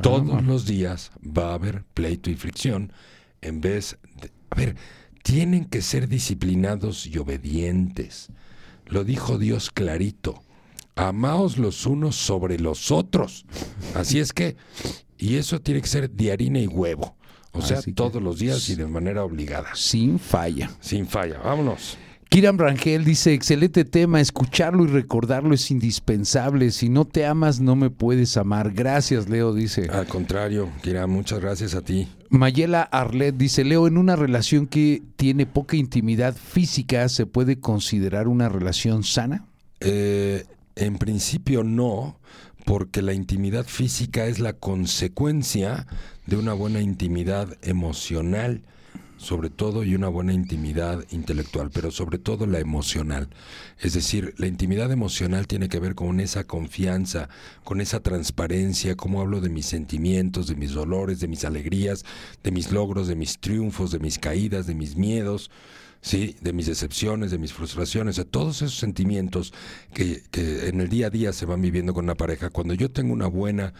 Todos 0.00 0.42
los 0.44 0.64
días 0.64 1.10
va 1.22 1.50
a 1.50 1.54
haber 1.54 1.84
pleito 1.92 2.30
y 2.30 2.34
fricción 2.34 2.92
en 3.42 3.60
vez 3.60 3.98
de... 4.20 4.30
A 4.50 4.54
ver, 4.54 4.76
tienen 5.22 5.66
que 5.66 5.82
ser 5.82 6.08
disciplinados 6.08 7.06
y 7.06 7.18
obedientes. 7.18 8.28
Lo 8.86 9.04
dijo 9.04 9.38
Dios 9.38 9.70
clarito. 9.70 10.42
Amaos 10.94 11.58
los 11.58 11.86
unos 11.86 12.16
sobre 12.16 12.58
los 12.58 12.90
otros. 12.90 13.46
Así 13.94 14.18
es 14.18 14.32
que, 14.32 14.56
y 15.22 15.36
eso 15.36 15.60
tiene 15.60 15.80
que 15.80 15.86
ser 15.88 16.10
de 16.10 16.32
harina 16.32 16.58
y 16.58 16.66
huevo. 16.66 17.14
O 17.52 17.60
sea, 17.62 17.80
que- 17.82 17.92
todos 17.92 18.22
los 18.22 18.38
días 18.38 18.68
y 18.70 18.74
de 18.76 18.86
manera 18.86 19.24
obligada. 19.24 19.68
Sin 19.74 20.18
falla. 20.18 20.70
Sin 20.80 21.06
falla. 21.06 21.38
Vámonos. 21.44 21.98
Kiran 22.30 22.56
Rangel 22.56 23.04
dice, 23.04 23.34
excelente 23.34 23.84
tema, 23.84 24.18
escucharlo 24.18 24.84
y 24.84 24.86
recordarlo 24.86 25.54
es 25.54 25.70
indispensable. 25.70 26.70
Si 26.70 26.88
no 26.88 27.04
te 27.04 27.26
amas, 27.26 27.60
no 27.60 27.76
me 27.76 27.90
puedes 27.90 28.38
amar. 28.38 28.72
Gracias, 28.72 29.28
Leo, 29.28 29.52
dice. 29.52 29.86
Al 29.90 30.06
contrario, 30.06 30.70
Kira, 30.82 31.06
muchas 31.06 31.40
gracias 31.40 31.74
a 31.74 31.82
ti. 31.82 32.08
Mayela 32.30 32.82
Arlet 32.84 33.36
dice, 33.36 33.64
Leo, 33.64 33.86
en 33.86 33.98
una 33.98 34.16
relación 34.16 34.66
que 34.66 35.02
tiene 35.16 35.44
poca 35.44 35.76
intimidad 35.76 36.34
física, 36.34 37.06
¿se 37.10 37.26
puede 37.26 37.60
considerar 37.60 38.28
una 38.28 38.48
relación 38.48 39.04
sana? 39.04 39.44
Eh, 39.80 40.44
en 40.74 40.96
principio 40.96 41.62
no, 41.64 42.18
porque 42.64 43.02
la 43.02 43.12
intimidad 43.12 43.64
física 43.64 44.26
es 44.26 44.38
la 44.38 44.52
consecuencia 44.52 45.86
de 46.26 46.36
una 46.36 46.52
buena 46.52 46.80
intimidad 46.80 47.56
emocional, 47.62 48.62
sobre 49.22 49.50
todo, 49.50 49.84
y 49.84 49.94
una 49.94 50.08
buena 50.08 50.32
intimidad 50.32 51.04
intelectual, 51.10 51.70
pero 51.72 51.92
sobre 51.92 52.18
todo 52.18 52.46
la 52.46 52.58
emocional. 52.58 53.28
Es 53.78 53.94
decir, 53.94 54.34
la 54.36 54.48
intimidad 54.48 54.90
emocional 54.90 55.46
tiene 55.46 55.68
que 55.68 55.78
ver 55.78 55.94
con 55.94 56.18
esa 56.18 56.44
confianza, 56.44 57.28
con 57.62 57.80
esa 57.80 58.00
transparencia, 58.00 58.96
cómo 58.96 59.20
hablo 59.20 59.40
de 59.40 59.48
mis 59.48 59.66
sentimientos, 59.66 60.48
de 60.48 60.56
mis 60.56 60.72
dolores, 60.72 61.20
de 61.20 61.28
mis 61.28 61.44
alegrías, 61.44 62.04
de 62.42 62.50
mis 62.50 62.72
logros, 62.72 63.06
de 63.06 63.14
mis 63.14 63.38
triunfos, 63.38 63.92
de 63.92 64.00
mis 64.00 64.18
caídas, 64.18 64.66
de 64.66 64.74
mis 64.74 64.96
miedos. 64.96 65.50
Sí, 66.04 66.34
de 66.40 66.52
mis 66.52 66.66
decepciones, 66.66 67.30
de 67.30 67.38
mis 67.38 67.52
frustraciones, 67.52 68.16
de 68.16 68.24
todos 68.24 68.56
esos 68.56 68.76
sentimientos 68.76 69.54
que, 69.94 70.20
que 70.32 70.66
en 70.66 70.80
el 70.80 70.88
día 70.88 71.06
a 71.06 71.10
día 71.10 71.32
se 71.32 71.46
van 71.46 71.62
viviendo 71.62 71.94
con 71.94 72.06
una 72.06 72.16
pareja. 72.16 72.50
Cuando 72.50 72.74
yo 72.74 72.90
tengo 72.90 73.12
una 73.12 73.28
buena, 73.28 73.72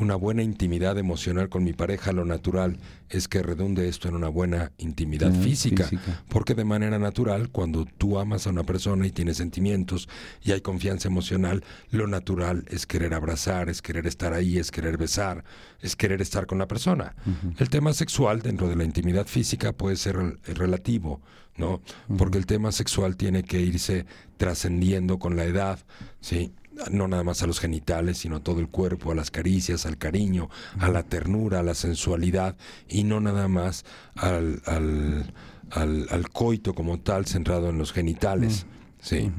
una 0.00 0.16
buena 0.16 0.42
intimidad 0.42 0.98
emocional 0.98 1.48
con 1.48 1.62
mi 1.62 1.72
pareja, 1.72 2.12
lo 2.12 2.24
natural 2.24 2.78
es 3.08 3.28
que 3.28 3.42
redunde 3.42 3.88
esto 3.88 4.08
en 4.08 4.14
una 4.14 4.28
buena 4.28 4.72
intimidad 4.78 5.32
física. 5.32 5.84
física. 5.84 6.22
Porque 6.28 6.54
de 6.54 6.64
manera 6.64 6.98
natural, 6.98 7.50
cuando 7.50 7.84
tú 7.84 8.18
amas 8.18 8.46
a 8.46 8.50
una 8.50 8.64
persona 8.64 9.06
y 9.06 9.10
tienes 9.10 9.36
sentimientos 9.36 10.08
y 10.42 10.52
hay 10.52 10.60
confianza 10.60 11.08
emocional, 11.08 11.62
lo 11.90 12.06
natural 12.06 12.64
es 12.68 12.86
querer 12.86 13.14
abrazar, 13.14 13.68
es 13.68 13.82
querer 13.82 14.06
estar 14.06 14.32
ahí, 14.32 14.58
es 14.58 14.70
querer 14.70 14.96
besar, 14.96 15.44
es 15.80 15.96
querer 15.96 16.22
estar 16.22 16.46
con 16.46 16.58
la 16.58 16.66
persona. 16.66 17.14
El 17.58 17.68
tema 17.68 17.92
sexual 17.92 18.42
dentro 18.42 18.68
de 18.68 18.76
la 18.76 18.84
intimidad 18.84 19.26
física 19.26 19.72
puede 19.72 19.96
ser 19.96 20.16
rel- 20.16 20.38
relativo, 20.44 21.20
¿no? 21.56 21.82
Porque 22.16 22.38
el 22.38 22.46
tema 22.46 22.72
sexual 22.72 23.16
tiene 23.16 23.42
que 23.42 23.60
irse 23.60 24.06
trascendiendo 24.38 25.18
con 25.18 25.36
la 25.36 25.44
edad, 25.44 25.78
¿sí? 26.20 26.52
No 26.90 27.08
nada 27.08 27.22
más 27.24 27.42
a 27.42 27.46
los 27.46 27.60
genitales, 27.60 28.18
sino 28.18 28.36
a 28.36 28.40
todo 28.40 28.60
el 28.60 28.68
cuerpo, 28.68 29.12
a 29.12 29.14
las 29.14 29.30
caricias, 29.30 29.86
al 29.86 29.98
cariño, 29.98 30.48
a 30.78 30.88
la 30.88 31.02
ternura, 31.02 31.60
a 31.60 31.62
la 31.62 31.74
sensualidad, 31.74 32.56
y 32.88 33.04
no 33.04 33.20
nada 33.20 33.48
más 33.48 33.84
al, 34.14 34.62
al, 34.66 35.32
al- 35.70 36.06
al 36.10 36.28
coito 36.30 36.74
como 36.74 36.98
tal, 37.00 37.26
centrado 37.26 37.70
en 37.70 37.78
los 37.78 37.92
genitales. 37.92 38.66
Sí. 39.00 39.30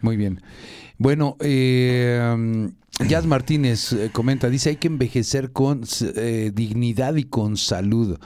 Muy 0.00 0.16
bien. 0.16 0.42
Bueno, 0.98 1.36
eh, 1.40 2.32
um, 2.34 2.72
Jazz 3.06 3.26
Martínez 3.26 3.92
eh, 3.92 4.10
comenta, 4.12 4.48
dice, 4.48 4.70
hay 4.70 4.76
que 4.76 4.88
envejecer 4.88 5.52
con 5.52 5.82
eh, 6.16 6.50
dignidad 6.54 7.16
y 7.16 7.24
con 7.24 7.56
salud. 7.56 8.18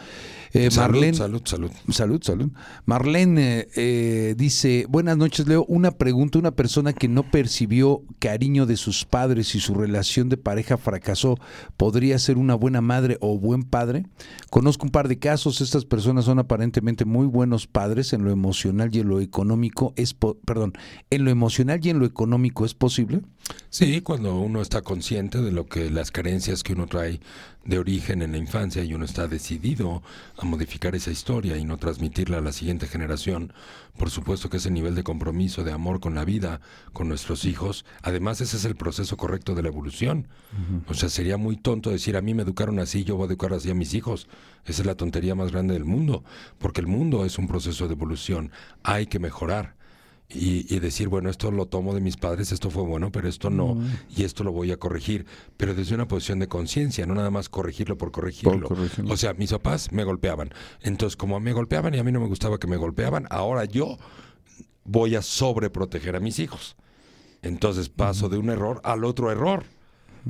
Eh, 0.52 0.70
salud, 0.70 0.94
Marlene, 0.94 1.16
salud, 1.16 1.42
salud. 1.44 1.70
Salud, 1.90 2.22
salud. 2.24 2.50
Marlene 2.84 3.68
eh, 3.76 4.34
dice, 4.36 4.84
buenas 4.88 5.16
noches, 5.16 5.46
Leo. 5.46 5.64
Una 5.68 5.92
pregunta, 5.92 6.38
una 6.40 6.50
persona 6.50 6.92
que 6.92 7.06
no 7.06 7.22
percibió 7.30 8.02
cariño 8.18 8.66
de 8.66 8.76
sus 8.76 9.04
padres 9.04 9.54
y 9.54 9.60
su 9.60 9.74
relación 9.74 10.28
de 10.28 10.36
pareja 10.36 10.76
fracasó, 10.76 11.38
¿podría 11.76 12.18
ser 12.18 12.36
una 12.36 12.56
buena 12.56 12.80
madre 12.80 13.16
o 13.20 13.38
buen 13.38 13.62
padre? 13.62 14.06
Conozco 14.50 14.86
un 14.86 14.90
par 14.90 15.06
de 15.06 15.18
casos, 15.20 15.60
estas 15.60 15.84
personas 15.84 16.24
son 16.24 16.40
aparentemente 16.40 17.04
muy 17.04 17.26
buenos 17.26 17.68
padres 17.68 18.12
en 18.12 18.24
lo 18.24 18.32
emocional 18.32 18.90
y 18.92 19.00
en 19.00 19.08
lo 19.08 19.20
económico. 19.20 19.92
Es 19.96 20.14
po- 20.14 20.38
perdón, 20.44 20.72
en 21.10 21.24
lo 21.24 21.30
emocional 21.30 21.78
y 21.82 21.90
en 21.90 22.00
lo 22.00 22.06
económico, 22.06 22.64
¿es 22.64 22.74
posible? 22.74 23.20
Sí, 23.68 24.00
cuando 24.00 24.38
uno 24.40 24.60
está 24.62 24.82
consciente 24.82 25.40
de 25.42 25.52
lo 25.52 25.66
que 25.66 25.90
las 25.90 26.10
carencias 26.10 26.62
que 26.62 26.72
uno 26.72 26.86
trae 26.86 27.20
de 27.70 27.78
origen 27.78 28.20
en 28.20 28.32
la 28.32 28.38
infancia 28.38 28.82
y 28.82 28.92
uno 28.94 29.04
está 29.04 29.28
decidido 29.28 30.02
a 30.36 30.44
modificar 30.44 30.96
esa 30.96 31.12
historia 31.12 31.56
y 31.56 31.64
no 31.64 31.78
transmitirla 31.78 32.38
a 32.38 32.40
la 32.40 32.52
siguiente 32.52 32.88
generación, 32.88 33.52
por 33.96 34.10
supuesto 34.10 34.50
que 34.50 34.56
ese 34.56 34.72
nivel 34.72 34.96
de 34.96 35.04
compromiso, 35.04 35.62
de 35.62 35.70
amor 35.70 36.00
con 36.00 36.16
la 36.16 36.24
vida, 36.24 36.60
con 36.92 37.08
nuestros 37.08 37.44
hijos, 37.44 37.84
además 38.02 38.40
ese 38.40 38.56
es 38.56 38.64
el 38.64 38.74
proceso 38.74 39.16
correcto 39.16 39.54
de 39.54 39.62
la 39.62 39.68
evolución. 39.68 40.26
O 40.88 40.94
sea, 40.94 41.08
sería 41.08 41.36
muy 41.36 41.56
tonto 41.56 41.90
decir 41.90 42.16
a 42.16 42.22
mí 42.22 42.34
me 42.34 42.42
educaron 42.42 42.80
así, 42.80 43.04
yo 43.04 43.14
voy 43.14 43.24
a 43.24 43.28
educar 43.28 43.54
así 43.54 43.70
a 43.70 43.74
mis 43.74 43.94
hijos. 43.94 44.26
Esa 44.66 44.82
es 44.82 44.86
la 44.86 44.96
tontería 44.96 45.36
más 45.36 45.52
grande 45.52 45.74
del 45.74 45.84
mundo, 45.84 46.24
porque 46.58 46.80
el 46.80 46.88
mundo 46.88 47.24
es 47.24 47.38
un 47.38 47.46
proceso 47.46 47.86
de 47.86 47.94
evolución, 47.94 48.50
hay 48.82 49.06
que 49.06 49.20
mejorar 49.20 49.76
y, 50.30 50.72
y 50.74 50.78
decir, 50.78 51.08
bueno, 51.08 51.28
esto 51.28 51.50
lo 51.50 51.66
tomo 51.66 51.94
de 51.94 52.00
mis 52.00 52.16
padres, 52.16 52.52
esto 52.52 52.70
fue 52.70 52.82
bueno, 52.84 53.10
pero 53.10 53.28
esto 53.28 53.50
no, 53.50 53.76
y 54.16 54.22
esto 54.24 54.44
lo 54.44 54.52
voy 54.52 54.70
a 54.72 54.76
corregir, 54.76 55.26
pero 55.56 55.74
desde 55.74 55.94
una 55.94 56.06
posición 56.06 56.38
de 56.38 56.46
conciencia, 56.48 57.04
no 57.06 57.14
nada 57.14 57.30
más 57.30 57.48
corregirlo 57.48 57.98
por 57.98 58.12
corregirlo. 58.12 58.68
corregirlo. 58.68 59.12
O 59.12 59.16
sea, 59.16 59.34
mis 59.34 59.50
papás 59.50 59.90
me 59.92 60.04
golpeaban, 60.04 60.50
entonces 60.82 61.16
como 61.16 61.38
me 61.40 61.52
golpeaban 61.52 61.94
y 61.94 61.98
a 61.98 62.04
mí 62.04 62.12
no 62.12 62.20
me 62.20 62.26
gustaba 62.28 62.58
que 62.58 62.66
me 62.68 62.76
golpeaban, 62.76 63.26
ahora 63.30 63.64
yo 63.64 63.98
voy 64.84 65.14
a 65.16 65.22
sobreproteger 65.22 66.16
a 66.16 66.20
mis 66.20 66.38
hijos. 66.38 66.76
Entonces 67.42 67.88
paso 67.88 68.28
de 68.28 68.38
un 68.38 68.50
error 68.50 68.80
al 68.84 69.04
otro 69.04 69.30
error. 69.32 69.64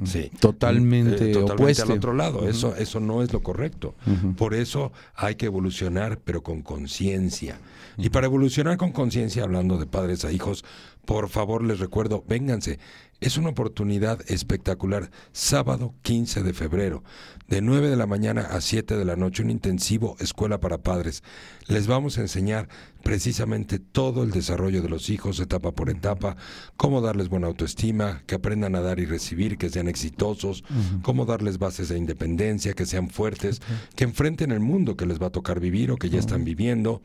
Sí. 0.04 0.30
Totalmente 0.38 1.30
Eh, 1.30 1.32
totalmente 1.32 1.52
opuesto. 1.54 1.82
al 1.84 1.90
otro 1.98 2.12
lado. 2.14 2.48
Eso, 2.48 2.76
eso 2.76 3.00
no 3.00 3.22
es 3.24 3.32
lo 3.32 3.42
correcto. 3.42 3.96
Por 4.36 4.54
eso 4.54 4.92
hay 5.16 5.34
que 5.34 5.46
evolucionar, 5.46 6.20
pero 6.24 6.42
con 6.44 6.62
conciencia. 6.62 7.58
Y 7.96 8.10
para 8.10 8.26
evolucionar 8.26 8.76
con 8.76 8.92
conciencia, 8.92 9.42
hablando 9.42 9.78
de 9.78 9.86
padres 9.86 10.24
a 10.24 10.32
hijos, 10.32 10.64
por 11.04 11.28
favor 11.28 11.64
les 11.64 11.80
recuerdo, 11.80 12.24
vénganse. 12.28 12.78
Es 13.20 13.36
una 13.36 13.50
oportunidad 13.50 14.20
espectacular. 14.30 15.10
Sábado 15.32 15.92
15 16.02 16.42
de 16.42 16.54
febrero, 16.54 17.02
de 17.48 17.60
9 17.60 17.90
de 17.90 17.96
la 17.96 18.06
mañana 18.06 18.42
a 18.42 18.60
7 18.60 18.96
de 18.96 19.04
la 19.04 19.16
noche, 19.16 19.42
un 19.42 19.50
intensivo 19.50 20.16
escuela 20.20 20.60
para 20.60 20.78
padres. 20.78 21.22
Les 21.66 21.86
vamos 21.86 22.16
a 22.16 22.22
enseñar 22.22 22.68
precisamente 23.02 23.78
todo 23.78 24.22
el 24.22 24.30
desarrollo 24.30 24.82
de 24.82 24.88
los 24.88 25.10
hijos, 25.10 25.40
etapa 25.40 25.72
por 25.72 25.90
etapa, 25.90 26.36
cómo 26.76 27.00
darles 27.00 27.28
buena 27.28 27.48
autoestima, 27.48 28.22
que 28.26 28.36
aprendan 28.36 28.74
a 28.74 28.80
dar 28.80 29.00
y 29.00 29.04
recibir, 29.04 29.58
que 29.58 29.68
sean 29.68 29.88
exitosos, 29.88 30.64
cómo 31.02 31.26
darles 31.26 31.58
bases 31.58 31.88
de 31.88 31.98
independencia, 31.98 32.72
que 32.72 32.86
sean 32.86 33.10
fuertes, 33.10 33.60
que 33.96 34.04
enfrenten 34.04 34.52
el 34.52 34.60
mundo 34.60 34.96
que 34.96 35.06
les 35.06 35.20
va 35.20 35.26
a 35.26 35.30
tocar 35.30 35.60
vivir 35.60 35.90
o 35.90 35.96
que 35.96 36.08
ya 36.08 36.20
están 36.20 36.44
viviendo. 36.44 37.02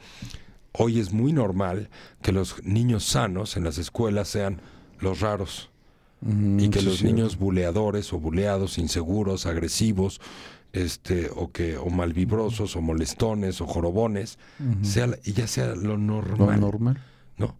Hoy 0.78 1.00
es 1.00 1.14
muy 1.14 1.32
normal 1.34 1.90
que 2.22 2.32
los 2.32 2.64
niños 2.64 3.06
sanos 3.06 3.56
en 3.58 3.64
las 3.64 3.78
escuelas 3.78 4.28
sean 4.28 4.62
los 5.00 5.22
raros 5.22 5.70
y 6.58 6.70
que 6.70 6.80
sí, 6.80 6.86
los 6.86 6.98
sí. 6.98 7.06
niños 7.06 7.38
buleadores 7.38 8.12
o 8.12 8.20
buleados, 8.20 8.78
inseguros, 8.78 9.46
agresivos, 9.46 10.20
este, 10.74 11.30
o 11.34 11.52
que, 11.52 11.78
o 11.78 11.90
malvibrosos, 11.90 12.76
o 12.76 12.82
molestones, 12.82 13.62
o 13.62 13.68
jorobones, 13.68 14.38
sea, 14.82 15.08
ya 15.24 15.48
sea 15.48 15.68
lo 15.76 15.76
Lo 15.76 15.98
normal. 15.98 16.60
normal. 16.60 17.04
No, 17.38 17.56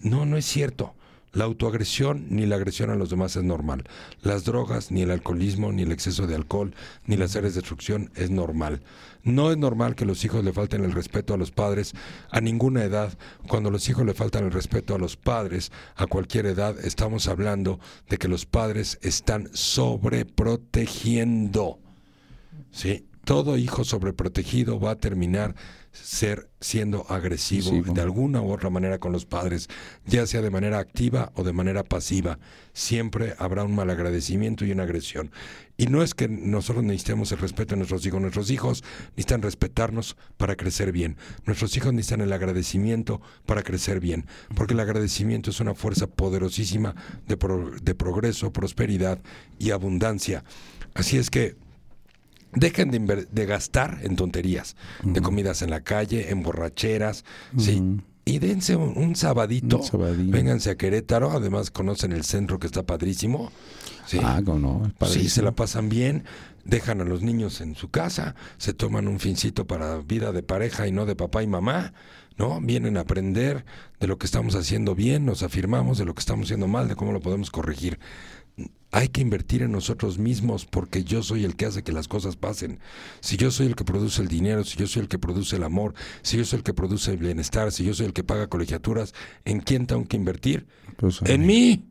no, 0.00 0.26
no 0.26 0.36
es 0.36 0.44
cierto. 0.44 0.94
La 1.32 1.44
autoagresión 1.44 2.26
ni 2.28 2.44
la 2.44 2.56
agresión 2.56 2.90
a 2.90 2.94
los 2.94 3.08
demás 3.08 3.36
es 3.36 3.42
normal. 3.42 3.84
Las 4.20 4.44
drogas, 4.44 4.90
ni 4.90 5.00
el 5.02 5.10
alcoholismo, 5.10 5.72
ni 5.72 5.80
el 5.82 5.92
exceso 5.92 6.26
de 6.26 6.34
alcohol, 6.34 6.74
ni 7.06 7.16
las 7.16 7.36
áreas 7.36 7.54
de 7.54 7.60
destrucción 7.60 8.10
es 8.14 8.30
normal. 8.30 8.82
No 9.24 9.50
es 9.50 9.56
normal 9.56 9.94
que 9.94 10.04
los 10.04 10.22
hijos 10.24 10.44
le 10.44 10.52
falten 10.52 10.84
el 10.84 10.92
respeto 10.92 11.32
a 11.32 11.38
los 11.38 11.50
padres 11.50 11.94
a 12.30 12.40
ninguna 12.40 12.84
edad. 12.84 13.16
Cuando 13.48 13.70
los 13.70 13.88
hijos 13.88 14.04
le 14.04 14.14
faltan 14.14 14.44
el 14.44 14.52
respeto 14.52 14.94
a 14.94 14.98
los 14.98 15.16
padres 15.16 15.72
a 15.96 16.06
cualquier 16.06 16.46
edad, 16.46 16.78
estamos 16.84 17.28
hablando 17.28 17.80
de 18.08 18.18
que 18.18 18.28
los 18.28 18.44
padres 18.44 18.98
están 19.00 19.48
sobreprotegiendo. 19.52 21.78
¿Sí? 22.70 23.06
todo 23.24 23.56
hijo 23.56 23.84
sobreprotegido 23.84 24.80
va 24.80 24.92
a 24.92 24.96
terminar 24.96 25.54
ser 25.92 26.48
siendo 26.60 27.06
agresivo 27.10 27.70
de 27.92 28.00
alguna 28.00 28.40
u 28.40 28.50
otra 28.50 28.70
manera 28.70 28.98
con 28.98 29.12
los 29.12 29.26
padres, 29.26 29.68
ya 30.06 30.26
sea 30.26 30.40
de 30.40 30.50
manera 30.50 30.78
activa 30.78 31.32
o 31.34 31.44
de 31.44 31.52
manera 31.52 31.84
pasiva. 31.84 32.38
Siempre 32.72 33.34
habrá 33.38 33.64
un 33.64 33.74
malagradecimiento 33.74 34.64
y 34.64 34.72
una 34.72 34.84
agresión. 34.84 35.30
Y 35.76 35.86
no 35.86 36.02
es 36.02 36.14
que 36.14 36.28
nosotros 36.28 36.84
necesitemos 36.84 37.32
el 37.32 37.38
respeto 37.38 37.74
de 37.74 37.78
nuestros 37.78 38.06
hijos, 38.06 38.20
nuestros 38.20 38.50
hijos 38.50 38.84
necesitan 39.10 39.42
respetarnos 39.42 40.16
para 40.36 40.56
crecer 40.56 40.92
bien. 40.92 41.16
Nuestros 41.44 41.76
hijos 41.76 41.92
necesitan 41.92 42.20
el 42.20 42.32
agradecimiento 42.32 43.20
para 43.46 43.62
crecer 43.62 44.00
bien, 44.00 44.26
porque 44.54 44.74
el 44.74 44.80
agradecimiento 44.80 45.50
es 45.50 45.60
una 45.60 45.74
fuerza 45.74 46.06
poderosísima 46.06 46.94
de, 47.26 47.36
pro- 47.36 47.70
de 47.82 47.94
progreso, 47.94 48.52
prosperidad 48.52 49.20
y 49.58 49.70
abundancia. 49.70 50.44
Así 50.94 51.18
es 51.18 51.30
que 51.30 51.56
Dejen 52.52 52.90
de, 52.90 53.26
de 53.30 53.46
gastar 53.46 54.00
en 54.02 54.16
tonterías, 54.16 54.76
de 55.02 55.20
comidas 55.20 55.62
en 55.62 55.70
la 55.70 55.80
calle, 55.80 56.30
en 56.30 56.42
borracheras, 56.42 57.24
sí. 57.56 57.82
Y 58.24 58.38
dense 58.38 58.76
un, 58.76 58.96
un 58.96 59.16
sabadito. 59.16 59.80
Un. 59.92 60.30
Vénganse 60.30 60.70
a 60.70 60.76
Querétaro, 60.76 61.32
además 61.32 61.70
conocen 61.70 62.12
el 62.12 62.22
centro 62.22 62.58
que 62.58 62.68
está 62.68 62.84
padrísimo. 62.84 63.50
Sí. 64.06 64.20
Ah, 64.22 64.40
no, 64.44 64.92
Sí, 65.06 65.28
se 65.28 65.42
la 65.42 65.52
pasan 65.52 65.88
bien, 65.88 66.24
dejan 66.64 67.00
a 67.00 67.04
los 67.04 67.22
niños 67.22 67.60
en 67.60 67.74
su 67.74 67.90
casa, 67.90 68.34
se 68.58 68.74
toman 68.74 69.08
un 69.08 69.18
fincito 69.18 69.66
para 69.66 69.98
vida 69.98 70.32
de 70.32 70.42
pareja 70.42 70.86
y 70.86 70.92
no 70.92 71.06
de 71.06 71.16
papá 71.16 71.42
y 71.42 71.46
mamá, 71.46 71.94
¿no? 72.38 72.60
Vienen 72.60 72.96
a 72.96 73.00
aprender 73.00 73.64
de 73.98 74.06
lo 74.06 74.18
que 74.18 74.26
estamos 74.26 74.54
haciendo 74.54 74.94
bien, 74.94 75.24
nos 75.24 75.42
afirmamos 75.42 75.98
de 75.98 76.04
lo 76.04 76.14
que 76.14 76.20
estamos 76.20 76.46
haciendo 76.46 76.68
mal, 76.68 76.88
de 76.88 76.96
cómo 76.96 77.12
lo 77.12 77.20
podemos 77.20 77.50
corregir. 77.50 77.98
Hay 78.94 79.08
que 79.08 79.22
invertir 79.22 79.62
en 79.62 79.72
nosotros 79.72 80.18
mismos 80.18 80.66
porque 80.66 81.02
yo 81.02 81.22
soy 81.22 81.44
el 81.44 81.56
que 81.56 81.64
hace 81.66 81.82
que 81.82 81.92
las 81.92 82.08
cosas 82.08 82.36
pasen. 82.36 82.78
Si 83.20 83.38
yo 83.38 83.50
soy 83.50 83.66
el 83.66 83.74
que 83.74 83.84
produce 83.84 84.20
el 84.20 84.28
dinero, 84.28 84.64
si 84.64 84.76
yo 84.76 84.86
soy 84.86 85.02
el 85.02 85.08
que 85.08 85.18
produce 85.18 85.56
el 85.56 85.62
amor, 85.64 85.94
si 86.20 86.36
yo 86.36 86.44
soy 86.44 86.58
el 86.58 86.62
que 86.62 86.74
produce 86.74 87.10
el 87.10 87.16
bienestar, 87.16 87.72
si 87.72 87.84
yo 87.84 87.94
soy 87.94 88.06
el 88.06 88.12
que 88.12 88.22
paga 88.22 88.48
colegiaturas, 88.48 89.14
¿en 89.46 89.60
quién 89.60 89.86
tengo 89.86 90.06
que 90.06 90.16
invertir? 90.16 90.66
Pues, 90.98 91.20
En 91.24 91.46
mí. 91.46 91.88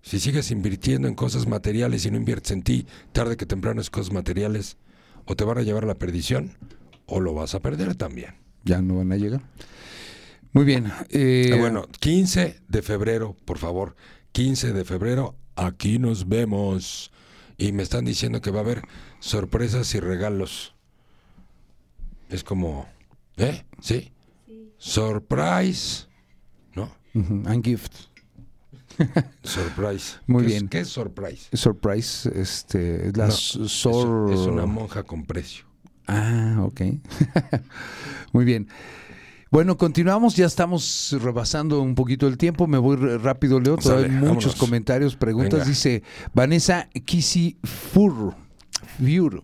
Si 0.00 0.20
sigues 0.20 0.52
invirtiendo 0.52 1.08
en 1.08 1.14
cosas 1.16 1.48
materiales 1.48 2.06
y 2.06 2.10
no 2.12 2.16
inviertes 2.16 2.52
en 2.52 2.62
ti, 2.62 2.86
tarde 3.12 3.36
que 3.36 3.44
temprano 3.44 3.80
es 3.80 3.90
cosas 3.90 4.12
materiales, 4.12 4.76
o 5.26 5.34
te 5.34 5.42
van 5.44 5.58
a 5.58 5.62
llevar 5.62 5.82
a 5.84 5.86
la 5.88 5.96
perdición, 5.96 6.56
o 7.04 7.20
lo 7.20 7.34
vas 7.34 7.54
a 7.56 7.60
perder 7.60 7.96
también. 7.96 8.34
Ya 8.64 8.80
no 8.80 8.96
van 8.98 9.10
a 9.12 9.16
llegar. 9.16 9.42
Muy 10.52 10.64
bien. 10.64 10.90
eh, 11.10 11.50
Ah, 11.52 11.56
bueno, 11.58 11.86
15 12.00 12.60
de 12.68 12.82
febrero, 12.82 13.36
por 13.44 13.58
favor, 13.58 13.96
15 14.32 14.72
de 14.72 14.84
febrero, 14.84 15.34
aquí 15.66 15.98
nos 15.98 16.28
vemos. 16.28 17.10
Y 17.56 17.72
me 17.72 17.82
están 17.82 18.04
diciendo 18.04 18.40
que 18.40 18.50
va 18.52 18.58
a 18.60 18.62
haber 18.62 18.82
sorpresas 19.20 19.92
y 19.94 20.00
regalos. 20.00 20.74
Es 22.28 22.44
como, 22.44 22.86
¿eh? 23.36 23.64
¿Sí? 23.80 24.12
Surprise. 24.78 26.06
¿No? 26.74 26.90
ujú, 27.14 27.42
and 27.46 27.64
gift. 27.64 27.92
Surprise. 29.42 30.16
Muy 30.26 30.42
¿Qué 30.42 30.46
es- 30.48 30.52
bien. 30.54 30.68
¿Qué 30.68 30.80
es 30.80 30.88
surprise? 30.88 31.48
Surprise, 31.52 32.30
este, 32.34 33.08
es 33.08 33.16
la 33.16 33.26
No, 33.26 33.32
s- 33.32 33.62
es- 33.62 33.72
sor... 33.72 34.32
es 34.32 34.40
una 34.40 34.66
monja 34.66 35.02
con 35.02 35.24
precio. 35.24 35.64
Ah, 36.06 36.58
ok. 36.62 36.80
Muy 38.32 38.44
bien. 38.44 38.68
Bueno, 39.50 39.78
continuamos, 39.78 40.36
ya 40.36 40.44
estamos 40.44 41.16
rebasando 41.22 41.80
un 41.80 41.94
poquito 41.94 42.26
el 42.26 42.36
tiempo, 42.36 42.66
me 42.66 42.76
voy 42.76 42.96
rápido, 42.96 43.58
Leo, 43.60 43.76
todavía 43.78 44.06
hay 44.06 44.12
muchos 44.12 44.28
vámonos. 44.28 44.54
comentarios, 44.56 45.16
preguntas, 45.16 45.60
Venga. 45.60 45.64
dice 45.70 46.02
Vanessa 46.34 46.88
Kisi 47.06 47.56
Fur, 47.64 48.34
Fiur. 48.98 49.42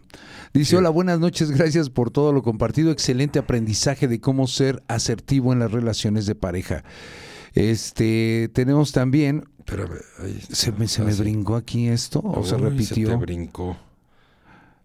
Dice, 0.53 0.77
hola, 0.77 0.91
buenas 0.91 1.19
noches, 1.21 1.51
gracias 1.51 1.89
por 1.89 2.11
todo 2.11 2.33
lo 2.35 2.43
compartido, 2.43 2.91
excelente 2.93 3.39
aprendizaje 3.39 4.07
de 4.07 4.21
cómo 4.21 4.47
ser 4.47 4.83
asertivo 4.89 5.53
en 5.55 5.59
las 5.61 5.73
relaciones 5.73 6.27
de 6.27 6.35
pareja. 6.35 6.85
Este, 7.55 8.51
tenemos 8.53 8.93
también, 8.93 9.47
Pero 9.65 9.89
se 10.51 10.71
me, 10.73 10.87
se 10.87 11.03
me 11.03 11.13
así. 11.13 11.23
brincó 11.23 11.57
aquí 11.57 11.89
esto, 11.89 12.21
o 12.23 12.45
se 12.45 12.59
repitió. 12.59 13.09
te 13.09 13.17
brincó. 13.17 13.77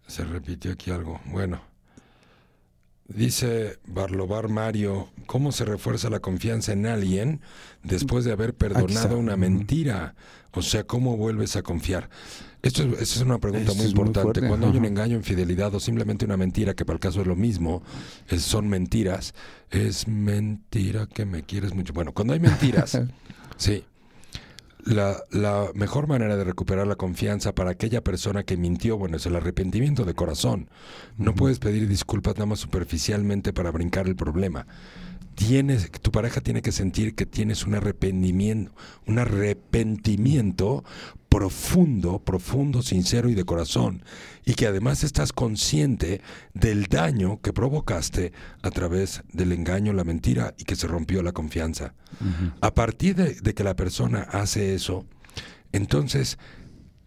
Se 0.08 0.24
repitió 0.24 0.72
aquí 0.72 0.92
algo. 0.92 1.20
Bueno. 1.26 1.60
Dice 3.14 3.80
Barlobar 3.88 4.50
Mario, 4.50 5.10
¿cómo 5.26 5.52
se 5.52 5.66
refuerza 5.66 6.10
la 6.12 6.20
confianza 6.20 6.74
en 6.74 6.86
alguien 6.86 7.42
después 7.84 8.24
de 8.24 8.32
haber 8.32 8.54
perdonado 8.54 9.18
una 9.18 9.36
mentira? 9.36 10.14
O 10.52 10.62
sea, 10.62 10.84
¿cómo 10.84 11.18
vuelves 11.18 11.56
a 11.56 11.64
confiar? 11.64 12.10
Esto 12.62 12.84
es, 12.84 12.94
esta 12.94 13.04
es 13.16 13.22
una 13.22 13.40
pregunta 13.40 13.72
Esto 13.72 13.76
muy 13.82 13.88
importante. 13.92 14.22
fuerte, 14.22 14.48
Cuando 14.48 14.68
hay 14.68 14.78
un 14.78 14.86
engaño, 14.86 15.16
infidelidad 15.16 15.74
o 15.74 15.80
simplemente 15.80 16.26
una 16.26 16.38
mentira, 16.38 16.76
que 16.76 16.86
para 16.86 16.96
el 16.96 17.00
caso 17.00 17.22
es 17.22 17.28
lo 17.28 17.36
mismo, 17.36 17.82
es- 18.28 18.44
son 18.44 18.68
mentiras, 18.68 19.34
es 19.72 20.08
mentira 20.08 21.08
que 21.08 21.26
me 21.26 21.44
quieres 21.44 21.74
mucho. 21.74 21.94
Bueno, 21.94 22.12
cuando 22.14 22.34
hay 22.34 22.40
mentiras, 22.40 23.00
sí, 23.58 23.86
la, 24.86 25.18
la 25.32 25.70
mejor 25.76 26.08
manera 26.08 26.38
de 26.38 26.44
recuperar 26.44 26.88
la 26.88 26.96
confianza 26.96 27.54
para 27.54 27.72
aquella 27.72 28.04
persona 28.04 28.44
que 28.44 28.58
mintió, 28.58 28.98
bueno, 28.98 29.18
es 29.18 29.26
el 29.26 29.36
arrepentimiento 29.36 30.06
de 30.06 30.14
corazón. 30.14 30.70
No 31.18 31.36
puedes 31.36 31.60
pedir 31.60 31.88
disculpas 31.88 32.36
nada 32.36 32.46
más 32.46 32.60
superficialmente 32.60 33.54
para 33.54 33.72
brincar 33.72 34.08
el 34.08 34.16
problema. 34.16 34.68
Tienes, 35.36 35.90
tu 35.92 36.12
pareja 36.12 36.42
tiene 36.42 36.62
que 36.62 36.72
sentir 36.72 37.16
que 37.16 37.26
tienes 37.26 37.66
un 37.66 37.76
arrepentimiento, 37.76 38.74
un 39.08 39.20
arrepentimiento 39.20 40.84
profundo, 41.30 42.20
profundo, 42.20 42.82
sincero 42.82 43.30
y 43.30 43.36
de 43.36 43.46
corazón. 43.46 44.04
Y 44.46 44.56
que 44.56 44.68
además 44.68 45.04
estás 45.04 45.32
consciente 45.32 46.22
del 46.54 46.88
daño 46.88 47.40
que 47.42 47.54
provocaste 47.54 48.34
a 48.64 48.72
través 48.72 49.24
del 49.32 49.52
engaño, 49.52 49.94
la 49.94 50.04
mentira 50.04 50.56
y 50.58 50.64
que 50.64 50.76
se 50.76 50.88
rompió 50.88 51.22
la 51.22 51.32
confianza. 51.32 51.94
A 52.62 52.74
partir 52.74 53.16
de, 53.16 53.36
de 53.36 53.54
que 53.54 53.64
la 53.64 53.76
persona 53.76 54.22
hace 54.32 54.74
eso, 54.74 55.06
entonces 55.72 56.40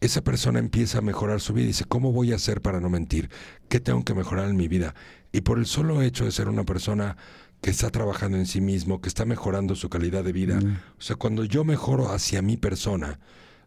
esa 0.00 0.22
persona 0.22 0.58
empieza 0.58 0.98
a 0.98 1.02
mejorar 1.02 1.40
su 1.40 1.52
vida 1.52 1.64
y 1.64 1.68
dice, 1.68 1.84
¿cómo 1.84 2.12
voy 2.12 2.32
a 2.32 2.36
hacer 2.36 2.60
para 2.60 2.80
no 2.80 2.90
mentir? 2.90 3.30
¿Qué 3.68 3.80
tengo 3.80 4.04
que 4.04 4.14
mejorar 4.14 4.48
en 4.48 4.56
mi 4.56 4.68
vida? 4.68 4.94
Y 5.32 5.42
por 5.42 5.58
el 5.58 5.66
solo 5.66 6.02
hecho 6.02 6.24
de 6.24 6.32
ser 6.32 6.48
una 6.48 6.64
persona 6.64 7.16
que 7.60 7.70
está 7.70 7.90
trabajando 7.90 8.36
en 8.36 8.46
sí 8.46 8.60
mismo, 8.60 9.00
que 9.00 9.08
está 9.08 9.24
mejorando 9.24 9.76
su 9.76 9.88
calidad 9.88 10.24
de 10.24 10.32
vida, 10.32 10.58
o 10.98 11.00
sea, 11.00 11.14
cuando 11.14 11.44
yo 11.44 11.64
mejoro 11.64 12.10
hacia 12.12 12.42
mi 12.42 12.56
persona, 12.56 13.20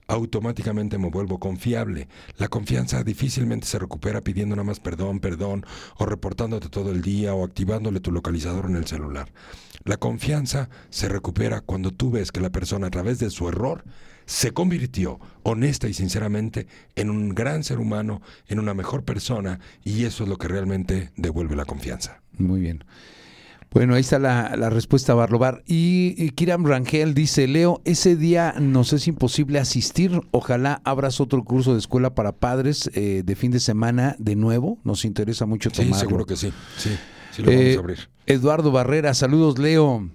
automáticamente 0.07 0.97
me 0.97 1.09
vuelvo 1.09 1.39
confiable. 1.39 2.07
La 2.37 2.47
confianza 2.47 3.03
difícilmente 3.03 3.67
se 3.67 3.79
recupera 3.79 4.21
pidiendo 4.21 4.55
nada 4.55 4.65
más 4.65 4.79
perdón, 4.79 5.19
perdón, 5.19 5.65
o 5.97 6.05
reportándote 6.05 6.69
todo 6.69 6.91
el 6.91 7.01
día, 7.01 7.33
o 7.33 7.43
activándole 7.43 7.99
tu 7.99 8.11
localizador 8.11 8.65
en 8.65 8.75
el 8.75 8.85
celular. 8.85 9.31
La 9.83 9.97
confianza 9.97 10.69
se 10.89 11.09
recupera 11.09 11.61
cuando 11.61 11.91
tú 11.91 12.11
ves 12.11 12.31
que 12.31 12.41
la 12.41 12.49
persona 12.49 12.87
a 12.87 12.91
través 12.91 13.19
de 13.19 13.29
su 13.29 13.47
error 13.47 13.83
se 14.25 14.51
convirtió, 14.51 15.19
honesta 15.43 15.87
y 15.87 15.93
sinceramente, 15.93 16.67
en 16.95 17.09
un 17.09 17.35
gran 17.35 17.63
ser 17.63 17.79
humano, 17.79 18.21
en 18.47 18.59
una 18.59 18.73
mejor 18.73 19.03
persona, 19.03 19.59
y 19.83 20.05
eso 20.05 20.23
es 20.23 20.29
lo 20.29 20.37
que 20.37 20.47
realmente 20.47 21.11
devuelve 21.15 21.55
la 21.55 21.65
confianza. 21.65 22.21
Muy 22.37 22.59
bien. 22.59 22.83
Bueno, 23.75 23.93
ahí 23.93 23.99
está 24.01 24.19
la, 24.19 24.55
la 24.55 24.69
respuesta 24.69 25.13
Barlobar. 25.13 25.61
Y, 25.67 26.15
y 26.17 26.29
Kiram 26.29 26.65
Rangel 26.65 27.13
dice, 27.13 27.45
Leo, 27.45 27.81
ese 27.83 28.15
día 28.15 28.55
nos 28.57 28.93
es 28.93 29.05
imposible 29.09 29.59
asistir. 29.59 30.21
Ojalá 30.31 30.81
abras 30.85 31.19
otro 31.19 31.43
curso 31.43 31.73
de 31.73 31.79
escuela 31.79 32.15
para 32.15 32.31
padres 32.31 32.89
eh, 32.93 33.21
de 33.25 33.35
fin 33.35 33.51
de 33.51 33.59
semana 33.59 34.15
de 34.17 34.37
nuevo. 34.37 34.79
Nos 34.85 35.03
interesa 35.03 35.45
mucho 35.45 35.69
Sí, 35.71 35.75
tomarlo. 35.83 35.99
seguro 35.99 36.25
que 36.25 36.37
sí. 36.37 36.53
Sí, 36.77 36.91
sí 37.35 37.41
lo 37.43 37.51
Eh, 37.51 37.55
vamos 37.57 37.75
a 37.75 37.79
abrir. 37.81 38.09
Eduardo 38.27 38.71
Barrera, 38.71 39.13
saludos 39.13 39.59
Leo. 39.59 40.09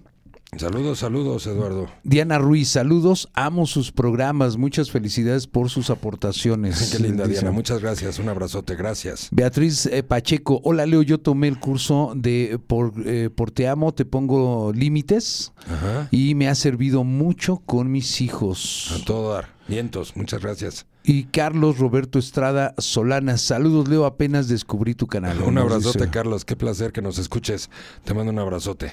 Saludos, 0.56 0.98
saludos, 0.98 1.46
Eduardo. 1.46 1.88
Diana 2.02 2.38
Ruiz, 2.38 2.68
saludos. 2.70 3.28
Amo 3.34 3.66
sus 3.66 3.92
programas. 3.92 4.56
Muchas 4.56 4.90
felicidades 4.90 5.46
por 5.46 5.70
sus 5.70 5.90
aportaciones. 5.90 6.90
Qué 6.92 6.98
linda, 6.98 7.24
Dice. 7.24 7.40
Diana. 7.40 7.52
Muchas 7.52 7.80
gracias. 7.80 8.18
Un 8.18 8.28
abrazote. 8.28 8.74
Gracias. 8.74 9.28
Beatriz 9.30 9.86
eh, 9.86 10.02
Pacheco, 10.02 10.60
hola 10.64 10.86
Leo, 10.86 11.02
yo 11.02 11.18
tomé 11.18 11.46
el 11.46 11.60
curso 11.60 12.12
de 12.16 12.58
por, 12.66 12.92
eh, 13.06 13.30
por 13.32 13.52
Te 13.52 13.68
Amo, 13.68 13.94
Te 13.94 14.04
Pongo 14.04 14.72
Límites 14.74 15.52
Ajá. 15.68 16.08
y 16.10 16.34
me 16.34 16.48
ha 16.48 16.54
servido 16.56 17.04
mucho 17.04 17.58
con 17.58 17.92
mis 17.92 18.20
hijos. 18.20 18.92
A 19.00 19.04
todo 19.04 19.32
dar. 19.34 19.48
Vientos. 19.68 20.16
Muchas 20.16 20.42
gracias. 20.42 20.84
Y 21.04 21.24
Carlos 21.24 21.78
Roberto 21.78 22.18
Estrada 22.18 22.74
Solana, 22.76 23.38
saludos 23.38 23.88
Leo, 23.88 24.04
apenas 24.04 24.48
descubrí 24.48 24.94
tu 24.94 25.06
canal. 25.06 25.40
Un 25.42 25.58
abrazote, 25.58 26.00
dice. 26.00 26.10
Carlos. 26.10 26.44
Qué 26.44 26.56
placer 26.56 26.92
que 26.92 27.02
nos 27.02 27.18
escuches. 27.18 27.70
Te 28.04 28.14
mando 28.14 28.32
un 28.32 28.38
abrazote. 28.40 28.90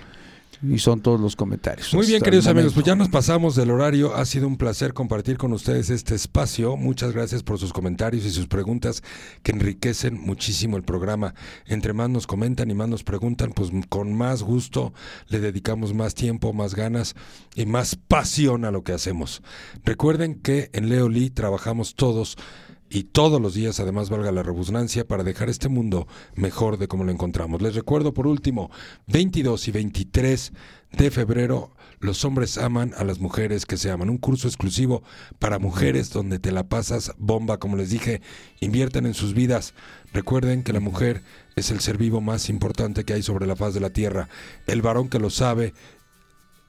Y 0.61 0.79
son 0.79 1.01
todos 1.01 1.19
los 1.19 1.35
comentarios. 1.35 1.93
Muy 1.93 2.07
bien, 2.07 2.21
queridos 2.21 2.47
amigos, 2.47 2.73
pues 2.73 2.85
ya 2.85 2.95
nos 2.95 3.09
pasamos 3.09 3.55
del 3.55 3.69
horario. 3.69 4.15
Ha 4.15 4.25
sido 4.25 4.47
un 4.47 4.57
placer 4.57 4.93
compartir 4.93 5.38
con 5.38 5.53
ustedes 5.53 5.89
este 5.89 6.15
espacio. 6.15 6.77
Muchas 6.77 7.11
gracias 7.11 7.43
por 7.43 7.59
sus 7.59 7.73
comentarios 7.73 8.25
y 8.25 8.31
sus 8.31 8.47
preguntas 8.47 9.03
que 9.43 9.51
enriquecen 9.51 10.19
muchísimo 10.19 10.77
el 10.77 10.84
programa. 10.84 11.35
Entre 11.65 11.93
más 11.93 12.09
nos 12.09 12.25
comentan 12.25 12.71
y 12.71 12.73
más 12.73 12.89
nos 12.89 13.03
preguntan, 13.03 13.51
pues 13.51 13.71
con 13.89 14.13
más 14.13 14.41
gusto 14.41 14.93
le 15.27 15.39
dedicamos 15.39 15.93
más 15.93 16.15
tiempo, 16.15 16.53
más 16.53 16.73
ganas 16.73 17.15
y 17.55 17.65
más 17.65 17.95
pasión 17.95 18.65
a 18.65 18.71
lo 18.71 18.84
que 18.84 18.93
hacemos. 18.93 19.43
Recuerden 19.84 20.35
que 20.35 20.69
en 20.73 20.89
Leoli 20.89 21.29
trabajamos 21.29 21.95
todos 21.95 22.38
y 22.89 23.03
todos 23.03 23.41
los 23.41 23.53
días, 23.53 23.80
además, 23.80 24.09
valga 24.09 24.31
la 24.31 24.43
rebusnancia, 24.43 25.05
para 25.05 25.23
dejar 25.23 25.49
este 25.49 25.68
mundo 25.68 26.07
mejor 26.35 26.77
de 26.77 26.88
como 26.88 27.03
lo 27.03 27.11
encontramos. 27.11 27.61
Les 27.61 27.76
recuerdo, 27.76 28.14
por 28.14 28.27
último, 28.27 28.72
22 29.07 29.68
y 29.68 29.72
23 29.72 30.53
de 30.93 31.11
febrero, 31.11 31.76
los 31.99 32.23
hombres 32.23 32.57
aman 32.57 32.93
a 32.97 33.03
las 33.03 33.19
mujeres 33.19 33.65
que 33.65 33.76
se 33.76 33.91
aman. 33.91 34.09
Un 34.09 34.18
curso 34.18 34.47
exclusivo 34.47 35.03
para 35.39 35.59
mujeres 35.59 36.11
donde 36.11 36.39
te 36.39 36.51
la 36.51 36.69
pasas 36.69 37.11
bomba, 37.18 37.57
como 37.57 37.76
les 37.76 37.89
dije, 37.89 38.22
inviertan 38.61 39.05
en 39.05 39.14
sus 39.14 39.34
vidas. 39.34 39.73
Recuerden 40.14 40.64
que 40.64 40.73
la 40.73 40.80
mujer 40.80 41.23
es 41.55 41.72
el 41.72 41.81
ser 41.81 41.97
vivo 41.97 42.22
más 42.22 42.49
importante 42.49 43.03
que 43.03 43.14
hay 43.14 43.23
sobre 43.23 43.47
la 43.47 43.55
faz 43.57 43.73
de 43.73 43.81
la 43.81 43.89
tierra. 43.89 44.30
El 44.65 44.81
varón 44.81 45.09
que 45.09 45.19
lo 45.19 45.30
sabe 45.30 45.73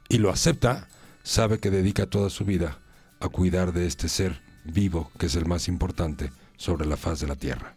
y 0.09 0.19
lo 0.19 0.31
acepta, 0.31 0.89
sabe 1.23 1.59
que 1.59 1.70
dedica 1.70 2.07
toda 2.07 2.31
su 2.31 2.45
vida 2.45 2.81
a 3.20 3.28
cuidar 3.28 3.73
de 3.73 3.86
este 3.86 4.09
ser 4.09 4.48
vivo, 4.73 5.11
que 5.19 5.27
es 5.27 5.35
el 5.35 5.47
más 5.47 5.69
importante 5.69 6.31
sobre 6.57 6.86
la 6.86 6.97
faz 6.97 7.20
de 7.20 7.27
la 7.27 7.36
tierra. 7.36 7.74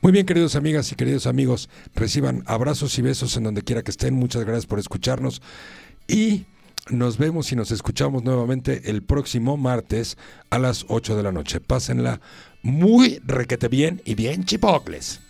Muy 0.00 0.12
bien, 0.12 0.26
queridos 0.26 0.56
amigas 0.56 0.90
y 0.92 0.94
queridos 0.94 1.26
amigos, 1.26 1.68
reciban 1.94 2.42
abrazos 2.46 2.98
y 2.98 3.02
besos 3.02 3.36
en 3.36 3.44
donde 3.44 3.62
quiera 3.62 3.82
que 3.82 3.90
estén. 3.90 4.14
Muchas 4.14 4.44
gracias 4.44 4.66
por 4.66 4.78
escucharnos 4.78 5.42
y 6.08 6.46
nos 6.90 7.18
vemos 7.18 7.52
y 7.52 7.56
nos 7.56 7.70
escuchamos 7.70 8.24
nuevamente 8.24 8.90
el 8.90 9.02
próximo 9.02 9.56
martes 9.56 10.16
a 10.50 10.58
las 10.58 10.86
8 10.88 11.16
de 11.16 11.22
la 11.22 11.32
noche. 11.32 11.60
Pásenla 11.60 12.20
muy 12.62 13.20
requete 13.24 13.68
bien 13.68 14.00
y 14.04 14.14
bien 14.14 14.44
chipocles. 14.44 15.21